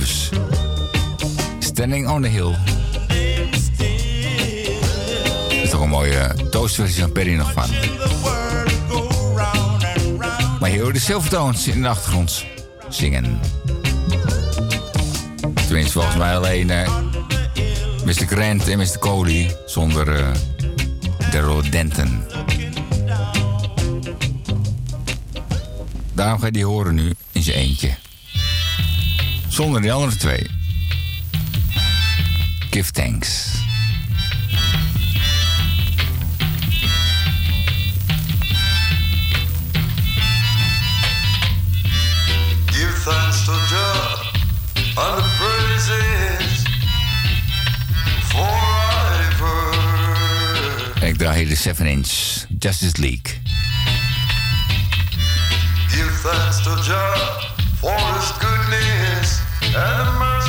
Davis. 0.00 0.30
Standing 1.58 2.08
on 2.08 2.22
the 2.22 2.28
Hill. 2.28 2.56
Dat 5.48 5.62
is 5.62 5.70
toch 5.70 5.80
een 5.80 5.88
mooie 5.88 6.16
eh, 6.16 6.46
toastversie 6.46 7.00
van 7.00 7.12
Perry 7.12 7.34
nog 7.34 7.52
van. 7.52 7.70
Maar 10.60 10.70
hier 10.70 10.92
de 10.92 10.98
Silvertones 10.98 11.66
in 11.66 11.82
de 11.82 11.88
achtergrond 11.88 12.44
zingen. 12.88 13.40
Tenminste, 15.66 15.92
volgens 15.92 16.16
mij 16.16 16.36
alleen 16.36 16.70
eh, 16.70 16.86
uh, 16.86 18.04
Mr. 18.04 18.26
Grant 18.26 18.68
en 18.68 18.78
Mr. 18.78 18.98
Cody, 18.98 19.50
zonder 19.66 20.14
eh, 20.14 20.26
uh, 21.34 21.62
de. 21.70 22.24
Daarom 26.12 26.38
ga 26.38 26.46
je 26.46 26.52
die 26.52 26.64
horen 26.64 26.94
nu 26.94 27.14
in 27.32 27.42
zijn 27.42 27.56
eentje. 27.56 27.99
Zonder 29.50 29.80
die 29.80 29.92
andere 29.92 30.16
twee. 30.16 30.46
Give 32.70 32.90
thanks. 32.92 33.58
Give 42.66 42.94
thanks 43.04 43.44
to 43.44 43.52
God 43.52 44.18
and 44.96 45.16
the 45.16 45.24
praises 45.38 46.62
forever. 48.22 49.74
Ik 51.02 51.18
draai 51.18 51.36
hier 51.38 51.48
de 51.48 51.54
7 51.56 51.86
inch 51.86 52.10
Justice 52.58 53.00
League. 53.00 53.40
Give 55.88 56.20
thanks 56.22 56.62
to 56.62 56.70
God 56.70 57.48
for 57.80 57.98
his 58.14 58.30
good 58.38 58.59
And 59.72 60.18
my 60.18 60.39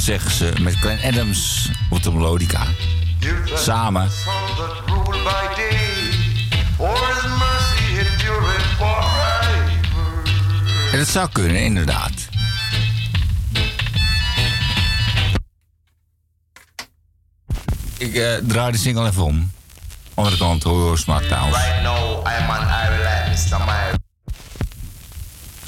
Zeg 0.00 0.30
ze 0.30 0.52
met 0.60 0.74
Glenn 0.74 1.02
Adams 1.04 1.70
op 1.90 2.02
de 2.02 2.12
melodica. 2.12 2.66
Samen. 3.54 4.10
En 10.92 10.98
dat 10.98 11.08
zou 11.08 11.28
kunnen, 11.32 11.62
inderdaad. 11.62 12.12
Ik 17.98 18.14
eh, 18.14 18.34
draai 18.42 18.72
de 18.72 18.78
single 18.78 19.06
even 19.06 19.24
om. 19.24 19.52
Andere 20.14 20.36
kant, 20.36 20.62
hoor 20.62 20.98
Smackdowns. 20.98 21.56
Right 21.56 21.82
now, 21.82 22.26
I'm. 22.26 22.48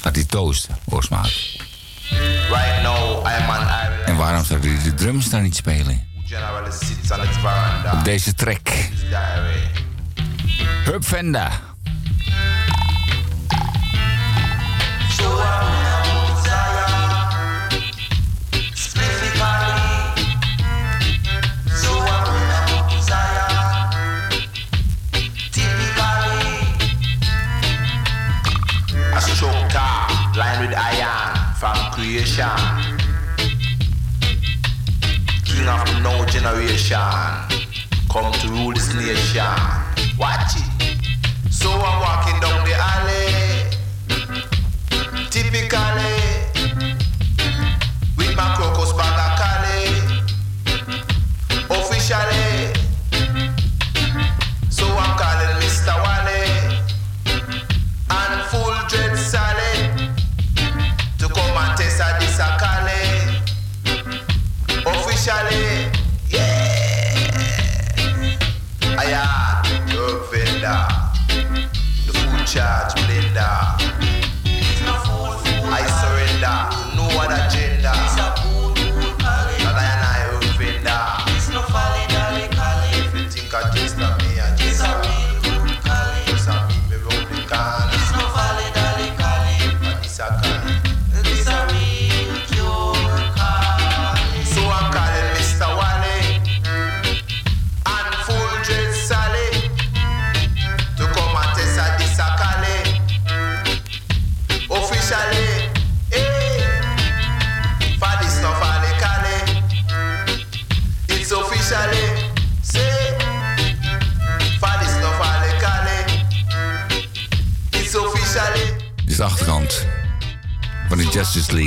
Gaat 0.01 0.13
die 0.13 0.25
toosten, 0.25 0.77
hoor 0.89 1.03
smaak. 1.03 1.42
Die 4.63 4.81
de 4.83 4.93
drums 4.93 5.29
daar 5.29 5.41
niet 5.41 5.55
spelen. 5.55 6.07
Op 7.93 8.03
deze 8.03 8.33
track. 8.33 8.69
Hubvenda. 10.85 11.51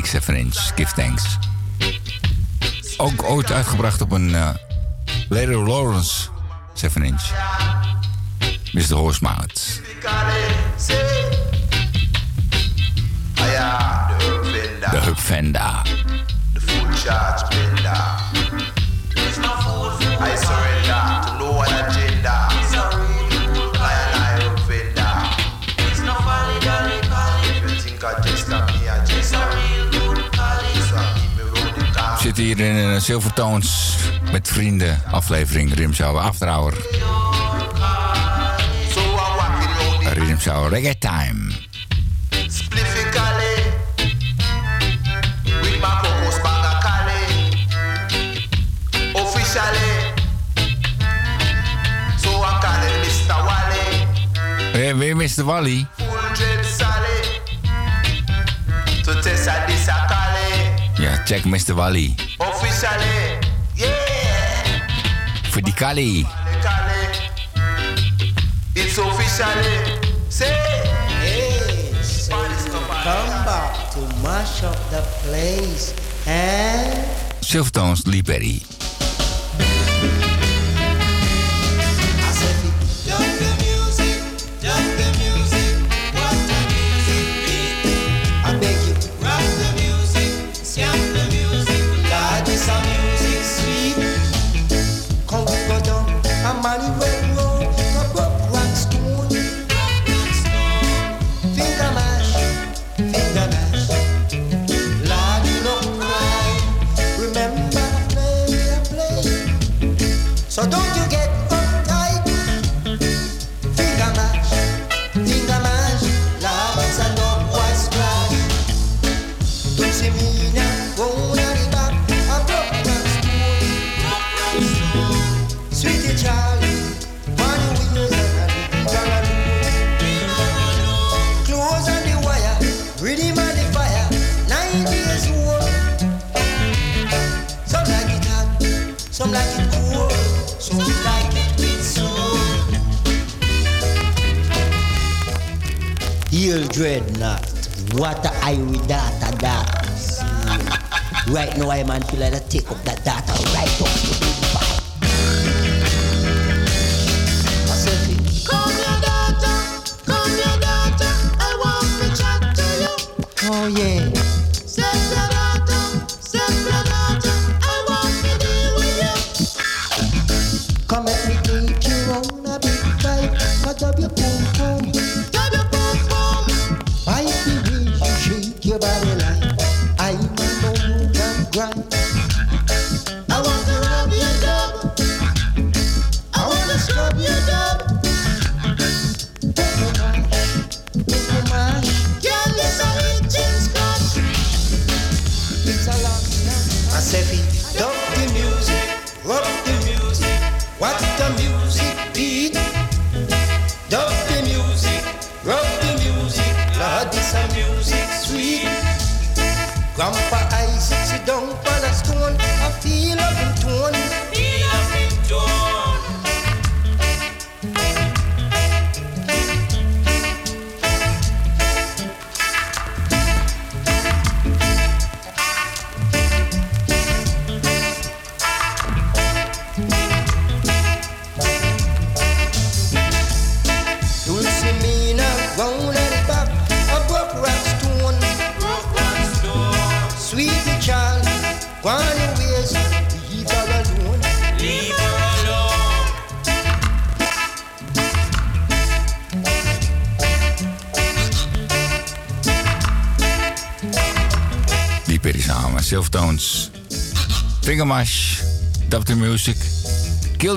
7 0.06 0.36
inch 0.36 0.54
Friends, 0.54 0.72
Give 0.76 0.92
Thanks. 0.94 1.38
Ook 2.96 3.22
ooit 3.22 3.52
uitgebracht 3.52 4.00
op 4.00 4.12
een 4.12 4.34
eh, 4.34 4.40
uh, 4.40 4.48
Larry 5.28 5.68
Lawrence 5.68 6.28
7 6.74 7.02
inch. 7.02 7.22
Mr. 8.72 8.94
Horsemouth. 8.94 9.80
Ah 13.34 14.10
de 14.90 15.00
Hub 15.00 15.18
Venda. 15.18 15.82
De 16.52 16.60
Full 16.60 16.92
Charge 16.94 17.44
Bender. 17.48 18.35
hier 32.46 32.60
in 32.60 32.76
eh, 32.76 32.92
een 32.92 33.00
Silvertoons 33.00 33.96
met 34.32 34.48
vrienden 34.48 35.02
aflevering 35.10 35.74
Rimshower 35.74 36.22
After 36.22 36.48
Hour. 36.48 36.74
Rimshower 40.12 40.70
Reggae 40.70 40.98
Time. 40.98 41.52
Eh, 54.72 54.94
weer 54.94 55.16
Mr. 55.16 55.44
Wally? 55.44 55.86
Check 61.26 61.42
Mr. 61.42 61.74
Wally. 61.74 62.14
Officially, 62.38 63.40
yeah! 63.74 64.86
For 65.50 65.60
die 65.60 65.72
Kali. 65.72 66.24
It's 68.76 68.96
officially, 68.96 70.30
say! 70.30 70.54
Hey, 71.18 71.92
so 72.00 72.30
come 72.30 73.44
back 73.44 73.90
to 73.90 73.98
mash 74.22 74.62
up 74.62 74.78
the 74.90 75.02
place, 75.24 75.92
and... 76.28 76.94
Silvertones 77.42 78.06
Liberty. 78.06 78.75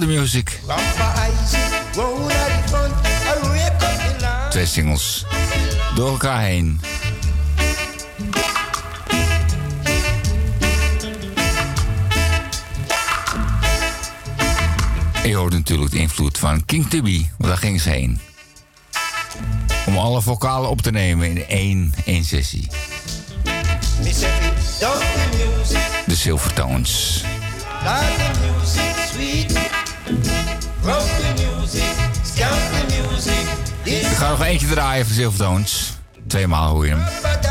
Music. 0.06 0.60
Twee 4.50 4.66
singles. 4.66 5.26
Door 5.96 6.10
elkaar 6.10 6.42
heen. 6.42 6.82
Je 15.24 15.36
hoorde 15.36 15.58
natuurlijk 15.58 15.92
de 15.92 15.98
invloed 15.98 16.38
van 16.38 16.66
King 16.66 16.90
Tubby, 16.90 17.28
want 17.38 17.50
daar 17.50 17.58
ging 17.58 17.82
ze 17.82 17.90
heen. 17.90 18.22
Om 19.86 19.98
alle 19.98 20.22
vocalen 20.22 20.70
op 20.70 20.82
te 20.82 20.92
nemen 20.92 21.30
in 21.30 21.46
één, 21.48 21.94
één 22.06 22.24
sessie. 22.24 22.68
De 26.06 26.16
Silvertones. 26.16 27.24
The 27.84 28.32
music, 28.42 28.96
sweet. 29.12 29.69
Ik 33.84 34.06
ga 34.16 34.30
nog 34.30 34.44
eentje 34.44 34.68
draaien 34.68 35.06
van 35.06 35.16
Silvertones. 35.16 35.94
Tweemaal 36.28 36.74
hoe 36.74 36.86
je 36.86 36.92
hem. 36.92 37.49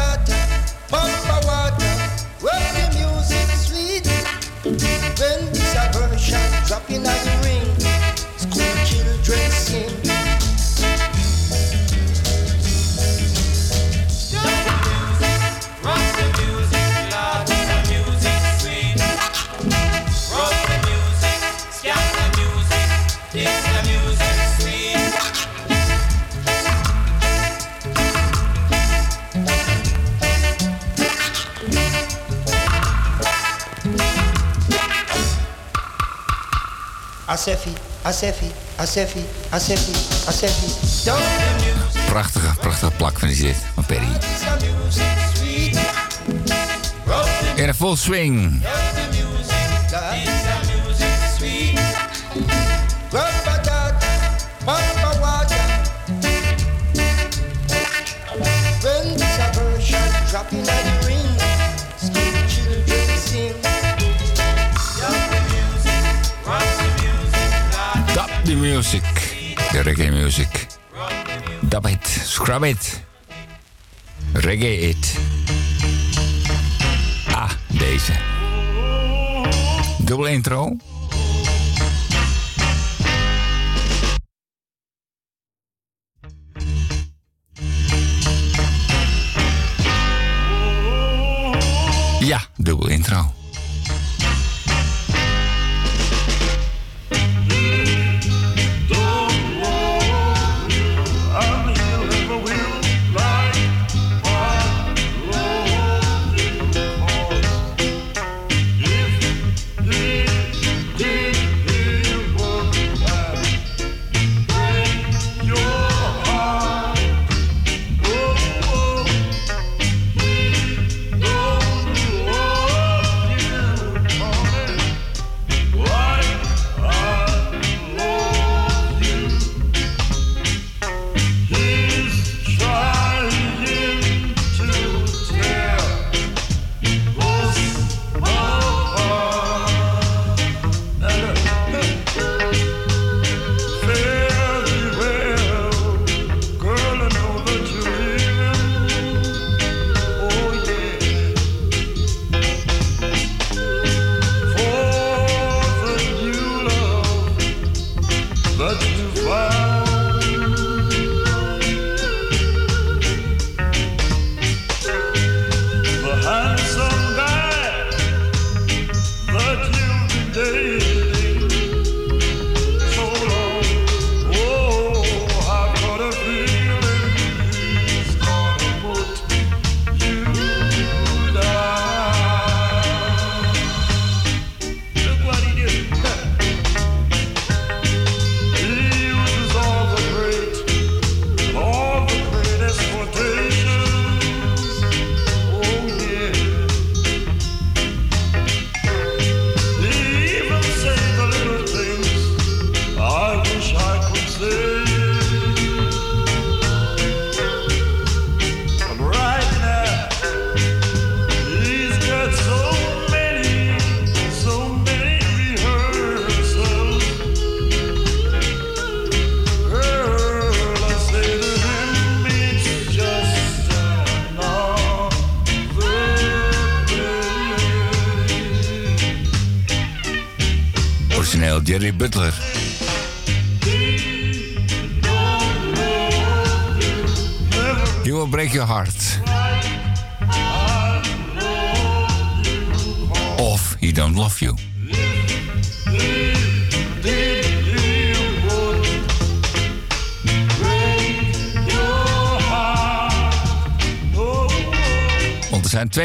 Asefi, 37.29 37.73
Asefi, 38.03 38.51
Asefi, 38.77 39.25
Asefi, 39.51 39.93
Asefi. 40.29 40.69
Prachtige, 42.07 42.55
prachtige 42.61 42.93
plak 42.97 43.19
van 43.19 43.29
die 43.29 43.43
dit 43.43 43.57
van 43.75 43.85
Perry. 43.85 44.09
In 47.55 47.69
een 47.69 47.75
full 47.75 47.97
swing. 47.97 48.63
reggae 69.83 70.11
music. 70.11 70.67
Dub 71.61 71.87
it, 71.87 72.07
scrub 72.07 72.65
it, 72.65 73.03
reggae 74.33 74.89
it. 74.89 75.19
Ah, 77.31 77.51
deze. 77.69 78.13
Dubbel 79.99 80.27
intro. 80.27 80.77
Ja, 92.21 92.41
dubbel 92.57 92.89
intro. 92.89 93.38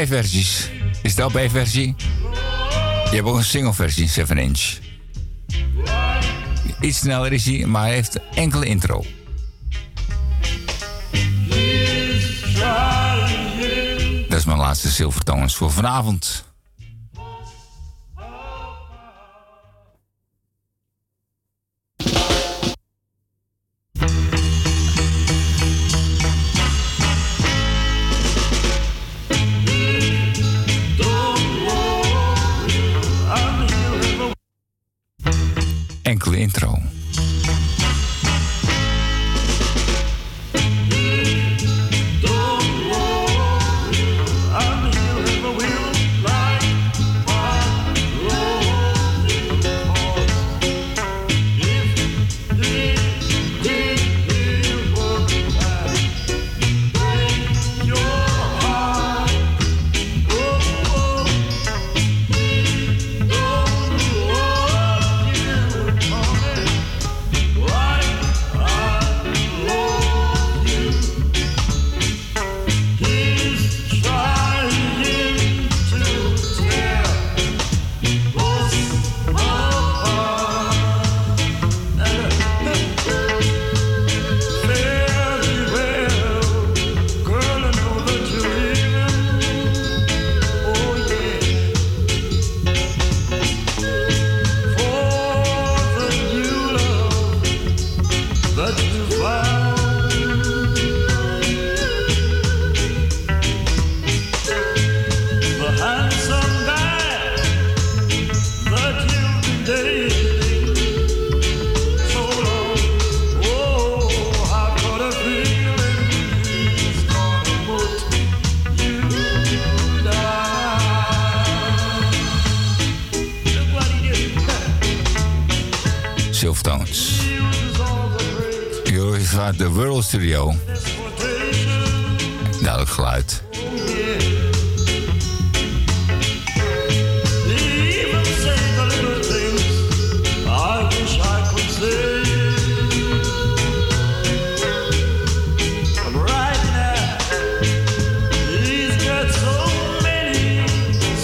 vijf 0.06 0.22
versies. 0.22 0.70
Is 1.02 1.14
de 1.14 1.22
LP-versie? 1.22 1.94
Je 3.04 3.10
hebt 3.10 3.26
ook 3.26 3.36
een 3.36 3.44
single-versie, 3.44 4.08
7 4.08 4.38
inch. 4.38 4.78
Iets 6.80 6.98
sneller 6.98 7.32
is 7.32 7.44
hij, 7.44 7.66
maar 7.66 7.82
hij 7.82 7.92
heeft 7.92 8.18
enkele 8.34 8.66
intro. 8.66 9.04
Dat 14.28 14.38
is 14.38 14.44
mijn 14.44 14.58
laatste 14.58 14.88
zilvertongens 14.88 15.56
voor 15.56 15.70
vanavond. 15.70 16.43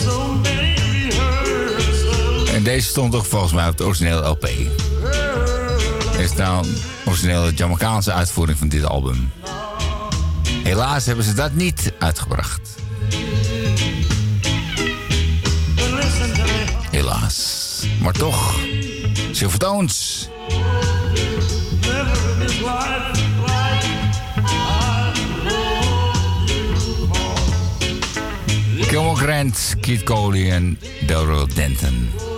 So 0.04 0.34
many 0.34 0.74
rehearsals. 1.08 2.50
En 2.50 2.62
deze 2.62 2.86
stond 2.88 3.12
toch 3.12 3.26
volgens 3.26 3.52
mij 3.52 3.68
op 3.68 3.76
de 3.76 3.84
originele 3.84 4.22
originele 7.20 7.52
Jamaicaanse 7.55 8.12
uitvoering 8.12 8.58
van 8.58 8.68
dit 8.68 8.84
album. 8.84 9.32
Helaas 10.62 11.07
hebben 11.07 11.24
ze 11.24 11.34
dat 11.34 11.52
niet 11.52 11.92
uitgebracht. 11.99 12.74
Helaas. 16.90 17.86
Maar 18.02 18.12
toch, 18.12 18.58
know 28.81 28.89
Gilmore 28.89 29.16
Grant, 29.16 29.74
Keith 29.81 30.02
Coley 30.02 30.50
en 30.50 30.78
Delroy 31.07 31.47
Denton. 31.55 32.30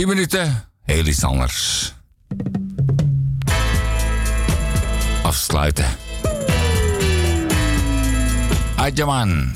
10 0.00 0.08
minuten. 0.08 0.64
Heel 0.82 1.06
iets 1.06 1.24
anders. 1.24 1.92
Afsluiten. 5.22 5.84
Adjaman. 8.76 9.54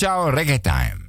Show 0.00 0.32
Reggae 0.32 0.58
Time. 0.62 0.99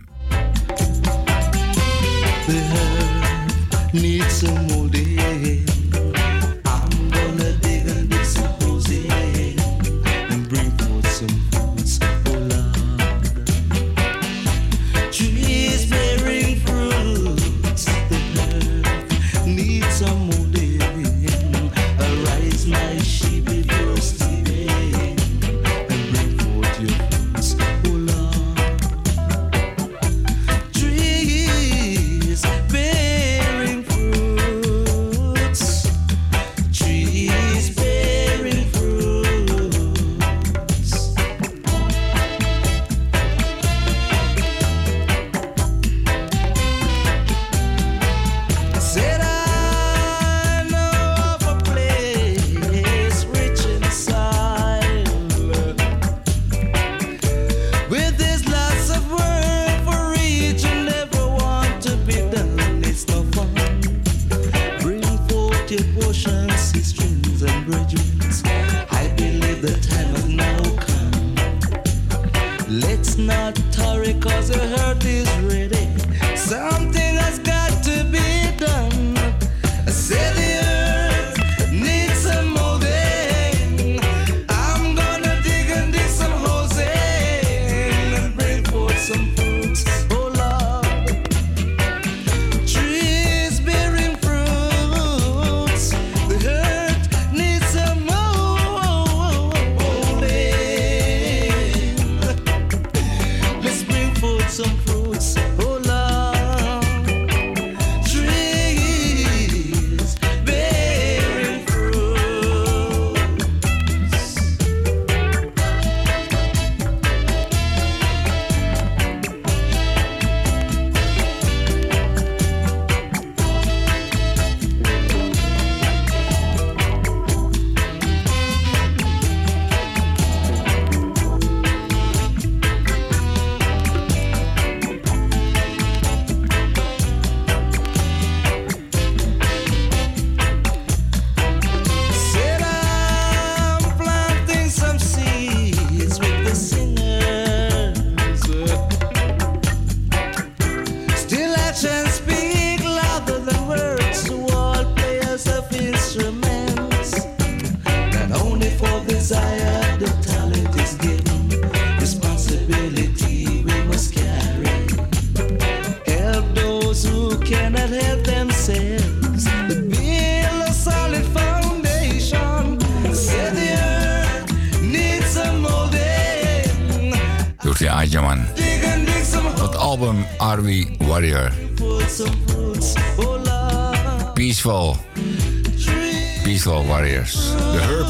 De 187.11 187.79
Herb, 187.79 188.07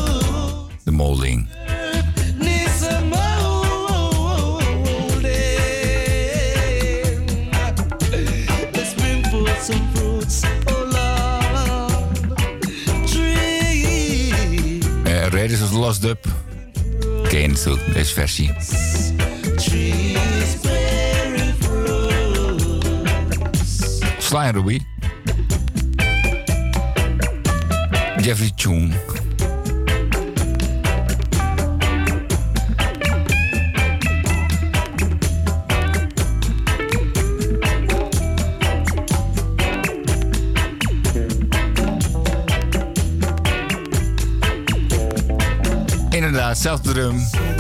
de 0.84 0.92
Molding. 0.92 1.48
Red 15.04 15.34
Raiders 15.34 15.62
of 15.62 15.70
the 15.70 15.78
Lost 15.78 16.02
Dub. 16.02 16.26
Ken 17.28 17.42
je 17.42 17.48
natuurlijk, 17.48 17.94
deze 17.94 18.14
versie. 18.14 18.54
tune. 28.62 28.92
Inderdaad, 46.10 46.58
zelfde 46.58 46.94
drum. 46.94 47.51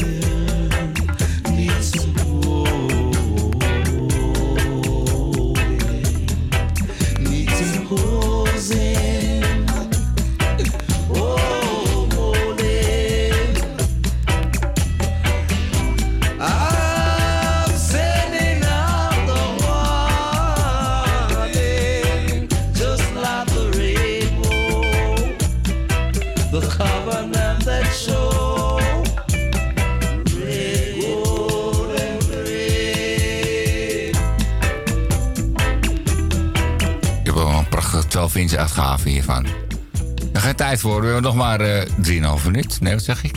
tijd 40.77 40.83
voor. 40.83 41.13
We 41.13 41.19
nog 41.19 41.35
maar 41.35 41.59
eh, 41.59 42.21
uh, 42.21 42.37
3,5 42.39 42.45
minuut. 42.45 42.81
Nee, 42.81 42.93
wat 42.93 43.03
zeg 43.03 43.23
ik? 43.23 43.35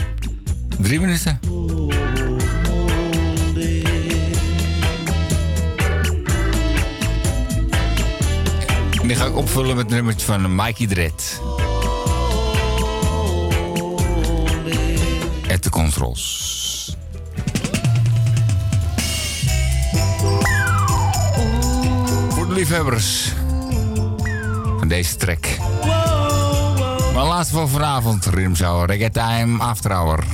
3 0.79 0.99
minuten. 0.99 1.39
En 9.01 9.07
die 9.07 9.15
ga 9.15 9.25
ik 9.25 9.35
opvullen 9.35 9.75
met 9.75 9.75
nummer 9.75 9.95
nummertje 9.95 10.25
van 10.25 10.55
Mikey 10.55 10.87
Dredd. 10.87 11.41
At 15.51 15.61
the 15.61 15.69
controls. 15.69 16.97
Voor 22.29 22.47
de 22.47 22.53
liefhebbers 22.53 23.33
van 24.79 24.87
deze 24.87 25.15
track 25.15 25.44
laatste 27.35 27.55
voor 27.55 27.69
vanavond. 27.69 28.25
Rimzo 28.25 28.83
Reggae 28.85 29.11
Time 29.11 29.63
After 29.63 29.91
Hour. 29.91 30.24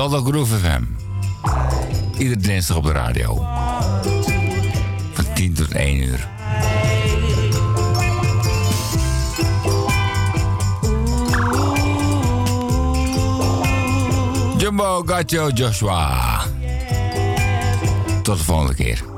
Salto 0.00 0.22
Groove 0.22 0.56
hem. 0.56 0.96
Iedere 2.18 2.40
dinsdag 2.40 2.76
op 2.76 2.84
de 2.84 2.92
radio. 2.92 3.46
Van 5.12 5.24
10 5.34 5.54
tot 5.54 5.70
1 5.70 5.96
uur. 5.96 6.28
Jumbo 14.58 15.02
Gacho 15.06 15.48
Joshua. 15.48 16.40
Tot 18.22 18.38
de 18.38 18.44
volgende 18.44 18.74
keer. 18.74 19.09